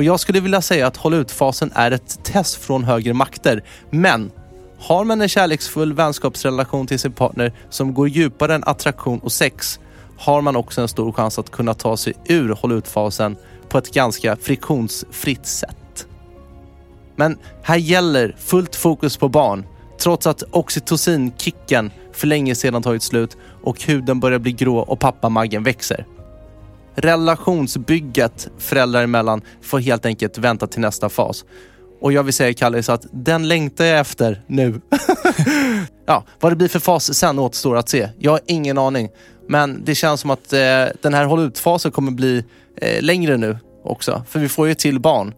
Och 0.00 0.04
jag 0.04 0.20
skulle 0.20 0.40
vilja 0.40 0.62
säga 0.62 0.86
att 0.86 0.96
håll 0.96 1.14
ut-fasen 1.14 1.72
är 1.74 1.90
ett 1.90 2.24
test 2.24 2.54
från 2.54 2.84
högre 2.84 3.14
makter. 3.14 3.64
Men 3.90 4.30
har 4.78 5.04
man 5.04 5.20
en 5.20 5.28
kärleksfull 5.28 5.92
vänskapsrelation 5.92 6.86
till 6.86 6.98
sin 6.98 7.12
partner 7.12 7.52
som 7.70 7.94
går 7.94 8.08
djupare 8.08 8.54
än 8.54 8.64
attraktion 8.64 9.18
och 9.18 9.32
sex 9.32 9.80
har 10.18 10.40
man 10.40 10.56
också 10.56 10.80
en 10.80 10.88
stor 10.88 11.12
chans 11.12 11.38
att 11.38 11.50
kunna 11.50 11.74
ta 11.74 11.96
sig 11.96 12.14
ur 12.24 12.48
håll 12.48 12.72
ut-fasen 12.72 13.36
på 13.68 13.78
ett 13.78 13.94
ganska 13.94 14.36
friktionsfritt 14.36 15.46
sätt. 15.46 16.06
Men 17.16 17.38
här 17.62 17.76
gäller 17.76 18.36
fullt 18.38 18.76
fokus 18.76 19.16
på 19.16 19.28
barn 19.28 19.66
trots 19.98 20.26
att 20.26 20.42
oxytocinkicken 20.50 21.90
för 22.12 22.26
länge 22.26 22.54
sedan 22.54 22.82
tagit 22.82 23.02
slut 23.02 23.36
och 23.62 23.82
huden 23.82 24.20
börjar 24.20 24.38
bli 24.38 24.52
grå 24.52 24.78
och 24.78 25.00
pappamaggen 25.00 25.62
växer. 25.62 26.06
Relationsbygget 26.94 28.48
föräldrar 28.58 29.02
emellan 29.02 29.42
får 29.62 29.78
helt 29.78 30.06
enkelt 30.06 30.38
vänta 30.38 30.66
till 30.66 30.80
nästa 30.80 31.08
fas. 31.08 31.44
Och 32.00 32.12
jag 32.12 32.22
vill 32.22 32.34
säga 32.34 32.54
Kallis 32.54 32.88
att 32.88 33.06
den 33.12 33.48
längtar 33.48 33.84
jag 33.84 34.00
efter 34.00 34.42
nu. 34.46 34.80
ja, 36.06 36.24
vad 36.40 36.52
det 36.52 36.56
blir 36.56 36.68
för 36.68 36.78
fas 36.78 37.14
sen 37.14 37.38
återstår 37.38 37.76
att 37.76 37.88
se. 37.88 38.08
Jag 38.18 38.30
har 38.30 38.40
ingen 38.46 38.78
aning. 38.78 39.08
Men 39.48 39.84
det 39.84 39.94
känns 39.94 40.20
som 40.20 40.30
att 40.30 40.52
eh, 40.52 40.58
den 41.02 41.14
här 41.14 41.24
håll 41.24 41.40
ut-fasen 41.40 41.92
kommer 41.92 42.12
bli 42.12 42.44
eh, 42.76 43.02
längre 43.02 43.36
nu 43.36 43.58
också. 43.84 44.22
För 44.28 44.40
vi 44.40 44.48
får 44.48 44.66
ju 44.66 44.72
ett 44.72 44.78
till 44.78 45.00
barn. 45.00 45.34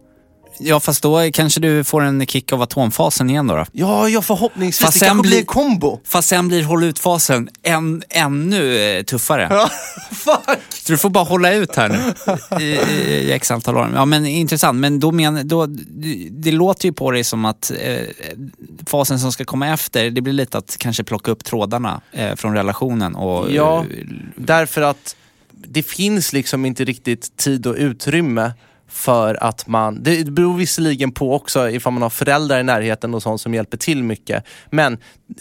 Ja, 0.59 0.81
fast 0.81 1.03
då 1.03 1.31
kanske 1.33 1.61
du 1.61 1.85
får 1.85 2.03
en 2.03 2.27
kick 2.27 2.53
av 2.53 2.63
atomfasen 2.63 3.31
igen 3.31 3.47
då. 3.47 3.57
då. 3.57 3.65
Ja, 3.73 4.09
ja 4.09 4.23
förhoppningsvis. 4.23 4.87
Fast 4.87 5.01
det 5.01 5.07
kanske 5.07 5.23
blir 5.23 5.31
blir- 5.31 5.41
en 5.41 5.47
kombo. 5.47 6.01
Fast 6.05 6.29
sen 6.29 6.49
blir 6.49 6.63
håll 6.63 6.85
ut-fasen 6.85 7.49
än, 7.63 8.03
ännu 8.09 8.79
eh, 8.79 9.03
tuffare. 9.03 9.69
Så 10.69 10.93
du 10.93 10.99
får 10.99 11.11
bara 11.11 11.25
hålla 11.25 11.53
ut 11.53 11.77
här 11.77 11.89
nu 11.89 12.65
i, 12.65 12.65
i, 12.65 13.29
i 13.29 13.33
x 13.33 13.51
antal 13.51 13.77
år. 13.77 13.91
Ja 13.95 14.05
men 14.05 14.27
intressant, 14.27 14.79
men 14.79 15.01
då 15.01 15.13
men, 15.13 15.49
då, 15.49 15.67
det, 16.31 16.53
låter 16.53 16.87
ju 16.87 16.93
på 16.93 17.11
dig 17.11 17.25
som 17.25 17.45
att 17.45 17.71
eh, 17.81 17.97
fasen 18.87 19.19
som 19.19 19.33
ska 19.33 19.45
komma 19.45 19.69
efter, 19.69 20.11
det 20.11 20.21
blir 20.21 20.33
lite 20.33 20.59
att 20.59 20.77
kanske 20.79 21.05
plocka 21.05 21.31
upp 21.31 21.45
trådarna 21.45 22.01
eh, 22.13 22.35
från 22.35 22.55
relationen 22.55 23.15
och... 23.15 23.53
Ja, 23.53 23.79
eh, 23.79 24.07
därför 24.37 24.83
att 24.83 25.17
det 25.51 25.83
finns 25.83 26.33
liksom 26.33 26.65
inte 26.65 26.85
riktigt 26.85 27.37
tid 27.37 27.67
och 27.67 27.75
utrymme 27.79 28.53
för 28.93 29.43
att 29.45 29.67
man, 29.67 30.03
det 30.03 30.31
beror 30.31 30.57
visserligen 30.57 31.13
på 31.13 31.35
också 31.35 31.71
ifall 31.71 31.93
man 31.93 32.03
har 32.03 32.11
föräldrar 32.11 32.61
i 32.61 32.63
närheten 32.63 33.15
och 33.15 33.23
sånt 33.23 33.41
som 33.41 33.55
hjälper 33.55 33.77
till 33.77 34.03
mycket. 34.03 34.45
Men 34.71 34.99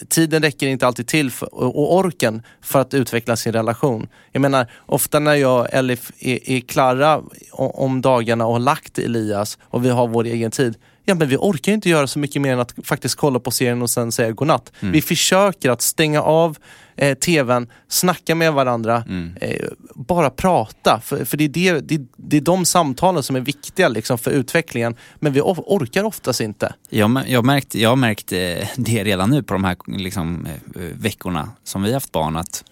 tiden 0.08 0.42
räcker 0.42 0.66
inte 0.66 0.86
alltid 0.86 1.06
till 1.06 1.30
för, 1.30 1.54
och 1.54 1.82
och 1.82 1.96
orken 1.96 2.42
för 2.62 2.80
att 2.80 2.94
utveckla 2.94 3.36
sin 3.36 3.52
relation. 3.52 4.06
Jag 4.32 4.40
menar, 4.40 4.66
ofta 4.86 5.18
när 5.18 5.34
jag 5.34 5.68
eller 5.72 5.98
är, 6.18 6.50
är 6.50 6.60
klara 6.60 7.22
om 7.52 8.00
dagarna 8.00 8.46
och 8.46 8.52
har 8.52 8.60
lagt 8.60 8.98
Elias 8.98 9.58
och 9.62 9.84
vi 9.84 9.88
har 9.88 10.08
vår 10.08 10.24
egen 10.24 10.50
tid, 10.50 10.76
Ja 11.04 11.14
men 11.14 11.28
vi 11.28 11.36
orkar 11.36 11.72
inte 11.72 11.88
göra 11.88 12.06
så 12.06 12.18
mycket 12.18 12.42
mer 12.42 12.52
än 12.52 12.60
att 12.60 12.74
faktiskt 12.84 13.14
kolla 13.14 13.40
på 13.40 13.50
serien 13.50 13.82
och 13.82 13.90
sen 13.90 14.12
säga 14.12 14.30
godnatt. 14.32 14.72
Vi 14.80 15.02
försöker 15.02 15.70
att 15.70 15.82
stänga 15.82 16.22
av 16.22 16.58
eh, 17.02 17.14
tvn, 17.14 17.66
snacka 17.88 18.34
med 18.34 18.52
varandra, 18.52 19.04
eh, 19.40 19.66
bara 19.94 20.30
prata. 20.30 21.00
För, 21.04 21.24
för 21.24 21.36
det, 21.36 21.44
är 21.44 21.48
det, 21.48 21.80
det, 21.80 22.06
det 22.16 22.36
är 22.36 22.40
de 22.40 22.64
samtalen 22.64 23.22
som 23.22 23.36
är 23.36 23.40
viktiga 23.40 23.88
liksom, 23.88 24.18
för 24.18 24.30
utvecklingen. 24.30 24.96
Men 25.16 25.32
vi 25.32 25.40
or- 25.40 25.64
orkar 25.66 26.04
oftast 26.04 26.40
inte. 26.40 26.74
Jag, 26.90 27.22
jag, 27.26 27.38
har 27.38 27.42
märkt, 27.42 27.74
jag 27.74 27.88
har 27.88 27.96
märkt 27.96 28.32
eh, 28.32 28.38
det 28.76 29.04
redan 29.04 29.30
nu 29.30 29.42
på 29.42 29.54
de 29.54 29.64
här 29.64 29.76
liksom, 29.86 30.46
eh, 30.46 30.80
veckorna 30.80 31.48
som 31.64 31.82
vi 31.82 31.92
haft 31.92 32.12
barn. 32.12 32.36
Att 32.36 32.64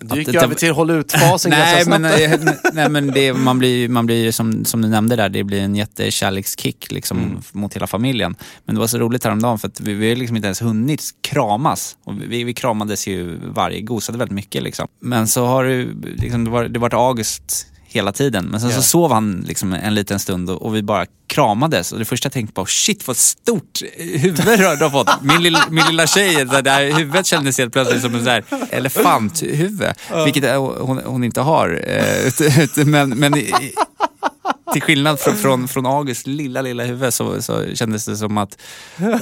Du 0.00 0.18
gick 0.18 0.34
över 0.34 0.54
till 0.54 0.72
håll 0.72 0.90
ut-fasen 0.90 1.50
nej, 1.58 1.84
men, 1.86 2.04
eh, 2.04 2.40
nej, 2.72 2.88
men 2.88 3.06
det, 3.06 3.32
man 3.32 3.58
blir, 3.58 3.88
man 3.88 4.06
blir 4.06 4.32
som, 4.32 4.64
som 4.64 4.82
du 4.82 4.88
nämnde 4.88 5.16
där, 5.16 5.28
det 5.28 5.44
blir 5.44 5.60
en 5.60 5.76
jättekärlekskick 5.76 6.92
liksom, 6.92 7.18
Mm. 7.18 7.42
mot 7.52 7.76
hela 7.76 7.86
familjen. 7.86 8.36
Men 8.64 8.74
det 8.74 8.80
var 8.80 8.86
så 8.86 8.98
roligt 8.98 9.24
häromdagen 9.24 9.58
för 9.58 9.68
att 9.68 9.80
vi, 9.80 9.94
vi 9.94 10.08
har 10.08 10.16
liksom 10.16 10.36
inte 10.36 10.46
ens 10.46 10.62
hunnit 10.62 11.02
kramas. 11.20 11.96
Och 12.04 12.14
vi, 12.28 12.44
vi 12.44 12.54
kramades 12.54 13.06
ju 13.06 13.38
varje, 13.54 13.80
gosade 13.80 14.18
väldigt 14.18 14.34
mycket 14.34 14.62
liksom. 14.62 14.88
Men 15.00 15.28
så 15.28 15.46
har 15.46 15.64
det, 15.64 15.86
liksom, 16.22 16.44
det, 16.44 16.50
var, 16.50 16.64
det 16.64 16.78
varit 16.78 16.94
August 16.94 17.66
hela 17.88 18.12
tiden. 18.12 18.44
Men 18.44 18.60
sen 18.60 18.70
Ja. 18.70 18.76
så 18.76 18.82
sov 18.82 19.12
han 19.12 19.44
liksom 19.46 19.72
en 19.72 19.94
liten 19.94 20.18
stund 20.18 20.50
och, 20.50 20.62
och 20.62 20.74
vi 20.76 20.82
bara 20.82 21.06
kramades. 21.26 21.92
Och 21.92 21.98
det 21.98 22.04
första 22.04 22.26
jag 22.26 22.32
tänkte 22.32 22.54
på, 22.54 22.66
shit 22.66 23.06
vad 23.06 23.16
stort 23.16 23.82
huvud 23.96 24.36
du 24.58 24.66
har 24.84 24.90
fått. 24.90 25.22
Min, 25.22 25.42
lilla- 25.42 25.66
min 25.70 25.84
lilla 25.86 26.06
tjej, 26.06 26.44
det 26.44 26.62
där 26.62 26.92
huvudet 26.98 27.26
kändes 27.26 27.58
helt 27.58 27.72
plötsligt 27.72 28.02
som 28.02 28.14
en 28.14 28.20
sån 28.20 28.28
här 28.28 28.44
elefanthuvud. 28.70 29.82
Vilket 30.24 30.44
eh, 30.44 30.62
hon, 30.80 30.98
hon 31.04 31.24
inte 31.24 31.40
har. 31.40 31.82
eh, 31.86 32.84
Men, 32.86 33.10
men 33.10 33.34
till 34.72 34.82
skillnad 34.82 35.20
från, 35.20 35.36
från, 35.36 35.68
från 35.68 35.86
Augusts 35.86 36.26
lilla, 36.26 36.62
lilla 36.62 36.84
huvud 36.84 37.14
så, 37.14 37.42
så 37.42 37.74
kändes 37.74 38.04
det 38.04 38.16
som 38.16 38.38
att, 38.38 38.58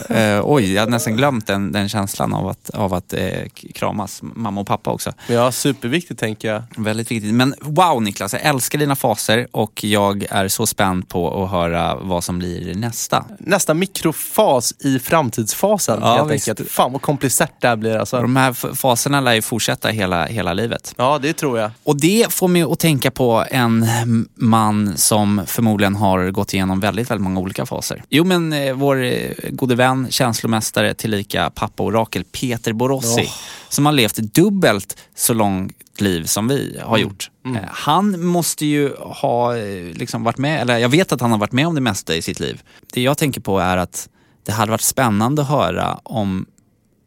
eh, 0.08 0.40
oj, 0.44 0.72
jag 0.72 0.80
hade 0.80 0.90
nästan 0.92 1.16
glömt 1.16 1.46
den, 1.46 1.72
den 1.72 1.88
känslan 1.88 2.34
av 2.34 2.48
att, 2.48 2.70
av 2.70 2.94
att 2.94 3.12
eh, 3.12 3.30
kramas 3.74 4.20
mamma 4.22 4.60
och 4.60 4.66
pappa 4.66 4.90
också. 4.90 5.12
Ja, 5.28 5.52
superviktigt 5.52 6.20
tänker 6.20 6.52
jag. 6.52 6.62
Väldigt 6.76 7.10
viktigt. 7.10 7.34
Men 7.34 7.54
wow 7.60 8.02
Niklas, 8.02 8.32
jag 8.32 8.42
älskar 8.42 8.78
dina 8.78 8.96
faser 8.96 9.46
och 9.52 9.84
jag 9.84 10.26
är 10.30 10.48
så 10.48 10.66
spänd 10.66 11.08
på 11.08 11.44
att 11.44 11.50
höra 11.50 11.96
vad 11.96 12.24
som 12.24 12.38
blir 12.38 12.74
nästa. 12.74 13.24
Nästa 13.38 13.74
mikrofas 13.74 14.74
i 14.78 14.98
framtidsfasen 14.98 15.98
Ja, 16.02 16.16
helt 16.16 16.30
visst. 16.30 16.48
enkelt. 16.48 16.70
Fan 16.70 16.92
vad 16.92 17.02
komplicerat 17.02 17.52
det 17.60 17.68
här 17.68 17.76
blir 17.76 17.96
alltså. 17.96 18.20
de 18.20 18.36
här 18.36 18.74
faserna 18.74 19.20
lär 19.20 19.32
ju 19.34 19.42
fortsätta 19.42 19.88
hela, 19.88 20.26
hela 20.26 20.52
livet. 20.52 20.94
Ja, 20.96 21.18
det 21.22 21.32
tror 21.32 21.58
jag. 21.58 21.70
Och 21.84 22.00
det 22.00 22.26
får 22.32 22.48
mig 22.48 22.62
att 22.62 22.78
tänka 22.78 23.10
på 23.10 23.44
en 23.50 23.86
man 24.34 24.96
som 24.96 25.35
förmodligen 25.46 25.96
har 25.96 26.30
gått 26.30 26.54
igenom 26.54 26.80
väldigt, 26.80 27.10
väldigt 27.10 27.24
många 27.24 27.40
olika 27.40 27.66
faser. 27.66 28.04
Jo 28.08 28.24
men 28.24 28.52
eh, 28.52 28.74
vår 28.74 29.02
eh, 29.02 29.30
gode 29.50 29.74
vän, 29.74 30.06
känslomästare, 30.10 30.94
tillika 30.94 31.50
pappa-orakel 31.50 32.24
Peter 32.24 32.72
Borossi. 32.72 33.28
Som 33.68 33.86
har 33.86 33.92
levt 33.92 34.16
dubbelt 34.16 34.98
så 35.14 35.34
långt 35.34 36.00
liv 36.00 36.24
som 36.24 36.48
vi 36.48 36.80
har 36.84 36.98
gjort. 36.98 37.30
Eh, 37.46 37.56
Han 37.68 38.26
måste 38.26 38.66
ju 38.66 38.94
ha 38.96 39.56
eh, 39.56 39.84
liksom 39.94 40.24
varit 40.24 40.38
med, 40.38 40.60
eller 40.60 40.78
jag 40.78 40.88
vet 40.88 41.12
att 41.12 41.20
han 41.20 41.30
har 41.30 41.38
varit 41.38 41.52
med 41.52 41.66
om 41.66 41.74
det 41.74 41.80
mesta 41.80 42.14
i 42.14 42.22
sitt 42.22 42.40
liv. 42.40 42.62
Det 42.92 43.02
jag 43.02 43.18
tänker 43.18 43.40
på 43.40 43.58
är 43.58 43.76
att 43.76 44.08
det 44.44 44.52
hade 44.52 44.70
varit 44.70 44.80
spännande 44.80 45.42
att 45.42 45.48
höra 45.48 46.00
om 46.02 46.46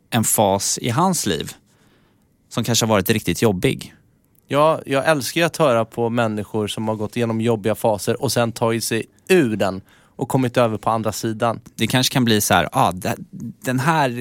en 0.09 0.23
fas 0.23 0.80
i 0.82 0.89
hans 0.89 1.25
liv 1.25 1.53
som 2.49 2.63
kanske 2.63 2.86
har 2.86 2.89
varit 2.89 3.09
riktigt 3.09 3.41
jobbig. 3.41 3.93
Ja, 4.52 4.82
jag 4.86 5.08
älskar 5.10 5.45
att 5.45 5.58
höra 5.58 5.86
på 5.86 6.10
människor 6.10 6.68
som 6.68 6.88
har 6.88 6.95
gått 6.95 7.18
igenom 7.18 7.41
jobbiga 7.41 7.76
faser 7.76 8.22
och 8.22 8.32
sen 8.32 8.52
tagit 8.52 8.84
sig 8.84 9.06
ur 9.30 9.56
den 9.56 9.82
och 10.16 10.30
kommit 10.30 10.58
över 10.58 10.78
på 10.78 10.89
andra 10.89 11.12
sidan. 11.12 11.60
Det 11.76 11.88
kanske 11.88 12.14
kan 12.14 12.26
bli 12.26 12.41
så 12.41 12.54
här, 12.54 12.70
ah, 12.72 12.91
det- 12.91 13.16
den 13.62 13.80
här 13.80 14.12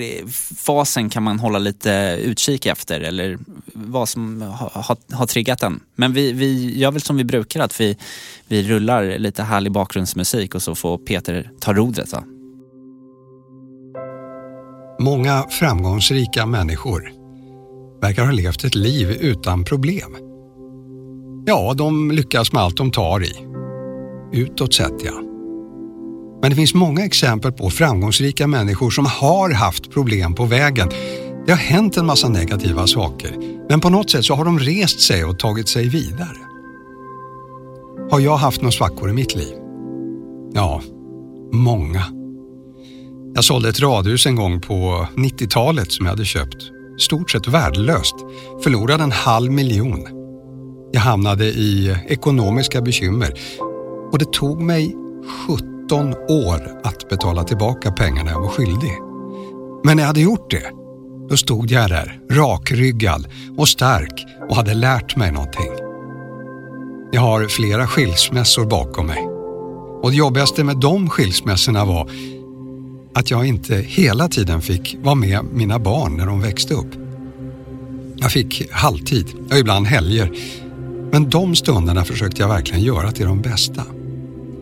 fasen 0.65 1.11
kan 1.11 1.23
man 1.23 1.39
hålla 1.41 1.59
lite 1.59 2.19
utkik 2.25 2.67
efter 2.67 3.01
eller 3.01 3.39
vad 3.73 4.09
som 4.09 4.43
har, 4.43 4.71
har, 4.83 4.97
har 5.13 5.27
triggat 5.27 5.59
den. 5.61 5.81
Men 5.95 6.13
vi, 6.13 6.33
vi 6.33 6.79
gör 6.79 6.91
väl 6.91 7.01
som 7.03 7.17
vi 7.17 7.25
brukar, 7.25 7.61
att 7.61 7.81
vi, 7.81 7.97
vi 8.49 8.63
rullar 8.63 9.19
lite 9.19 9.43
härlig 9.43 9.73
bakgrundsmusik 9.73 10.55
och 10.55 10.63
så 10.63 10.75
får 10.75 10.99
Peter 10.99 11.51
ta 11.61 11.73
rodret. 11.73 12.15
Många 15.01 15.43
framgångsrika 15.51 16.47
människor 16.47 17.13
verkar 18.01 18.25
ha 18.25 18.33
levt 18.33 18.65
ett 18.65 18.75
liv 18.75 19.11
utan 19.11 19.65
problem. 19.65 20.17
Ja, 21.47 21.75
de 21.77 22.11
lyckas 22.11 22.53
med 22.53 22.63
allt 22.63 22.77
de 22.77 22.91
tar 22.91 23.25
i. 23.25 23.33
Utåt 24.33 24.75
sett, 24.75 25.05
ja. 25.05 25.23
Men 26.41 26.51
det 26.51 26.57
finns 26.57 26.75
många 26.75 27.05
exempel 27.05 27.53
på 27.53 27.71
framgångsrika 27.71 28.47
människor 28.47 28.91
som 28.91 29.07
har 29.07 29.55
haft 29.55 29.91
problem 29.91 30.35
på 30.35 30.45
vägen. 30.45 30.89
Det 31.47 31.53
har 31.53 31.59
hänt 31.59 31.97
en 31.97 32.07
massa 32.07 32.29
negativa 32.29 32.87
saker, 32.87 33.37
men 33.69 33.81
på 33.81 33.91
något 33.91 34.11
sätt 34.11 34.25
så 34.25 34.35
har 34.35 34.45
de 34.45 34.59
rest 34.59 35.01
sig 35.01 35.25
och 35.25 35.39
tagit 35.39 35.69
sig 35.69 35.89
vidare. 35.89 36.39
Har 38.11 38.21
jag 38.21 38.37
haft 38.37 38.63
några 38.63 38.73
svackor 38.73 39.11
i 39.11 39.13
mitt 39.13 39.35
liv? 39.35 39.55
Ja, 40.55 40.83
många. 41.53 42.05
Jag 43.35 43.45
sålde 43.45 43.69
ett 43.69 43.81
radhus 43.81 44.27
en 44.27 44.37
gång 44.37 44.61
på 44.61 45.07
90-talet 45.17 45.93
som 45.93 46.07
jag 46.07 46.13
hade 46.13 46.25
köpt. 46.25 46.78
Stort 46.99 47.31
sett 47.31 47.49
värdelöst. 47.49 48.15
Förlorade 48.63 49.03
en 49.05 49.13
halv 49.13 49.53
miljon. 49.53 50.09
Jag 50.93 51.01
hamnade 51.01 51.45
i 51.45 51.97
ekonomiska 52.09 52.81
bekymmer 52.81 53.35
och 54.13 54.19
det 54.19 54.33
tog 54.33 54.63
mig 54.63 54.97
17 55.47 56.15
år 56.29 56.81
att 56.85 57.09
betala 57.09 57.45
tillbaka 57.45 57.93
pengarna 57.93 58.31
jag 58.31 58.41
var 58.41 58.49
skyldig. 58.49 58.93
Men 59.85 59.97
när 59.97 60.03
jag 60.03 60.07
hade 60.07 60.21
gjort 60.21 60.51
det, 60.51 60.71
då 61.29 61.37
stod 61.37 61.71
jag 61.71 61.91
där 61.91 62.21
rakryggad 62.31 63.27
och 63.57 63.69
stark 63.69 64.25
och 64.49 64.57
hade 64.57 64.75
lärt 64.75 65.17
mig 65.17 65.33
någonting. 65.33 65.73
Jag 67.13 67.21
har 67.21 67.45
flera 67.45 67.87
skilsmässor 67.87 68.67
bakom 68.67 69.07
mig. 69.07 69.29
Och 70.03 70.11
det 70.11 70.17
jobbigaste 70.17 70.65
med 70.65 70.77
de 70.77 71.11
skilsmässorna 71.11 71.85
var 71.85 72.11
att 73.19 73.31
jag 73.31 73.47
inte 73.47 73.75
hela 73.75 74.29
tiden 74.29 74.63
fick 74.63 74.97
vara 75.03 75.15
med 75.15 75.45
mina 75.53 75.79
barn 75.79 76.17
när 76.17 76.27
de 76.27 76.41
växte 76.41 76.75
upp. 76.75 76.95
Jag 78.17 78.33
fick 78.33 78.71
halvtid, 78.71 79.27
ja 79.51 79.57
ibland 79.57 79.87
helger. 79.87 80.33
Men 81.13 81.31
de 81.31 81.57
stunderna 81.57 82.05
försökte 82.05 82.43
jag 82.43 82.49
verkligen 82.49 82.83
göra 82.83 83.13
till 83.13 83.27
de 83.27 83.43
bästa. 83.43 83.83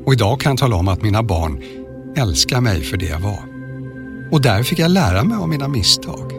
Och 0.04 0.12
idag 0.12 0.40
kan 0.40 0.52
jag 0.52 0.58
tala 0.58 0.76
om 0.76 0.88
att 0.88 1.02
mina 1.02 1.22
barn 1.22 1.62
älskar 2.16 2.60
mig 2.60 2.82
för 2.82 2.96
det 2.96 3.06
jag 3.06 3.20
var. 3.20 3.40
Och 4.32 4.40
där 4.40 4.62
fick 4.62 4.78
jag 4.78 4.90
lära 4.90 5.24
mig 5.24 5.38
av 5.38 5.48
mina 5.48 5.68
misstag. 5.68 6.32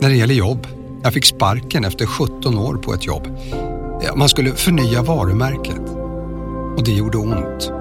När 0.00 0.08
det 0.08 0.16
gäller 0.16 0.34
jobb, 0.34 0.66
jag 1.02 1.14
fick 1.14 1.24
sparken 1.24 1.84
efter 1.84 2.06
17 2.06 2.58
år 2.58 2.74
på 2.76 2.94
ett 2.94 3.06
jobb. 3.06 3.28
Man 4.16 4.28
skulle 4.28 4.52
förnya 4.52 5.02
varumärket. 5.02 5.88
Och 6.76 6.84
det 6.84 6.92
gjorde 6.92 7.18
ont. 7.18 7.72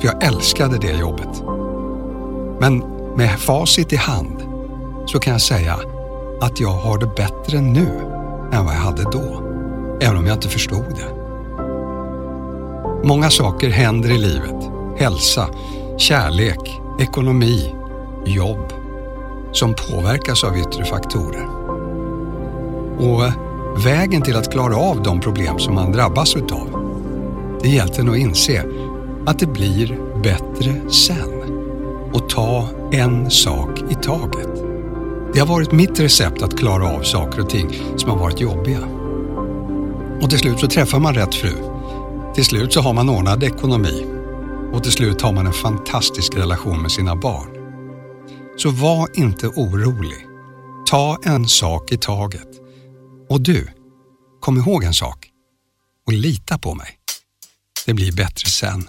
För 0.00 0.06
jag 0.06 0.24
älskade 0.24 0.78
det 0.78 0.98
jobbet. 0.98 1.51
Men 2.62 2.82
med 3.16 3.40
facit 3.40 3.92
i 3.92 3.96
hand 3.96 4.42
så 5.06 5.18
kan 5.18 5.32
jag 5.32 5.42
säga 5.42 5.78
att 6.40 6.60
jag 6.60 6.70
har 6.70 6.98
det 6.98 7.06
bättre 7.06 7.60
nu 7.60 7.86
än 8.52 8.64
vad 8.64 8.74
jag 8.74 8.80
hade 8.80 9.02
då. 9.02 9.42
Även 10.00 10.16
om 10.16 10.26
jag 10.26 10.36
inte 10.36 10.48
förstod 10.48 10.84
det. 10.84 11.14
Många 13.08 13.30
saker 13.30 13.70
händer 13.70 14.10
i 14.10 14.18
livet. 14.18 14.70
Hälsa, 14.98 15.48
kärlek, 15.98 16.80
ekonomi, 17.00 17.74
jobb. 18.26 18.72
Som 19.52 19.74
påverkas 19.74 20.44
av 20.44 20.58
yttre 20.58 20.84
faktorer. 20.84 21.46
Och 22.98 23.22
vägen 23.86 24.22
till 24.22 24.36
att 24.36 24.52
klara 24.52 24.76
av 24.76 25.02
de 25.02 25.20
problem 25.20 25.58
som 25.58 25.74
man 25.74 25.92
drabbas 25.92 26.36
utav. 26.36 26.68
Det 27.62 27.68
är 27.68 27.72
egentligen 27.72 28.10
att 28.10 28.16
inse 28.16 28.64
att 29.26 29.38
det 29.38 29.46
blir 29.46 29.98
bättre 30.22 30.90
sen. 30.90 31.31
Och 32.14 32.28
ta 32.28 32.68
en 32.92 33.30
sak 33.30 33.78
i 33.90 33.94
taget. 33.94 34.48
Det 35.34 35.40
har 35.40 35.46
varit 35.46 35.72
mitt 35.72 36.00
recept 36.00 36.42
att 36.42 36.58
klara 36.58 36.88
av 36.88 37.02
saker 37.02 37.40
och 37.40 37.50
ting 37.50 37.70
som 37.96 38.10
har 38.10 38.18
varit 38.18 38.40
jobbiga. 38.40 38.80
Och 40.22 40.30
till 40.30 40.38
slut 40.38 40.60
så 40.60 40.66
träffar 40.66 40.98
man 40.98 41.14
rätt 41.14 41.34
fru. 41.34 41.52
Till 42.34 42.44
slut 42.44 42.72
så 42.72 42.80
har 42.80 42.92
man 42.92 43.08
ordnad 43.08 43.42
ekonomi. 43.42 44.06
Och 44.72 44.82
till 44.82 44.92
slut 44.92 45.22
har 45.22 45.32
man 45.32 45.46
en 45.46 45.52
fantastisk 45.52 46.34
relation 46.34 46.82
med 46.82 46.92
sina 46.92 47.16
barn. 47.16 47.48
Så 48.56 48.70
var 48.70 49.08
inte 49.14 49.46
orolig. 49.46 50.26
Ta 50.86 51.18
en 51.24 51.48
sak 51.48 51.92
i 51.92 51.98
taget. 51.98 52.48
Och 53.28 53.40
du, 53.40 53.68
kom 54.40 54.58
ihåg 54.58 54.84
en 54.84 54.94
sak. 54.94 55.28
Och 56.06 56.12
lita 56.12 56.58
på 56.58 56.74
mig. 56.74 56.98
Det 57.86 57.94
blir 57.94 58.12
bättre 58.12 58.48
sen. 58.48 58.88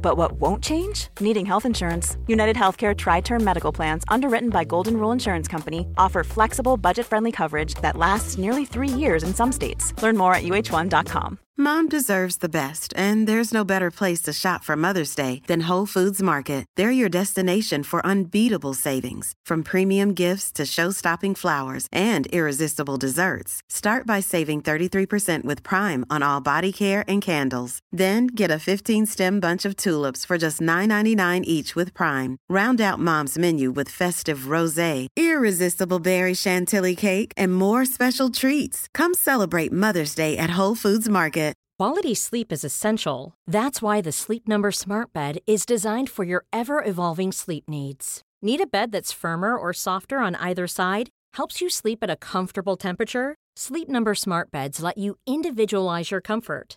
But 0.00 0.16
what 0.16 0.32
won't 0.40 0.64
change? 0.64 1.08
Needing 1.20 1.44
health 1.44 1.66
insurance. 1.66 2.16
United 2.26 2.56
Healthcare 2.56 2.96
Tri 2.96 3.20
Term 3.20 3.44
Medical 3.44 3.72
Plans, 3.72 4.04
underwritten 4.08 4.48
by 4.48 4.64
Golden 4.64 4.96
Rule 4.96 5.12
Insurance 5.12 5.48
Company, 5.48 5.86
offer 5.96 6.24
flexible, 6.24 6.76
budget 6.76 7.06
friendly 7.06 7.32
coverage 7.32 7.74
that 7.82 7.96
lasts 7.96 8.38
nearly 8.38 8.64
three 8.64 8.88
years 8.88 9.22
in 9.22 9.34
some 9.34 9.52
states. 9.52 9.92
Learn 10.02 10.16
more 10.16 10.34
at 10.34 10.44
uh1.com. 10.44 11.38
Mom 11.60 11.88
deserves 11.88 12.36
the 12.36 12.48
best, 12.48 12.94
and 12.96 13.26
there's 13.26 13.52
no 13.52 13.64
better 13.64 13.90
place 13.90 14.22
to 14.22 14.32
shop 14.32 14.62
for 14.62 14.76
Mother's 14.76 15.12
Day 15.16 15.42
than 15.48 15.62
Whole 15.62 15.86
Foods 15.86 16.22
Market. 16.22 16.64
They're 16.76 16.92
your 16.92 17.08
destination 17.08 17.82
for 17.82 18.06
unbeatable 18.06 18.74
savings, 18.74 19.32
from 19.44 19.64
premium 19.64 20.14
gifts 20.14 20.52
to 20.52 20.64
show-stopping 20.64 21.34
flowers 21.34 21.88
and 21.90 22.28
irresistible 22.28 22.96
desserts. 22.96 23.60
Start 23.68 24.06
by 24.06 24.20
saving 24.20 24.62
33% 24.62 25.42
with 25.42 25.64
Prime 25.64 26.06
on 26.08 26.22
all 26.22 26.40
body 26.40 26.70
care 26.70 27.02
and 27.08 27.20
candles. 27.20 27.80
Then 27.90 28.28
get 28.28 28.52
a 28.52 28.62
15-stem 28.62 29.40
bunch 29.40 29.64
of 29.64 29.74
tulips 29.74 29.87
for 29.88 30.38
just 30.38 30.60
$9.99 30.60 31.42
each 31.44 31.74
with 31.74 31.92
Prime. 31.92 32.36
Round 32.48 32.80
out 32.80 32.98
Mom's 32.98 33.36
menu 33.36 33.72
with 33.72 33.88
festive 33.88 34.48
rosé, 34.54 35.08
irresistible 35.16 35.98
berry 35.98 36.34
chantilly 36.34 36.94
cake, 36.94 37.32
and 37.36 37.54
more 37.54 37.84
special 37.84 38.30
treats. 38.30 38.86
Come 38.94 39.14
celebrate 39.14 39.72
Mother's 39.72 40.14
Day 40.14 40.36
at 40.36 40.50
Whole 40.50 40.76
Foods 40.76 41.08
Market. 41.08 41.48
Quality 41.78 42.14
sleep 42.14 42.52
is 42.52 42.64
essential. 42.64 43.34
That's 43.46 43.80
why 43.80 44.00
the 44.00 44.10
Sleep 44.10 44.48
Number 44.48 44.72
Smart 44.72 45.12
Bed 45.12 45.38
is 45.46 45.64
designed 45.64 46.10
for 46.10 46.24
your 46.24 46.44
ever 46.52 46.82
evolving 46.84 47.30
sleep 47.30 47.68
needs. 47.68 48.20
Need 48.42 48.60
a 48.60 48.66
bed 48.66 48.90
that's 48.90 49.12
firmer 49.12 49.56
or 49.56 49.72
softer 49.72 50.18
on 50.18 50.34
either 50.34 50.66
side? 50.66 51.08
Helps 51.34 51.60
you 51.60 51.70
sleep 51.70 52.00
at 52.02 52.10
a 52.10 52.16
comfortable 52.16 52.76
temperature? 52.76 53.36
Sleep 53.56 53.88
Number 53.88 54.16
Smart 54.16 54.50
Beds 54.50 54.82
let 54.82 54.98
you 54.98 55.18
individualize 55.24 56.10
your 56.10 56.20
comfort 56.20 56.76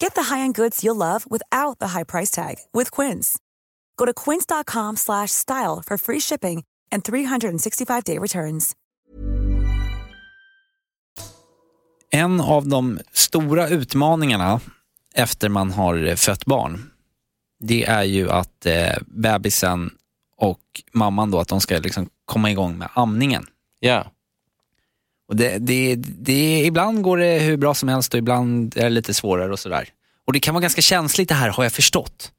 Get 0.00 0.14
the 0.14 0.34
high-end 0.34 0.54
goods 0.54 0.84
you'll 0.84 0.96
love 0.96 1.24
without 1.30 1.78
the 1.78 1.86
high 1.86 2.04
price 2.04 2.30
tag 2.30 2.54
with 2.72 2.90
Quince. 3.02 3.38
Go 3.96 4.06
to 4.06 4.12
quince.com/style 4.24 5.82
for 5.86 5.98
free 5.98 6.20
shipping 6.20 6.64
and 6.92 7.04
365-day 7.04 8.18
returns. 8.18 8.76
En 12.10 12.40
av 12.40 12.68
de 12.68 13.00
stora 13.12 13.68
utmaningarna 13.68 14.60
efter 15.14 15.48
man 15.48 15.72
har 15.72 16.16
fött 16.16 16.44
barn, 16.44 16.90
det 17.60 17.84
är 17.84 18.02
ju 18.02 18.30
att 18.30 18.66
eh, 18.66 18.96
bebisen 19.06 19.90
och 20.36 20.60
mamman 20.92 21.30
då, 21.30 21.40
att 21.40 21.48
de 21.48 21.60
ska 21.60 21.78
liksom 21.78 22.08
komma 22.24 22.50
igång 22.50 22.78
med 22.78 22.88
amningen. 22.94 23.46
Ja. 23.80 24.04
Och 25.28 25.36
det, 25.36 25.58
det, 25.58 25.94
det, 25.96 26.62
ibland 26.64 27.02
går 27.02 27.16
det 27.18 27.38
hur 27.38 27.56
bra 27.56 27.74
som 27.74 27.88
helst 27.88 28.14
och 28.14 28.18
ibland 28.18 28.76
är 28.76 28.82
det 28.82 28.90
lite 28.90 29.14
svårare 29.14 29.52
och 29.52 29.58
sådär. 29.58 29.88
Och 30.26 30.32
det 30.32 30.40
kan 30.40 30.54
vara 30.54 30.62
ganska 30.62 30.82
känsligt 30.82 31.28
det 31.28 31.34
här 31.34 31.48
har 31.48 31.62
jag 31.62 31.72
förstått. 31.72 32.32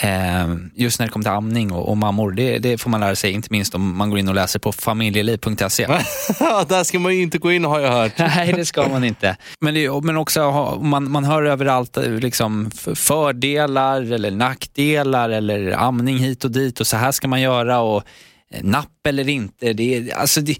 Eh, 0.00 0.54
just 0.74 0.98
när 0.98 1.06
det 1.06 1.12
kommer 1.12 1.24
till 1.24 1.32
amning 1.32 1.72
och, 1.72 1.88
och 1.88 1.96
mammor, 1.96 2.30
det, 2.32 2.58
det, 2.58 2.78
får 2.78 2.90
man 2.90 3.00
lära 3.00 3.16
sig, 3.16 3.32
inte 3.32 3.48
minst 3.50 3.74
om 3.74 3.96
man 3.96 4.10
går 4.10 4.18
in 4.18 4.28
och 4.28 4.34
läser 4.34 4.58
på 4.58 4.72
familjeliv.se. 4.72 5.86
Där 6.68 6.84
ska 6.84 6.98
man 6.98 7.14
ju 7.14 7.22
inte 7.22 7.38
gå 7.38 7.52
in 7.52 7.64
har 7.64 7.80
jag 7.80 7.92
hört. 7.92 8.12
Nej, 8.18 8.52
det 8.52 8.64
ska 8.64 8.88
man 8.88 9.04
inte. 9.04 9.36
Men, 9.60 9.74
det, 9.74 9.90
men 10.02 10.16
också, 10.16 10.50
man, 10.82 11.10
man 11.10 11.24
hör 11.24 11.42
överallt 11.42 11.96
eh, 11.96 12.10
liksom, 12.10 12.70
fördelar 12.94 14.12
eller 14.12 14.30
nackdelar 14.30 15.30
eller 15.30 15.72
amning 15.72 16.18
hit 16.18 16.44
och 16.44 16.50
dit 16.50 16.80
och 16.80 16.86
så 16.86 16.96
här 16.96 17.12
ska 17.12 17.28
man 17.28 17.40
göra 17.40 17.80
och 17.80 18.02
eh, 18.50 18.64
napp 18.64 19.06
eller 19.08 19.28
inte. 19.28 19.72
Det, 19.72 20.12
alltså, 20.12 20.40
det, 20.40 20.56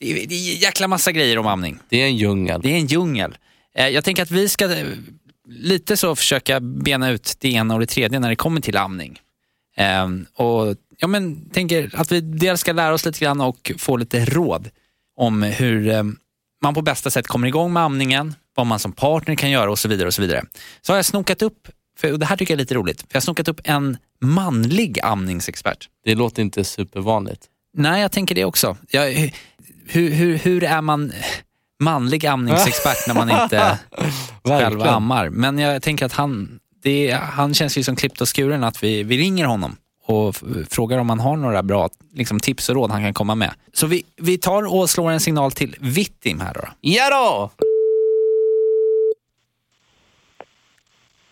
det, 0.00 0.26
det 0.26 0.34
är 0.34 0.62
jäkla 0.62 0.88
massa 0.88 1.12
grejer 1.12 1.38
om 1.38 1.46
amning. 1.46 1.78
Det 1.88 2.02
är 2.02 2.06
en 2.06 2.16
djungel. 2.16 2.60
Det 2.62 2.68
är 2.68 2.76
en 2.76 2.86
djungel. 2.86 3.38
Eh, 3.74 3.88
jag 3.88 4.04
tänker 4.04 4.22
att 4.22 4.30
vi 4.30 4.48
ska 4.48 4.68
lite 5.48 5.96
så 5.96 6.16
försöka 6.16 6.60
bena 6.60 7.10
ut 7.10 7.36
det 7.38 7.52
ena 7.52 7.74
och 7.74 7.80
det 7.80 7.86
tredje 7.86 8.20
när 8.20 8.28
det 8.28 8.36
kommer 8.36 8.60
till 8.60 8.76
amning. 8.76 9.20
Um, 10.04 10.26
och 10.34 10.76
ja, 10.98 11.06
men, 11.06 11.50
tänker 11.50 11.90
att 11.94 12.12
vi 12.12 12.20
dels 12.20 12.60
ska 12.60 12.72
lära 12.72 12.94
oss 12.94 13.04
lite 13.04 13.18
grann 13.18 13.40
och 13.40 13.72
få 13.78 13.96
lite 13.96 14.24
råd 14.24 14.70
om 15.16 15.42
hur 15.42 15.88
um, 15.88 16.18
man 16.62 16.74
på 16.74 16.82
bästa 16.82 17.10
sätt 17.10 17.26
kommer 17.26 17.48
igång 17.48 17.72
med 17.72 17.82
amningen, 17.82 18.34
vad 18.54 18.66
man 18.66 18.78
som 18.78 18.92
partner 18.92 19.34
kan 19.34 19.50
göra 19.50 19.70
och 19.70 19.78
så 19.78 19.88
vidare. 19.88 20.06
och 20.06 20.14
Så 20.14 20.22
vidare. 20.22 20.44
Så 20.82 20.92
har 20.92 20.98
jag 20.98 21.04
snokat 21.04 21.42
upp, 21.42 21.68
för 21.98 22.12
det 22.12 22.26
här 22.26 22.36
tycker 22.36 22.54
jag 22.54 22.56
är 22.56 22.62
lite 22.62 22.74
roligt, 22.74 23.04
jag 23.08 23.16
har 23.16 23.20
snokat 23.20 23.48
upp 23.48 23.60
en 23.64 23.96
manlig 24.20 25.00
amningsexpert. 25.02 25.88
Det 26.04 26.14
låter 26.14 26.42
inte 26.42 26.64
supervanligt. 26.64 27.48
Nej, 27.76 28.02
jag 28.02 28.12
tänker 28.12 28.34
det 28.34 28.44
också. 28.44 28.76
Jag, 28.90 29.32
hur, 29.88 30.10
hur, 30.10 30.38
hur 30.38 30.64
är 30.64 30.82
man 30.82 31.12
manlig 31.80 32.26
amningsexpert 32.26 33.06
när 33.06 33.14
man 33.14 33.30
inte 33.42 33.78
själv 34.44 34.82
ammar. 34.82 35.28
Men 35.28 35.58
jag 35.58 35.82
tänker 35.82 36.06
att 36.06 36.12
han, 36.12 36.58
det, 36.82 37.10
han 37.10 37.54
känns 37.54 37.78
ju 37.78 37.82
som 37.82 37.96
klippt 37.96 38.20
och 38.20 38.36
skuren 38.36 38.64
att 38.64 38.82
vi, 38.82 39.02
vi 39.02 39.18
ringer 39.18 39.44
honom 39.44 39.76
och 40.06 40.36
frågar 40.70 40.98
om 40.98 41.08
han 41.08 41.20
har 41.20 41.36
några 41.36 41.62
bra 41.62 41.88
liksom, 42.14 42.40
tips 42.40 42.68
och 42.68 42.74
råd 42.74 42.90
han 42.90 43.02
kan 43.02 43.14
komma 43.14 43.34
med. 43.34 43.50
Så 43.72 43.86
vi, 43.86 44.02
vi 44.16 44.38
tar 44.38 44.74
och 44.74 44.90
slår 44.90 45.10
en 45.10 45.20
signal 45.20 45.52
till 45.52 45.76
Vittim 45.80 46.40
här 46.40 46.54
då. 46.54 46.68
Ja 46.80 47.10
då! 47.10 47.50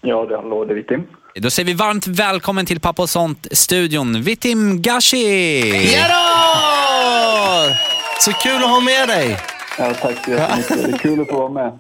Ja, 0.01 0.27
det 0.27 0.37
hallå, 0.37 0.65
det 0.65 0.73
är 0.73 0.77
Vittim. 0.77 1.07
Då 1.35 1.51
säger 1.51 1.67
vi 1.67 1.73
varmt 1.73 2.07
välkommen 2.07 2.67
till 2.67 2.81
Pappa 2.81 3.03
och 3.03 3.11
sånt-studion, 3.11 4.23
Vittim 4.23 4.83
Gashi! 4.83 5.95
Ja 5.95 6.09
då! 6.09 7.86
Så 8.21 8.33
kul 8.33 8.57
att 8.57 8.71
ha 8.71 8.81
med 8.81 9.09
dig! 9.09 9.37
Ja, 9.79 9.95
tack 9.95 10.25
så 10.25 10.31
jättemycket. 10.31 10.85
Det 10.85 10.93
är 10.93 10.99
kul 10.99 11.21
att 11.21 11.29
få 11.29 11.39
vara 11.49 11.49
med. 11.53 11.79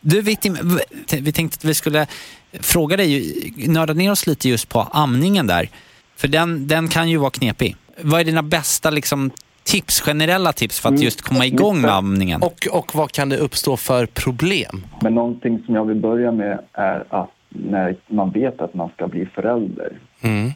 Du 0.00 0.22
Vittim, 0.22 0.56
vi 1.20 1.32
tänkte 1.32 1.56
att 1.56 1.64
vi 1.64 1.74
skulle 1.74 2.06
fråga 2.60 2.96
dig, 2.96 3.32
nörda 3.68 3.92
ner 3.92 4.10
oss 4.10 4.26
lite 4.26 4.48
just 4.48 4.68
på 4.68 4.80
amningen 4.80 5.46
där. 5.46 5.68
För 6.16 6.28
den, 6.28 6.66
den 6.68 6.88
kan 6.88 7.08
ju 7.08 7.16
vara 7.16 7.30
knepig. 7.30 7.76
vad 8.02 8.20
är 8.20 8.24
dina 8.24 8.42
bästa 8.42 8.90
liksom, 8.90 9.30
tips, 9.64 10.00
generella 10.00 10.52
tips 10.52 10.80
för 10.80 10.88
att 10.88 10.92
Mm. 10.92 11.02
just 11.04 11.22
komma 11.22 11.46
igång 11.46 11.80
med 11.80 11.90
amningen? 11.94 12.42
Och, 12.42 12.68
och 12.72 12.94
vad 12.94 13.12
kan 13.12 13.28
det 13.28 13.36
uppstå 13.36 13.76
för 13.76 14.06
problem? 14.06 14.86
Men 15.02 15.14
någonting 15.14 15.62
som 15.66 15.74
jag 15.74 15.84
vill 15.84 16.00
börja 16.00 16.32
med 16.32 16.58
är 16.72 17.04
att 17.08 17.30
när 17.48 17.96
man 18.08 18.30
vet 18.30 18.60
att 18.60 18.74
man 18.74 18.88
ska 18.88 19.08
bli 19.08 19.26
förälder, 19.26 19.98
Mm. 20.22 20.50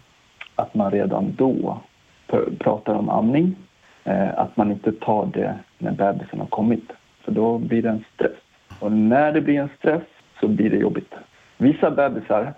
att 0.56 0.74
man 0.74 0.90
redan 0.90 1.34
då 1.38 1.82
pr- 2.28 2.58
pratar 2.58 2.94
om 2.94 3.08
amning. 3.08 3.56
Eh, 4.04 4.38
att 4.38 4.56
man 4.56 4.70
inte 4.70 4.92
tar 4.92 5.26
det 5.26 5.58
när 5.78 5.92
bebisen 5.92 6.40
har 6.40 6.46
kommit, 6.46 6.92
för 7.24 7.32
då 7.32 7.58
blir 7.58 7.82
det 7.82 7.88
en 7.88 8.04
stress. 8.14 8.36
Och 8.80 8.92
när 8.92 9.32
det 9.32 9.40
blir 9.40 9.60
en 9.60 9.70
stress 9.78 10.02
så 10.40 10.48
blir 10.48 10.70
det 10.70 10.76
jobbigt. 10.76 11.14
Vissa 11.56 11.90
bebisar 11.90 12.54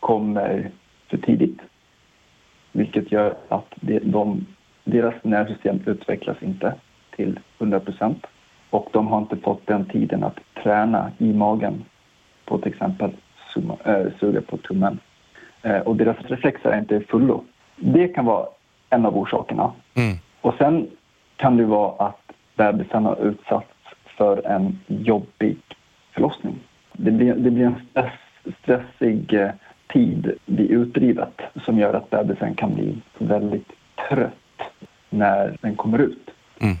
kommer 0.00 0.70
för 1.10 1.16
tidigt, 1.16 1.58
vilket 2.72 3.12
gör 3.12 3.34
att 3.48 3.74
de, 3.80 3.98
de, 3.98 4.46
deras 4.84 5.14
nervsystem 5.22 5.80
utvecklas 5.86 6.42
inte 6.42 6.74
till 7.16 7.40
100 7.58 7.80
procent 7.80 8.26
och 8.70 8.88
de 8.92 9.06
har 9.06 9.18
inte 9.18 9.36
fått 9.36 9.66
den 9.66 9.84
tiden 9.84 10.24
att 10.24 10.38
träna 10.62 11.12
i 11.18 11.32
magen 11.32 11.84
på 12.44 12.58
till 12.58 12.72
exempel 12.72 13.10
summa, 13.54 13.76
äh, 13.84 14.06
suga 14.20 14.40
på 14.40 14.56
tummen. 14.56 14.98
Eh, 15.62 15.78
och 15.78 15.96
deras 15.96 16.16
reflexer 16.20 16.70
är 16.70 16.78
inte 16.78 17.00
fullo. 17.00 17.44
Det 17.76 18.08
kan 18.08 18.24
vara 18.24 18.46
en 18.90 19.06
av 19.06 19.18
orsakerna. 19.18 19.72
Mm. 19.94 20.16
Och 20.44 20.54
sen 20.58 20.88
kan 21.36 21.56
det 21.56 21.64
vara 21.64 22.06
att 22.06 22.32
bebisen 22.56 23.04
har 23.04 23.26
utsatts 23.26 23.68
för 24.04 24.46
en 24.46 24.78
jobbig 24.86 25.56
förlossning. 26.12 26.58
Det 26.92 27.10
blir, 27.10 27.34
det 27.34 27.50
blir 27.50 27.64
en 27.64 27.86
stress, 27.90 28.12
stressig 28.62 29.32
eh, 29.32 29.50
tid 29.92 30.32
vid 30.46 30.70
utdrivet 30.70 31.40
som 31.64 31.78
gör 31.78 31.94
att 31.94 32.10
bebisen 32.10 32.54
kan 32.54 32.74
bli 32.74 33.02
väldigt 33.18 33.72
trött 34.08 34.62
när 35.10 35.56
den 35.60 35.76
kommer 35.76 35.98
ut. 35.98 36.30
Mm. 36.60 36.76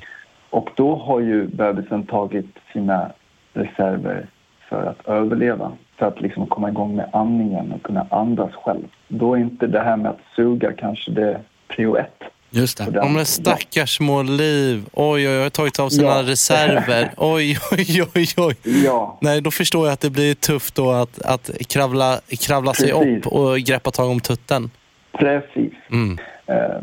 Och 0.50 0.70
då 0.74 0.96
har 0.96 1.20
ju 1.20 1.46
bebisen 1.46 2.06
tagit 2.06 2.58
sina 2.72 3.10
reserver 3.52 4.26
för 4.68 4.86
att 4.86 5.08
överleva. 5.08 5.72
För 5.96 6.06
att 6.06 6.20
liksom 6.20 6.46
komma 6.46 6.68
igång 6.68 6.96
med 6.96 7.10
andningen 7.12 7.72
och 7.72 7.82
kunna 7.82 8.06
andas 8.10 8.54
själv. 8.54 8.84
Då 9.08 9.34
är 9.34 9.38
inte 9.38 9.66
det 9.66 9.80
här 9.80 9.96
med 9.96 10.10
att 10.10 10.20
suga 10.36 10.72
kanske 10.72 11.10
det 11.10 11.40
prio 11.68 11.96
ett. 11.96 12.33
Just 12.54 12.78
det. 12.78 13.00
Om 13.00 13.16
en 13.16 13.26
stackars 13.26 13.96
små 13.96 14.22
liv. 14.22 14.84
Oj, 14.92 15.28
oj, 15.28 15.42
oj, 15.44 15.50
tagit 15.50 15.78
av 15.80 15.88
sina 15.88 16.08
Ja. 16.08 16.22
reserver. 16.22 17.10
Oj, 17.16 17.58
oj, 17.72 18.02
oj, 18.14 18.26
oj. 18.36 18.56
Ja. 18.84 19.18
Nej, 19.20 19.40
då 19.40 19.50
förstår 19.50 19.86
jag 19.86 19.92
att 19.92 20.00
det 20.00 20.10
blir 20.10 20.34
tufft 20.34 20.74
då 20.74 20.90
att, 20.90 21.22
att 21.22 21.50
kravla, 21.68 22.20
kravla 22.40 22.74
sig 22.74 22.92
upp 22.92 23.26
och 23.26 23.58
greppa 23.58 23.90
tag 23.90 24.10
om 24.10 24.20
tutten. 24.20 24.70
Precis. 25.12 25.72
Mm. 25.90 26.18
Eh, 26.46 26.80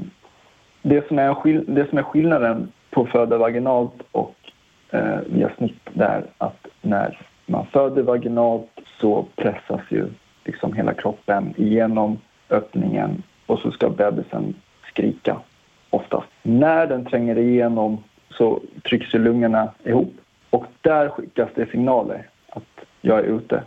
det, 0.82 1.08
som 1.08 1.20
är 1.20 1.62
det 1.76 1.90
som 1.90 1.98
är 1.98 2.04
skillnaden 2.04 2.72
på 2.90 3.06
föda 3.06 3.38
vaginalt 3.38 3.96
och 4.12 4.36
eh, 4.92 5.20
via 5.26 5.50
snitt 5.58 5.88
är 6.00 6.26
att 6.38 6.66
när 6.82 7.28
man 7.46 7.66
föder 7.74 8.02
vaginalt 8.02 8.70
så 9.02 9.28
pressas 9.36 9.82
ju 9.90 10.06
liksom 10.46 10.74
hela 10.74 10.94
kroppen 10.94 11.54
igenom 11.58 12.20
öppningen 12.50 13.24
och 13.46 13.60
så 13.60 13.72
ska 13.72 13.90
bebisen 13.90 14.54
skrika 14.90 15.38
oftast. 15.92 16.28
När 16.42 16.88
den 16.88 17.06
tränger 17.06 17.38
igenom 17.38 18.04
så 18.30 18.60
trycks 18.84 19.14
lungorna 19.14 19.72
ihop 19.84 20.14
och 20.50 20.66
där 20.82 21.10
skickas 21.10 21.50
det 21.56 21.72
signaler 21.72 22.28
att 22.50 22.86
jag 23.02 23.20
är 23.20 23.24
ute. 23.24 23.64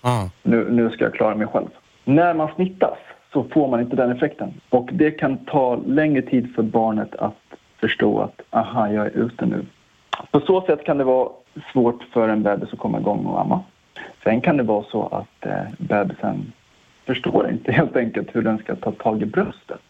Ah. 0.00 0.28
Nu, 0.42 0.70
nu 0.70 0.90
ska 0.90 1.04
jag 1.04 1.14
klara 1.14 1.34
mig 1.34 1.46
själv. 1.46 1.68
När 2.04 2.34
man 2.34 2.54
smittas 2.54 2.98
så 3.32 3.44
får 3.44 3.68
man 3.68 3.80
inte 3.80 3.96
den 3.96 4.10
effekten. 4.10 4.60
Och 4.68 4.90
det 4.92 5.10
kan 5.10 5.36
ta 5.44 5.76
längre 5.86 6.22
tid 6.22 6.54
för 6.54 6.62
barnet 6.62 7.14
att 7.14 7.34
förstå 7.80 8.20
att 8.20 8.40
aha, 8.50 8.88
jag 8.88 9.06
är 9.06 9.10
ute 9.10 9.46
nu. 9.46 9.66
På 10.30 10.40
så 10.40 10.60
sätt 10.60 10.84
kan 10.84 10.98
det 10.98 11.04
vara 11.04 11.28
svårt 11.72 12.02
för 12.12 12.28
en 12.28 12.42
bebis 12.42 12.72
att 12.72 12.78
komma 12.78 13.00
igång 13.00 13.26
och 13.26 13.40
amma. 13.40 13.60
Sen 14.24 14.40
kan 14.40 14.56
det 14.56 14.62
vara 14.62 14.84
så 14.90 15.06
att 15.06 15.46
eh, 15.46 15.62
bebisen 15.78 16.52
förstår 17.06 17.50
inte 17.50 17.72
helt 17.80 17.96
enkelt 17.96 18.28
hur 18.32 18.42
den 18.42 18.58
ska 18.58 18.76
ta 18.76 18.92
tag 18.92 19.22
i 19.22 19.26
bröstet. 19.26 19.80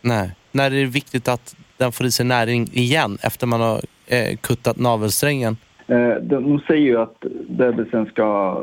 Nej. 0.00 0.32
När 0.52 0.66
är 0.66 0.70
det 0.70 0.84
viktigt 0.84 1.28
att 1.28 1.56
den 1.76 1.92
får 1.92 2.06
i 2.06 2.10
sig 2.10 2.26
näring 2.26 2.66
igen 2.72 3.18
efter 3.22 3.46
man 3.46 3.60
har 3.60 3.80
eh, 4.06 4.36
kuttat 4.36 4.76
navelsträngen? 4.76 5.56
Eh, 5.86 6.14
de, 6.22 6.60
säger 6.66 6.82
ju 6.82 7.00
att 7.00 7.24
bebisen 7.48 8.06
ska 8.06 8.56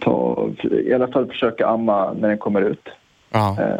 ta, 0.00 0.48
i 0.86 0.94
alla 0.94 1.08
fall 1.08 1.26
försöka 1.26 1.66
amma 1.66 2.12
när 2.12 2.28
den 2.28 2.38
kommer 2.38 2.62
ut. 2.62 2.88
Eh, 3.34 3.78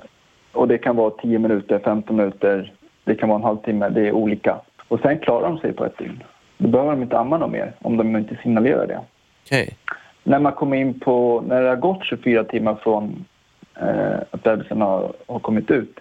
och 0.52 0.68
det 0.68 0.78
kan 0.78 0.96
vara 0.96 1.10
10 1.10 1.38
minuter, 1.38 1.80
15 1.84 2.16
minuter, 2.16 2.72
det 3.04 3.14
kan 3.14 3.28
vara 3.28 3.38
en 3.38 3.44
halvtimme, 3.44 3.88
det 3.88 4.08
är 4.08 4.12
olika. 4.12 4.60
Och 4.88 5.00
sen 5.00 5.18
klarar 5.18 5.48
de 5.48 5.58
sig 5.58 5.72
på 5.72 5.84
ett 5.84 5.98
dygn. 5.98 6.22
Då 6.58 6.68
behöver 6.68 6.90
de 6.90 7.02
inte 7.02 7.18
amma 7.18 7.38
något 7.38 7.50
mer 7.50 7.72
om 7.78 7.96
de 7.96 8.16
inte 8.16 8.38
signalerar 8.42 8.86
det. 8.86 9.00
Okej. 9.46 9.76
När 10.22 10.38
man 10.38 10.52
kommer 10.52 10.76
in 10.76 11.00
på, 11.00 11.44
när 11.46 11.62
det 11.62 11.68
har 11.68 11.76
gått 11.76 12.04
24 12.04 12.44
timmar 12.44 12.74
från 12.74 13.24
eh, 13.80 14.18
att 14.30 14.42
bebisen 14.42 14.80
har, 14.80 15.12
har 15.26 15.38
kommit 15.38 15.70
ut, 15.70 16.00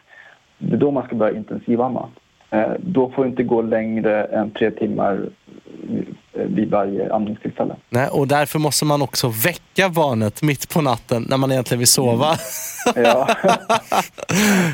det 0.57 0.73
är 0.75 0.77
då 0.79 0.91
man 0.91 1.05
ska 1.05 1.15
börja 1.15 1.37
intensivamma. 1.37 2.09
Eh, 2.49 2.71
då 2.79 3.09
får 3.09 3.23
det 3.23 3.29
inte 3.29 3.43
gå 3.43 3.61
längre 3.61 4.23
än 4.23 4.51
tre 4.51 4.71
timmar 4.71 5.29
eh, 6.33 6.41
vid 6.45 6.69
varje 6.71 7.13
amningstillfälle. 7.13 7.75
Nej, 7.89 8.07
och 8.11 8.27
därför 8.27 8.59
måste 8.59 8.85
man 8.85 9.01
också 9.01 9.27
väcka 9.45 9.89
barnet 9.89 10.41
mitt 10.43 10.73
på 10.73 10.81
natten 10.81 11.25
när 11.29 11.37
man 11.37 11.51
egentligen 11.51 11.79
vill 11.79 11.87
sova. 11.87 12.27
Ja, 12.95 13.27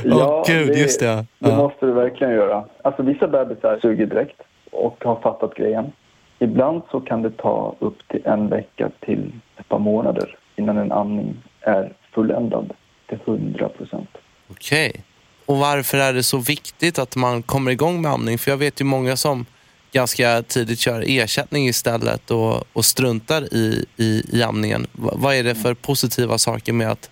Åh, 0.05 0.43
gud, 0.47 0.75
just 0.77 0.99
det. 0.99 1.25
Det 1.39 1.49
Ja. 1.49 1.55
måste 1.57 1.85
du 1.85 1.91
verkligen 1.91 2.33
göra. 2.33 2.63
Alltså 2.81 3.03
vissa 3.03 3.27
bebisar 3.27 3.79
suger 3.81 4.05
direkt 4.05 4.41
och 4.71 5.03
har 5.03 5.15
fattat 5.15 5.55
grejen. 5.55 5.91
Ibland 6.39 6.81
så 6.91 6.99
kan 6.99 7.21
det 7.21 7.29
ta 7.37 7.75
upp 7.79 8.07
till 8.07 8.21
en 8.25 8.49
vecka 8.49 8.89
till 8.99 9.31
ett 9.57 9.69
par 9.69 9.79
månader 9.79 10.35
innan 10.55 10.77
en 10.77 10.91
amning 10.91 11.35
är 11.61 11.93
fulländad 12.13 12.73
till 13.09 13.19
100 13.25 13.69
procent. 13.69 14.09
Okej. 14.51 15.03
Och 15.45 15.57
varför 15.57 15.97
är 15.97 16.13
det 16.13 16.23
så 16.23 16.37
viktigt 16.37 16.99
att 16.99 17.15
man 17.15 17.43
kommer 17.43 17.71
igång 17.71 18.01
med 18.01 18.11
amning? 18.11 18.37
För 18.37 18.51
jag 18.51 18.57
vet 18.57 18.81
ju 18.81 18.85
många 18.85 19.15
som 19.15 19.45
ganska 19.91 20.41
tidigt 20.41 20.79
kör 20.79 21.03
ersättning 21.07 21.67
istället 21.67 22.31
och, 22.31 22.63
och 22.73 22.85
struntar 22.85 23.53
i, 23.53 23.85
i, 23.97 24.23
i 24.37 24.43
amningen. 24.43 24.87
Va, 24.91 25.11
vad 25.15 25.35
är 25.35 25.43
det 25.43 25.55
för 25.55 25.73
positiva 25.73 26.37
saker 26.37 26.73
med 26.73 26.91
att, 26.91 27.11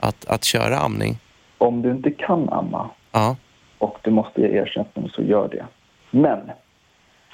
att, 0.00 0.26
att 0.26 0.44
köra 0.44 0.78
amning? 0.78 1.18
Om 1.58 1.82
du 1.82 1.90
inte 1.90 2.10
kan 2.10 2.48
amma 2.48 2.90
Ja. 3.12 3.36
och 3.78 3.98
du 4.02 4.10
måste 4.10 4.40
ge 4.40 4.58
ersättning 4.58 5.10
så 5.14 5.22
gör 5.22 5.48
det. 5.48 5.66
Men 6.10 6.50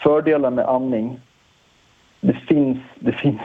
fördelar 0.03 0.51
med 0.51 0.69
amning, 0.69 1.21
det 2.21 2.37
finns, 2.49 2.79
det 2.95 3.13
finns 3.13 3.41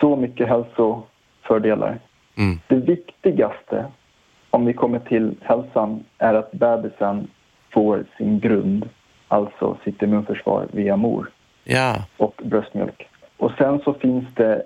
så 0.00 0.16
mycket 0.16 0.48
hälsofördelar. 0.48 2.00
Mm. 2.36 2.60
Det 2.68 2.76
viktigaste 2.76 3.86
om 4.56 4.64
vi 4.66 4.72
kommer 4.72 4.98
till 4.98 5.34
hälsan 5.42 6.04
är 6.18 6.34
att 6.34 6.52
bebisen 6.52 7.28
får 7.70 8.04
sin 8.16 8.40
grund, 8.40 8.88
alltså 9.28 9.76
sitt 9.84 10.02
immunförsvar 10.02 10.66
via 10.72 10.96
mor 10.96 11.30
Ja. 11.64 11.94
och 12.16 12.42
bröstmjölk. 12.44 13.08
Och 13.36 13.52
sen 13.58 13.80
så 13.84 13.92
finns 13.94 14.24
det 14.34 14.62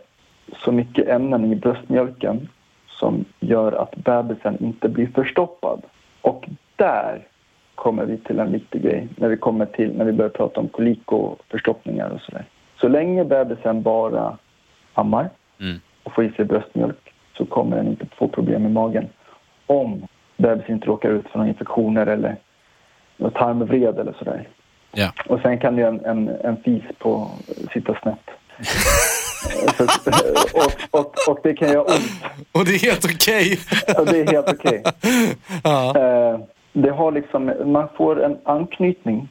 så 0.65 0.73
mycket 0.73 1.09
ämnen 1.09 1.53
i 1.53 1.57
bröstmjölken 1.57 2.49
som 2.89 3.25
gör 3.41 3.73
att 3.73 3.97
bebisen 3.97 4.65
inte 4.65 4.89
blir 4.89 5.07
förstoppad. 5.15 5.83
Och 6.21 6.49
där 6.77 7.27
kommer 7.75 8.05
vi 8.05 8.17
till 8.19 8.39
en 8.39 8.53
viktig 8.53 8.83
grej 8.83 9.09
när 9.17 9.29
vi 9.29 9.37
kommer 9.37 9.67
till 9.67 9.97
när 9.97 10.05
vi 10.05 10.13
börjar 10.13 10.31
prata 10.31 10.61
om 10.61 10.69
kolik 10.69 11.13
och 11.13 11.39
förstoppningar 11.49 12.11
och 12.11 12.21
sådär. 12.21 12.45
Så 12.81 12.89
länge 12.89 13.25
bebisen 13.25 13.83
bara 13.83 14.39
ammar 14.95 15.31
Mm. 15.61 15.81
och 16.03 16.13
får 16.15 16.25
i 16.25 16.31
sig 16.31 16.45
bröstmjölk 16.45 17.13
så 17.37 17.45
kommer 17.47 17.77
den 17.77 17.87
inte 17.89 18.07
få 18.17 18.29
problem 18.29 18.63
med 18.63 18.73
magen. 18.73 19.09
Om 19.71 20.07
bebisen 20.37 20.75
inte 20.75 20.87
råkar 20.87 21.11
ut 21.11 21.29
för 21.29 21.39
några 21.39 21.49
infektioner 21.49 22.07
eller 22.07 22.37
tarmvred 23.35 23.99
eller 23.99 24.13
sådär. 24.19 24.49
Ja. 24.93 25.13
Och 25.29 25.41
sen 25.41 25.59
kan 25.59 25.77
ju 25.79 25.85
en, 25.85 26.05
en, 26.05 26.29
en 26.29 26.57
fis 26.57 26.83
på 26.99 27.31
sitta 27.73 27.95
snett. 28.03 28.31
Så, 29.77 29.85
och, 30.55 31.01
och, 31.01 31.15
och 31.29 31.39
det 31.43 31.55
kan 31.55 31.69
göra 31.69 31.83
ont. 31.83 32.23
Och 32.53 32.65
det 32.65 32.75
är 32.75 32.79
helt 32.79 33.05
okej. 33.05 33.59
Och 33.99 34.07
det 34.07 34.21
är 34.21 34.27
helt 34.33 34.49
okej. 34.53 34.83
Ja. 35.65 35.99
Eh, 35.99 36.41
Det 36.73 36.91
har 36.91 37.13
liksom, 37.13 37.53
man 37.65 37.89
får 37.97 38.25
en 38.25 38.39
anknytning 38.45 39.29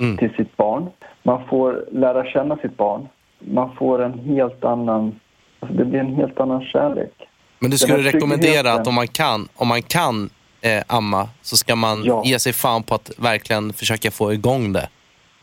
Mm. 0.00 0.16
till 0.16 0.30
sitt 0.36 0.56
barn. 0.56 0.86
Man 1.22 1.46
får 1.48 1.84
lära 1.92 2.24
känna 2.24 2.56
sitt 2.56 2.76
barn. 2.76 3.08
Man 3.38 3.76
får 3.76 4.02
en 4.02 4.18
helt 4.18 4.64
annan, 4.64 5.20
alltså 5.60 5.76
det 5.78 5.84
blir 5.84 6.00
en 6.00 6.14
helt 6.14 6.40
annan 6.40 6.64
kärlek. 6.64 7.12
Men 7.58 7.70
du 7.70 7.78
skulle 7.78 8.12
rekommendera 8.12 8.72
att 8.72 8.86
om 8.86 8.94
man 8.94 9.08
kan, 9.08 9.48
om 9.56 9.68
man 9.68 9.82
kan 9.82 10.30
eh, 10.60 10.82
amma 10.86 11.28
så 11.42 11.56
ska 11.56 11.76
man 11.76 12.04
Ja. 12.04 12.22
ge 12.24 12.38
sig 12.38 12.52
fan 12.52 12.82
på 12.82 12.94
att 12.94 13.10
verkligen 13.18 13.72
försöka 13.72 14.10
få 14.10 14.32
igång 14.32 14.72
det. 14.72 14.88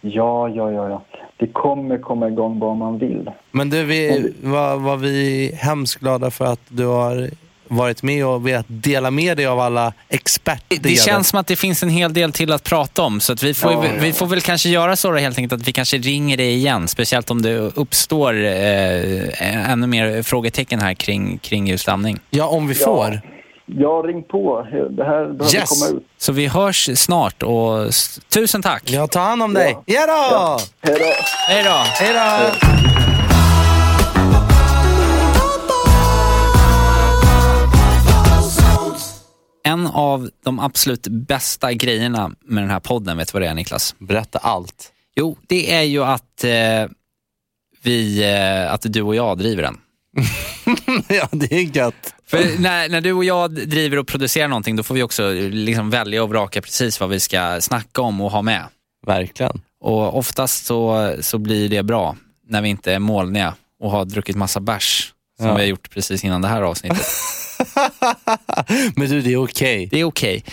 Ja, 0.02 0.50
ja, 0.50 0.72
ja, 0.72 0.90
ja. 0.90 1.02
Det 1.38 1.48
kommer 1.48 1.98
komma 1.98 2.28
igång 2.28 2.60
vad 2.60 2.78
man 2.78 2.98
vill. 2.98 3.32
Men 3.52 3.70
du, 3.70 3.84
vi 3.84 4.34
var, 4.44 4.78
var 4.78 4.98
vi 4.98 5.52
hemskt 5.62 6.00
glada 6.00 6.32
för 6.32 6.46
att 6.46 6.60
du 6.68 6.86
har 6.86 7.30
varit 7.68 8.04
med 8.04 8.26
och 8.26 8.48
velat 8.48 8.66
dela 8.68 9.12
med 9.12 9.38
dig 9.38 9.46
av 9.46 9.60
alla 9.60 9.94
experter. 10.10 10.78
Det 10.82 10.96
känns 11.02 11.28
som 11.30 11.40
att 11.40 11.48
det 11.48 11.56
finns 11.56 11.84
en 11.84 11.90
hel 11.90 12.14
del 12.14 12.32
till 12.32 12.52
att 12.52 12.64
prata 12.64 13.02
om. 13.02 13.20
Så 13.20 13.34
att 13.34 13.44
vi, 13.44 13.54
får, 13.54 13.72
Ja, 13.72 13.86
ja. 13.86 13.92
vi 14.00 14.14
får 14.14 14.26
väl 14.28 14.42
kanske 14.42 14.70
göra 14.70 14.96
så 14.96 15.12
då, 15.12 15.18
helt 15.18 15.38
enkelt 15.38 15.62
att 15.62 15.68
vi 15.68 15.72
kanske 15.72 15.98
ringer 15.98 16.38
dig 16.38 16.54
igen. 16.54 16.88
Speciellt 16.88 17.32
om 17.32 17.42
det 17.42 17.56
uppstår 17.58 18.34
eh, 18.46 19.72
ännu 19.72 19.88
mer 19.88 20.24
frågetecken 20.24 20.80
här 20.80 20.94
kring, 20.94 21.38
kring 21.38 21.68
just 21.68 21.90
amning. 21.90 22.20
Ja, 22.30 22.48
om 22.48 22.68
vi 22.68 22.76
får. 22.76 23.22
Ja, 23.66 23.88
ring 24.06 24.24
på. 24.24 24.68
Det 24.72 25.04
här 25.04 25.34
behöver 25.38 25.56
Yes. 25.56 25.70
komma 25.70 25.98
ut. 25.98 26.04
Så 26.18 26.32
vi 26.32 26.48
hörs 26.48 26.90
snart 26.96 27.44
och 27.44 27.86
s- 27.86 28.20
tusen 28.30 28.62
tack. 28.62 28.84
Ja, 28.86 29.08
ta 29.08 29.20
hand 29.20 29.44
om 29.44 29.54
dig. 29.54 29.78
Ja 29.86 30.06
då! 30.08 30.60
Hej 30.90 31.00
då! 31.00 31.06
Hej 31.48 31.64
då! 31.64 31.84
Hej 31.86 32.14
då! 32.14 33.15
En 39.66 39.88
av 39.88 40.30
de 40.44 40.60
absolut 40.60 41.08
bästa 41.08 41.74
grejerna 41.74 42.32
med 42.46 42.64
den 42.64 42.70
här 42.72 42.80
podden, 42.80 43.18
vet 43.18 43.28
du 43.28 43.32
vad 43.34 43.42
det 43.42 43.48
är 43.48 43.54
Niklas? 43.54 43.96
Berätta 44.00 44.40
allt. 44.40 44.92
Jo, 45.16 45.38
det 45.48 45.74
är 45.74 45.82
ju 45.82 46.04
att, 46.04 46.44
eh, 46.44 46.52
vi, 47.84 48.24
eh, 48.24 48.74
att 48.74 48.82
du 48.84 49.02
och 49.02 49.16
jag 49.16 49.38
driver 49.38 49.64
den. 49.64 49.78
ja, 51.08 51.28
det 51.32 51.52
är 51.56 51.78
gött. 51.78 52.14
För 52.28 52.62
när, 52.62 52.90
när 52.90 53.02
du 53.02 53.14
och 53.14 53.24
jag 53.26 53.52
driver 53.70 53.98
och 53.98 54.08
producerar 54.08 54.48
någonting, 54.48 54.76
då 54.76 54.84
får 54.84 54.96
vi 54.96 55.04
också 55.04 55.32
liksom 55.34 55.90
välja 55.90 56.24
och 56.24 56.30
vraka 56.30 56.62
precis 56.62 57.00
vad 57.00 57.10
vi 57.10 57.20
ska 57.20 57.62
snacka 57.62 58.02
om 58.02 58.22
och 58.22 58.32
ha 58.32 58.42
med. 58.42 58.64
Verkligen. 59.06 59.62
Och 59.80 60.18
oftast 60.18 60.66
så, 60.66 61.14
så 61.22 61.38
blir 61.38 61.70
det 61.70 61.84
bra 61.84 62.16
när 62.48 62.62
vi 62.62 62.70
inte 62.70 62.94
är 62.94 63.00
molniga 63.00 63.56
och 63.80 63.92
har 63.92 64.06
druckit 64.06 64.36
massa 64.36 64.60
bärs, 64.60 65.14
som 65.38 65.48
Ja. 65.48 65.56
vi 65.56 65.62
har 65.62 65.68
gjort 65.68 65.90
precis 65.90 66.24
innan 66.24 66.42
det 66.42 66.48
här 66.48 66.62
avsnittet. 66.62 67.06
Men 68.96 69.10
du, 69.10 69.22
det 69.22 69.34
är 69.34 69.44
okej. 69.44 69.88
Det 69.92 70.00
är 70.00 70.04
okej. 70.04 70.44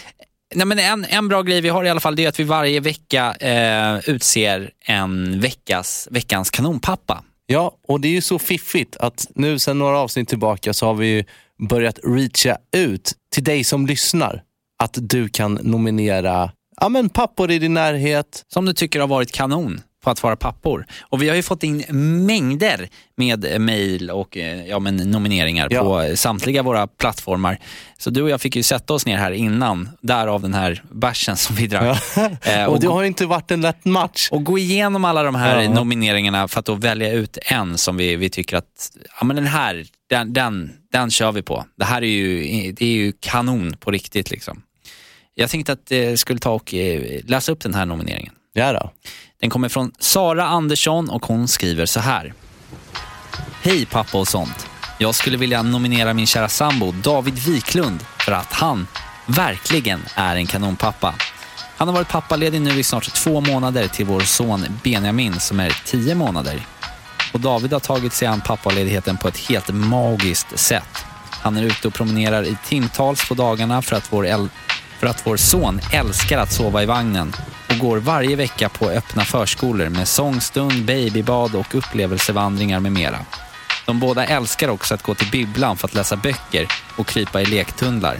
Nej, 0.54 0.66
men 0.66 0.78
en, 0.78 1.04
en 1.04 1.28
bra 1.28 1.42
grej 1.42 1.60
vi 1.60 1.68
har 1.68 1.84
i 1.84 1.88
alla 1.88 2.00
fall 2.00 2.16
det 2.16 2.24
är 2.24 2.28
att 2.28 2.40
vi 2.40 2.44
varje 2.44 2.80
vecka 2.80 3.34
eh, 3.34 4.10
utser 4.10 4.70
en 4.86 5.40
veckas, 5.40 6.08
veckans 6.10 6.50
kanonpappa. 6.50 7.24
Ja, 7.46 7.76
och 7.88 8.00
det 8.00 8.08
är 8.08 8.12
ju 8.12 8.20
så 8.20 8.38
fiffigt 8.38 8.96
att 8.96 9.26
nu 9.34 9.58
sen 9.58 9.78
några 9.78 9.98
avsnitt 9.98 10.28
tillbaka 10.28 10.72
så 10.72 10.86
har 10.86 10.94
vi 10.94 11.26
börjat 11.68 11.98
reacha 12.04 12.56
ut 12.76 13.12
till 13.32 13.44
dig 13.44 13.64
som 13.64 13.86
lyssnar. 13.86 14.42
Att 14.78 14.98
du 15.00 15.28
kan 15.28 15.54
nominera 15.62 16.50
ja, 16.80 16.88
men 16.88 17.08
pappor 17.08 17.50
i 17.50 17.58
din 17.58 17.74
närhet. 17.74 18.44
Som 18.48 18.64
du 18.64 18.72
tycker 18.72 19.00
har 19.00 19.06
varit 19.06 19.32
kanon 19.32 19.80
på 20.02 20.10
att 20.10 20.22
vara 20.22 20.36
pappor. 20.36 20.86
Och 21.00 21.22
vi 21.22 21.28
har 21.28 21.36
ju 21.36 21.42
fått 21.42 21.62
in 21.62 21.84
mängder 22.26 22.88
med 23.16 23.44
eh, 23.44 23.58
mejl 23.58 24.10
och 24.10 24.36
eh, 24.36 24.66
ja, 24.66 24.78
men 24.78 24.96
nomineringar 24.96 25.68
Ja. 25.70 25.82
på 25.82 26.00
eh, 26.00 26.14
samtliga 26.14 26.62
våra 26.62 26.86
plattformar. 26.86 27.58
Så 27.98 28.10
du 28.10 28.22
och 28.22 28.30
jag 28.30 28.40
fick 28.40 28.56
ju 28.56 28.62
sätta 28.62 28.94
oss 28.94 29.06
ner 29.06 29.16
här 29.16 29.30
innan, 29.32 29.88
därav 30.00 30.42
den 30.42 30.54
här 30.54 30.82
bärsen 30.90 31.36
som 31.36 31.56
vi 31.56 31.66
drack. 31.66 32.02
Eh, 32.42 32.64
och 32.64 32.80
det 32.80 32.86
gå- 32.86 32.92
har 32.92 33.00
ju 33.02 33.06
inte 33.06 33.26
varit 33.26 33.50
en 33.50 33.60
lätt 33.60 33.84
match. 33.84 34.28
och 34.30 34.44
gå 34.44 34.58
igenom 34.58 35.04
alla 35.04 35.22
de 35.22 35.34
här 35.34 35.62
Ja. 35.62 35.70
nomineringarna 35.74 36.48
för 36.48 36.60
att 36.60 36.66
då 36.66 36.74
välja 36.74 37.12
ut 37.12 37.38
en 37.42 37.78
som 37.78 37.96
vi, 37.96 38.16
vi 38.16 38.30
tycker 38.30 38.56
att, 38.56 38.90
ja 39.20 39.24
men 39.24 39.36
den 39.36 39.46
här, 39.46 39.86
den, 40.10 40.32
den, 40.32 40.72
den 40.92 41.10
kör 41.10 41.32
vi 41.32 41.42
på. 41.42 41.64
Det 41.78 41.84
här 41.84 42.02
är 42.02 42.06
ju, 42.06 42.72
det 42.72 42.84
är 42.84 42.90
ju 42.92 43.12
kanon 43.20 43.76
på 43.80 43.90
riktigt 43.90 44.30
liksom. 44.30 44.62
Jag 45.34 45.50
tänkte 45.50 45.72
att 45.72 45.90
jag 45.90 46.18
skulle 46.18 46.38
ta 46.38 46.50
och 46.50 46.74
eh, 46.74 47.20
läsa 47.26 47.52
upp 47.52 47.60
den 47.60 47.74
här 47.74 47.86
nomineringen. 47.86 48.32
Ja 48.52 48.72
då. 48.72 48.90
Den 49.42 49.50
kommer 49.50 49.68
från 49.68 49.92
Sara 49.98 50.44
Andersson 50.46 51.10
och 51.10 51.26
hon 51.26 51.48
skriver 51.48 51.86
så 51.86 52.00
här. 52.00 52.34
Hej 53.62 53.86
pappa 53.86 54.18
och 54.18 54.28
sånt. 54.28 54.66
Jag 54.98 55.14
skulle 55.14 55.36
vilja 55.36 55.62
nominera 55.62 56.14
min 56.14 56.26
kära 56.26 56.48
sambo 56.48 56.92
David 56.92 57.38
Wiklund 57.38 58.04
för 58.18 58.32
att 58.32 58.52
han 58.52 58.86
verkligen 59.26 60.00
är 60.14 60.36
en 60.36 60.46
kanonpappa. 60.46 61.14
Han 61.76 61.88
har 61.88 61.94
varit 61.94 62.08
pappaledig 62.08 62.60
nu 62.60 62.70
i 62.70 62.82
snart 62.82 63.14
två 63.14 63.40
månader 63.40 63.88
till 63.88 64.06
vår 64.06 64.20
son 64.20 64.66
Benjamin 64.84 65.40
som 65.40 65.60
är 65.60 65.82
tio 65.86 66.14
månader. 66.14 66.66
Och 67.32 67.40
David 67.40 67.72
har 67.72 67.80
tagit 67.80 68.12
sig 68.12 68.28
an 68.28 68.40
pappaledigheten 68.40 69.16
på 69.16 69.28
ett 69.28 69.38
helt 69.38 69.68
magiskt 69.68 70.58
sätt. 70.58 71.04
Han 71.30 71.56
är 71.56 71.62
ute 71.62 71.88
och 71.88 71.94
promenerar 71.94 72.42
i 72.42 72.56
timtals 72.66 73.28
på 73.28 73.34
dagarna 73.34 73.82
för 73.82 73.96
att 73.96 74.12
vår, 74.12 74.26
för 75.02 75.06
att 75.06 75.26
vår 75.26 75.36
son 75.36 75.80
älskar 75.92 76.38
att 76.38 76.52
sova 76.52 76.82
i 76.82 76.86
vagnen 76.86 77.32
och 77.68 77.78
går 77.78 77.98
varje 77.98 78.36
vecka 78.36 78.68
på 78.68 78.90
öppna 78.90 79.24
förskolor 79.24 79.88
med 79.88 80.08
sångstund, 80.08 80.84
babybad 80.84 81.54
och 81.54 81.74
upplevelsevandringar 81.74 82.80
med 82.80 82.92
mera. 82.92 83.18
De 83.86 84.00
båda 84.00 84.26
älskar 84.26 84.68
också 84.68 84.94
att 84.94 85.02
gå 85.02 85.14
till 85.14 85.30
bibblan 85.30 85.76
för 85.76 85.88
att 85.88 85.94
läsa 85.94 86.16
böcker 86.16 86.68
och 86.96 87.06
krypa 87.06 87.40
i 87.40 87.46
lektunnlar. 87.46 88.16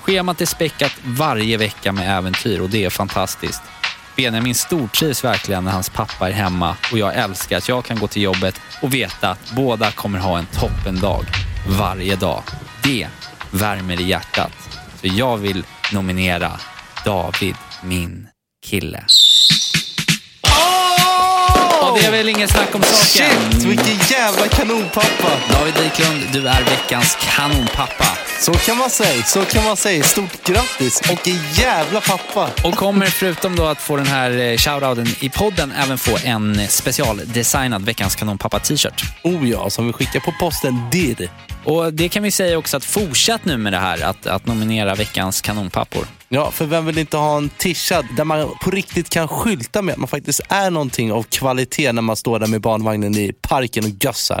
Schemat 0.00 0.40
är 0.40 0.46
späckat 0.46 0.92
varje 1.04 1.56
vecka 1.56 1.92
med 1.92 2.18
äventyr 2.18 2.60
och 2.60 2.70
det 2.70 2.84
är 2.84 2.90
fantastiskt. 2.90 3.62
Benjamin 4.16 4.54
stortrivs 4.54 5.24
verkligen 5.24 5.64
när 5.64 5.72
hans 5.72 5.90
pappa 5.90 6.28
är 6.28 6.32
hemma 6.32 6.76
och 6.92 6.98
jag 6.98 7.14
älskar 7.14 7.56
att 7.56 7.68
jag 7.68 7.84
kan 7.84 7.98
gå 7.98 8.06
till 8.06 8.22
jobbet 8.22 8.60
och 8.82 8.94
veta 8.94 9.30
att 9.30 9.50
båda 9.56 9.90
kommer 9.90 10.18
ha 10.18 10.38
en 10.38 10.46
toppendag 10.46 11.24
varje 11.68 12.16
dag. 12.16 12.42
Det 12.82 13.08
värmer 13.50 14.00
i 14.00 14.04
hjärtat. 14.04 14.52
Så 15.00 15.06
jag 15.06 15.36
vill 15.36 15.64
nominera 15.92 16.60
David, 17.04 17.56
min 17.82 18.28
kille. 18.66 19.04
Och 21.80 21.98
det 21.98 22.06
är 22.06 22.10
väl 22.10 22.28
inget 22.28 22.50
snack 22.50 22.74
om 22.74 22.82
saken. 22.82 23.52
Shit, 23.52 23.64
vilken 23.64 23.98
jävla 24.10 24.48
kanonpappa. 24.48 25.30
David 25.50 25.74
Wiklund, 25.74 26.22
du 26.32 26.48
är 26.48 26.64
veckans 26.64 27.18
kanonpappa. 27.20 28.18
Så 28.40 28.52
kan 28.52 28.78
man 28.78 28.90
säga, 28.90 29.22
så 29.22 29.44
kan 29.44 29.64
man 29.64 29.76
säga. 29.76 30.04
Stort 30.04 30.44
grattis 30.44 31.00
och 31.12 31.28
en 31.28 31.52
jävla 31.52 32.00
pappa. 32.00 32.50
Och 32.64 32.74
kommer 32.74 33.06
förutom 33.06 33.56
då 33.56 33.64
att 33.64 33.80
få 33.80 33.96
den 33.96 34.06
här 34.06 34.30
eh, 34.38 34.56
shoutouten 34.56 35.06
i 35.20 35.28
podden 35.28 35.72
även 35.72 35.98
få 35.98 36.18
en 36.24 36.68
specialdesignad 36.68 37.84
veckans 37.84 38.16
kanonpappa 38.16 38.58
t-shirt. 38.58 39.04
Oh 39.22 39.48
ja, 39.48 39.70
som 39.70 39.86
vi 39.86 39.92
skickar 39.92 40.20
på 40.20 40.32
posten 40.40 40.74
dirr. 40.90 41.30
Och 41.64 41.94
det 41.94 42.08
kan 42.08 42.22
vi 42.22 42.30
säga 42.30 42.58
också 42.58 42.76
att 42.76 42.84
fortsätt 42.84 43.44
nu 43.44 43.56
med 43.56 43.72
det 43.72 43.78
här 43.78 44.04
att, 44.04 44.26
att 44.26 44.46
nominera 44.46 44.94
veckans 44.94 45.40
kanonpappor. 45.40 46.06
Ja, 46.28 46.50
för 46.50 46.66
vem 46.66 46.86
vill 46.86 46.98
inte 46.98 47.16
ha 47.16 47.36
en 47.36 47.48
tisha 47.48 48.02
där 48.16 48.24
man 48.24 48.48
på 48.62 48.70
riktigt 48.70 49.10
kan 49.10 49.28
skylta 49.28 49.82
med 49.82 49.92
att 49.92 49.98
man 49.98 50.08
faktiskt 50.08 50.40
är 50.48 50.70
någonting 50.70 51.12
av 51.12 51.22
kvalitet 51.22 51.92
när 51.92 52.02
man 52.02 52.16
står 52.16 52.38
där 52.38 52.46
med 52.46 52.60
barnvagnen 52.60 53.14
i 53.14 53.32
parken 53.32 53.84
och 53.84 54.04
gössar. 54.04 54.40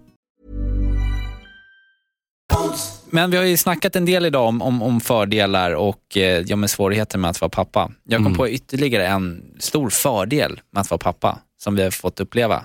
Men 3.11 3.31
vi 3.31 3.37
har 3.37 3.43
ju 3.43 3.57
snackat 3.57 3.95
en 3.95 4.05
del 4.05 4.25
idag 4.25 4.47
om, 4.47 4.61
om, 4.61 4.81
om 4.81 5.01
fördelar 5.01 5.71
och 5.71 6.17
eh, 6.17 6.21
ja, 6.47 6.67
svårigheter 6.67 7.17
med 7.17 7.29
att 7.29 7.41
vara 7.41 7.49
pappa. 7.49 7.91
Jag 8.03 8.17
kom 8.17 8.25
Mm. 8.25 8.37
på 8.37 8.49
ytterligare 8.49 9.07
en 9.07 9.43
stor 9.59 9.89
fördel 9.89 10.59
med 10.71 10.81
att 10.81 10.89
vara 10.89 10.97
pappa 10.99 11.39
som 11.63 11.75
vi 11.75 11.83
har 11.83 11.91
fått 11.91 12.19
uppleva. 12.19 12.63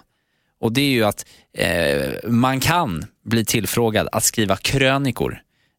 Och 0.61 0.73
det 0.73 0.81
är 0.81 0.91
ju 0.91 1.05
att 1.05 1.27
eh, 1.59 2.31
man 2.31 2.61
kan 2.61 3.05
bli 3.25 3.45
tillfrågad 3.45 4.09
att 4.13 4.25
skriva 4.25 4.57
krönikor 4.57 5.39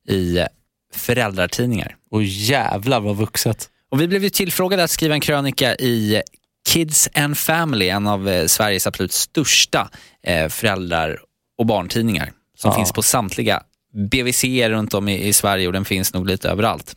i 0.09 0.37
eh, 0.37 0.45
föräldratidningar. 0.93 1.95
Och 2.11 2.23
jävlar 2.23 2.99
vad 2.99 3.15
vuxet. 3.17 3.69
Och 3.91 4.01
vi 4.01 4.07
blev 4.07 4.23
ju 4.23 4.29
tillfrågade 4.29 4.83
att 4.83 4.91
skriva 4.91 5.13
en 5.13 5.21
krönika 5.21 5.75
i 5.75 6.21
Kids 6.69 7.09
and 7.13 7.37
Family, 7.37 7.89
en 7.89 8.07
av 8.07 8.29
eh, 8.29 8.45
Sveriges 8.45 8.87
absolut 8.87 9.11
största 9.11 9.89
eh, 10.23 10.47
föräldrar 10.49 11.19
och 11.57 11.65
barntidningar 11.65 12.31
som 12.57 12.71
Ja. 12.71 12.75
finns 12.75 12.91
på 12.91 13.01
samtliga 13.03 13.63
BVC 13.97 14.43
runt 14.69 14.93
om 14.93 15.07
i, 15.07 15.27
i 15.27 15.33
Sverige 15.33 15.67
och 15.67 15.73
den 15.73 15.85
finns 15.85 16.13
nog 16.13 16.27
lite 16.27 16.49
överallt. 16.49 16.95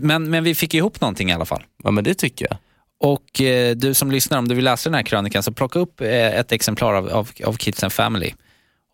Men, 0.00 0.30
men 0.30 0.44
vi 0.44 0.54
fick 0.54 0.74
ihop 0.74 1.00
någonting 1.00 1.30
i 1.30 1.32
alla 1.32 1.44
fall. 1.44 1.62
Ja 1.84 1.90
men 1.90 2.04
det 2.04 2.14
tycker 2.14 2.46
jag. 2.50 2.58
Och 3.00 3.40
eh, 3.40 3.76
du 3.76 3.94
som 3.94 4.10
lyssnar, 4.10 4.38
om 4.38 4.48
du 4.48 4.54
vill 4.54 4.64
läsa 4.64 4.90
den 4.90 4.94
här 4.94 5.02
krönikan 5.02 5.42
så 5.42 5.52
plocka 5.52 5.78
upp 5.78 6.00
eh, 6.00 6.08
ett 6.10 6.52
exemplar 6.52 6.94
av, 6.94 7.08
av, 7.08 7.30
av 7.44 7.52
Kids 7.52 7.82
and 7.82 7.92
Family 7.92 8.34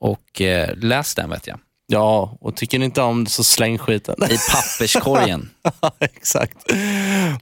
och 0.01 0.41
eh, 0.41 0.77
läs 0.77 1.15
den 1.15 1.31
vet 1.31 1.47
jag. 1.47 1.59
Ja, 1.87 2.39
och 2.41 2.57
tycker 2.57 2.79
ni 2.79 2.85
inte 2.85 3.03
om 3.03 3.25
det 3.25 3.31
så 3.31 3.45
släng 3.45 3.79
skiten. 3.79 4.15
I 4.25 4.39
papperskorgen. 4.53 5.51
ja, 5.81 5.93
exakt. 6.01 6.57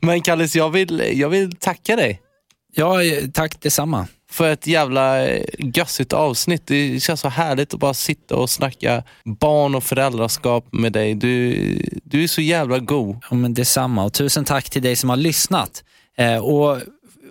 Men 0.03 0.21
Kallis, 0.21 0.57
jag 0.57 0.71
vill, 0.71 1.13
jag 1.15 1.29
vill 1.29 1.57
tacka 1.57 1.97
dig. 1.97 2.21
Ja, 2.75 3.03
eh, 3.03 3.25
tack 3.33 3.61
detsamma. 3.61 4.07
För 4.35 4.53
ett 4.53 4.67
jävla 4.67 5.27
eh, 5.27 5.43
gössigt 5.59 6.13
avsnitt. 6.13 6.67
Det 6.67 7.03
känns 7.03 7.21
så 7.21 7.29
härligt 7.29 7.75
att 7.75 7.81
bara 7.81 7.95
sitta 7.95 8.37
och 8.37 8.51
snacka 8.51 9.03
barn 9.25 9.75
och 9.75 9.85
föräldraskap 9.85 10.67
med 10.73 10.93
dig. 10.93 11.15
Du, 11.15 11.57
du 12.05 12.23
är 12.23 12.27
så 12.27 12.41
jävla 12.41 12.79
god. 12.79 13.17
Ja, 13.31 13.37
men 13.37 13.55
detsamma 13.55 14.05
och 14.05 14.13
tusen 14.13 14.45
tack 14.45 14.71
till 14.71 14.83
dig 14.83 14.97
som 14.97 15.11
har 15.11 15.17
lyssnat. 15.17 15.85
Eh, 16.17 16.37
och 16.37 16.79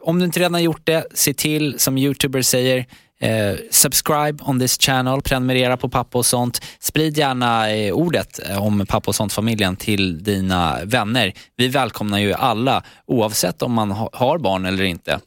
om 0.02 0.20
du 0.20 0.26
inte 0.26 0.40
redan 0.40 0.64
gjort 0.64 0.82
det, 0.84 1.06
se 1.14 1.34
till, 1.34 1.80
som 1.80 1.98
youtuber 1.98 2.42
säger, 2.42 2.86
eh, 3.20 3.56
subscribe 3.72 4.44
on 4.44 4.60
this 4.60 4.78
channel, 4.78 5.22
prenumerera 5.22 5.78
på 5.78 5.90
Pappa 5.90 6.18
och 6.18 6.26
sånt. 6.26 6.62
Sprid 6.80 7.18
gärna 7.18 7.72
eh, 7.72 7.94
ordet 7.94 8.40
eh, 8.50 8.64
om 8.64 8.86
Pappa 8.86 9.08
och 9.08 9.16
sånt-familjen 9.16 9.76
till 9.76 10.24
dina 10.24 10.80
vänner. 10.86 11.34
Vi 11.58 11.68
välkomnar 11.68 12.20
ju 12.20 12.34
alla, 12.34 12.84
oavsett 13.06 13.62
om 13.62 13.74
man 13.74 13.92
ha, 13.92 14.10
har 14.14 14.38
barn 14.38 14.66
eller 14.66 14.84
inte. 14.84 15.20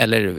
Eller 0.00 0.34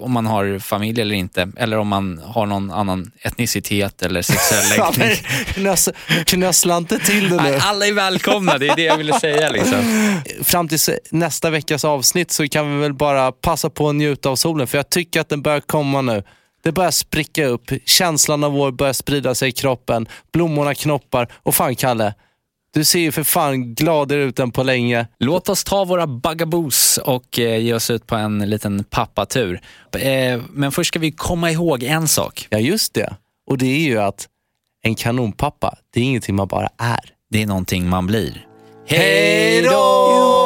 om 0.00 0.12
man 0.12 0.26
har 0.26 0.58
familj 0.58 1.00
eller 1.00 1.14
inte. 1.14 1.48
Eller 1.56 1.78
om 1.78 1.88
man 1.88 2.18
har 2.24 2.46
någon 2.46 2.70
annan 2.70 3.10
etnicitet 3.22 4.02
eller 4.02 4.22
sexuell 4.22 4.64
läggning. 4.98 5.16
knös- 5.54 5.92
Knössla 6.26 6.76
inte 6.76 6.98
till 6.98 7.30
det 7.30 7.42
nu. 7.42 7.58
Alla 7.60 7.86
är 7.86 7.92
välkomna, 7.92 8.58
det 8.58 8.68
är 8.68 8.76
det 8.76 8.82
jag 8.82 8.96
ville 8.96 9.20
säga. 9.20 9.48
Liksom. 9.48 9.80
Fram 10.44 10.68
till 10.68 10.78
nästa 11.10 11.50
veckas 11.50 11.84
avsnitt 11.84 12.30
så 12.30 12.48
kan 12.48 12.74
vi 12.76 12.80
väl 12.82 12.94
bara 12.94 13.32
passa 13.32 13.70
på 13.70 13.88
att 13.88 13.94
njuta 13.94 14.28
av 14.28 14.36
solen. 14.36 14.66
För 14.66 14.78
jag 14.78 14.90
tycker 14.90 15.20
att 15.20 15.28
den 15.28 15.42
börjar 15.42 15.60
komma 15.60 16.00
nu. 16.02 16.22
Det 16.64 16.72
börjar 16.72 16.90
spricka 16.90 17.46
upp. 17.46 17.70
Känslan 17.86 18.44
av 18.44 18.52
vår 18.52 18.72
börjar 18.72 18.92
sprida 18.92 19.34
sig 19.34 19.48
i 19.48 19.52
kroppen. 19.52 20.08
Blommorna 20.32 20.74
knoppar. 20.74 21.28
Och 21.34 21.54
fan 21.54 21.76
Kalle, 21.76 22.14
du 22.74 22.84
ser 22.84 22.98
ju 22.98 23.12
för 23.12 23.22
fan 23.22 23.74
gladare 23.74 24.22
ut 24.22 24.38
än 24.38 24.50
på 24.50 24.62
länge. 24.62 25.06
Låt 25.18 25.48
oss 25.48 25.64
ta 25.64 25.84
våra 25.84 26.06
buggaboos 26.06 26.98
och 26.98 27.38
eh, 27.38 27.58
ge 27.58 27.74
oss 27.74 27.90
ut 27.90 28.06
på 28.06 28.16
en 28.16 28.38
liten 28.50 28.84
pappatur. 28.84 29.60
Eh, 29.98 30.40
men 30.50 30.72
först 30.72 30.88
ska 30.88 30.98
vi 30.98 31.12
komma 31.12 31.50
ihåg 31.50 31.82
en 31.82 32.08
sak. 32.08 32.46
Ja, 32.50 32.58
just 32.58 32.94
det. 32.94 33.16
Och 33.46 33.58
det 33.58 33.66
är 33.66 33.80
ju 33.80 33.98
att 33.98 34.28
en 34.82 34.94
kanonpappa, 34.94 35.78
det 35.94 36.00
är 36.00 36.04
ingenting 36.04 36.34
man 36.34 36.48
bara 36.48 36.68
är. 36.78 37.10
Det 37.30 37.42
är 37.42 37.46
någonting 37.46 37.88
man 37.88 38.06
blir. 38.06 38.46
Hej 38.86 39.62
då! 39.62 40.43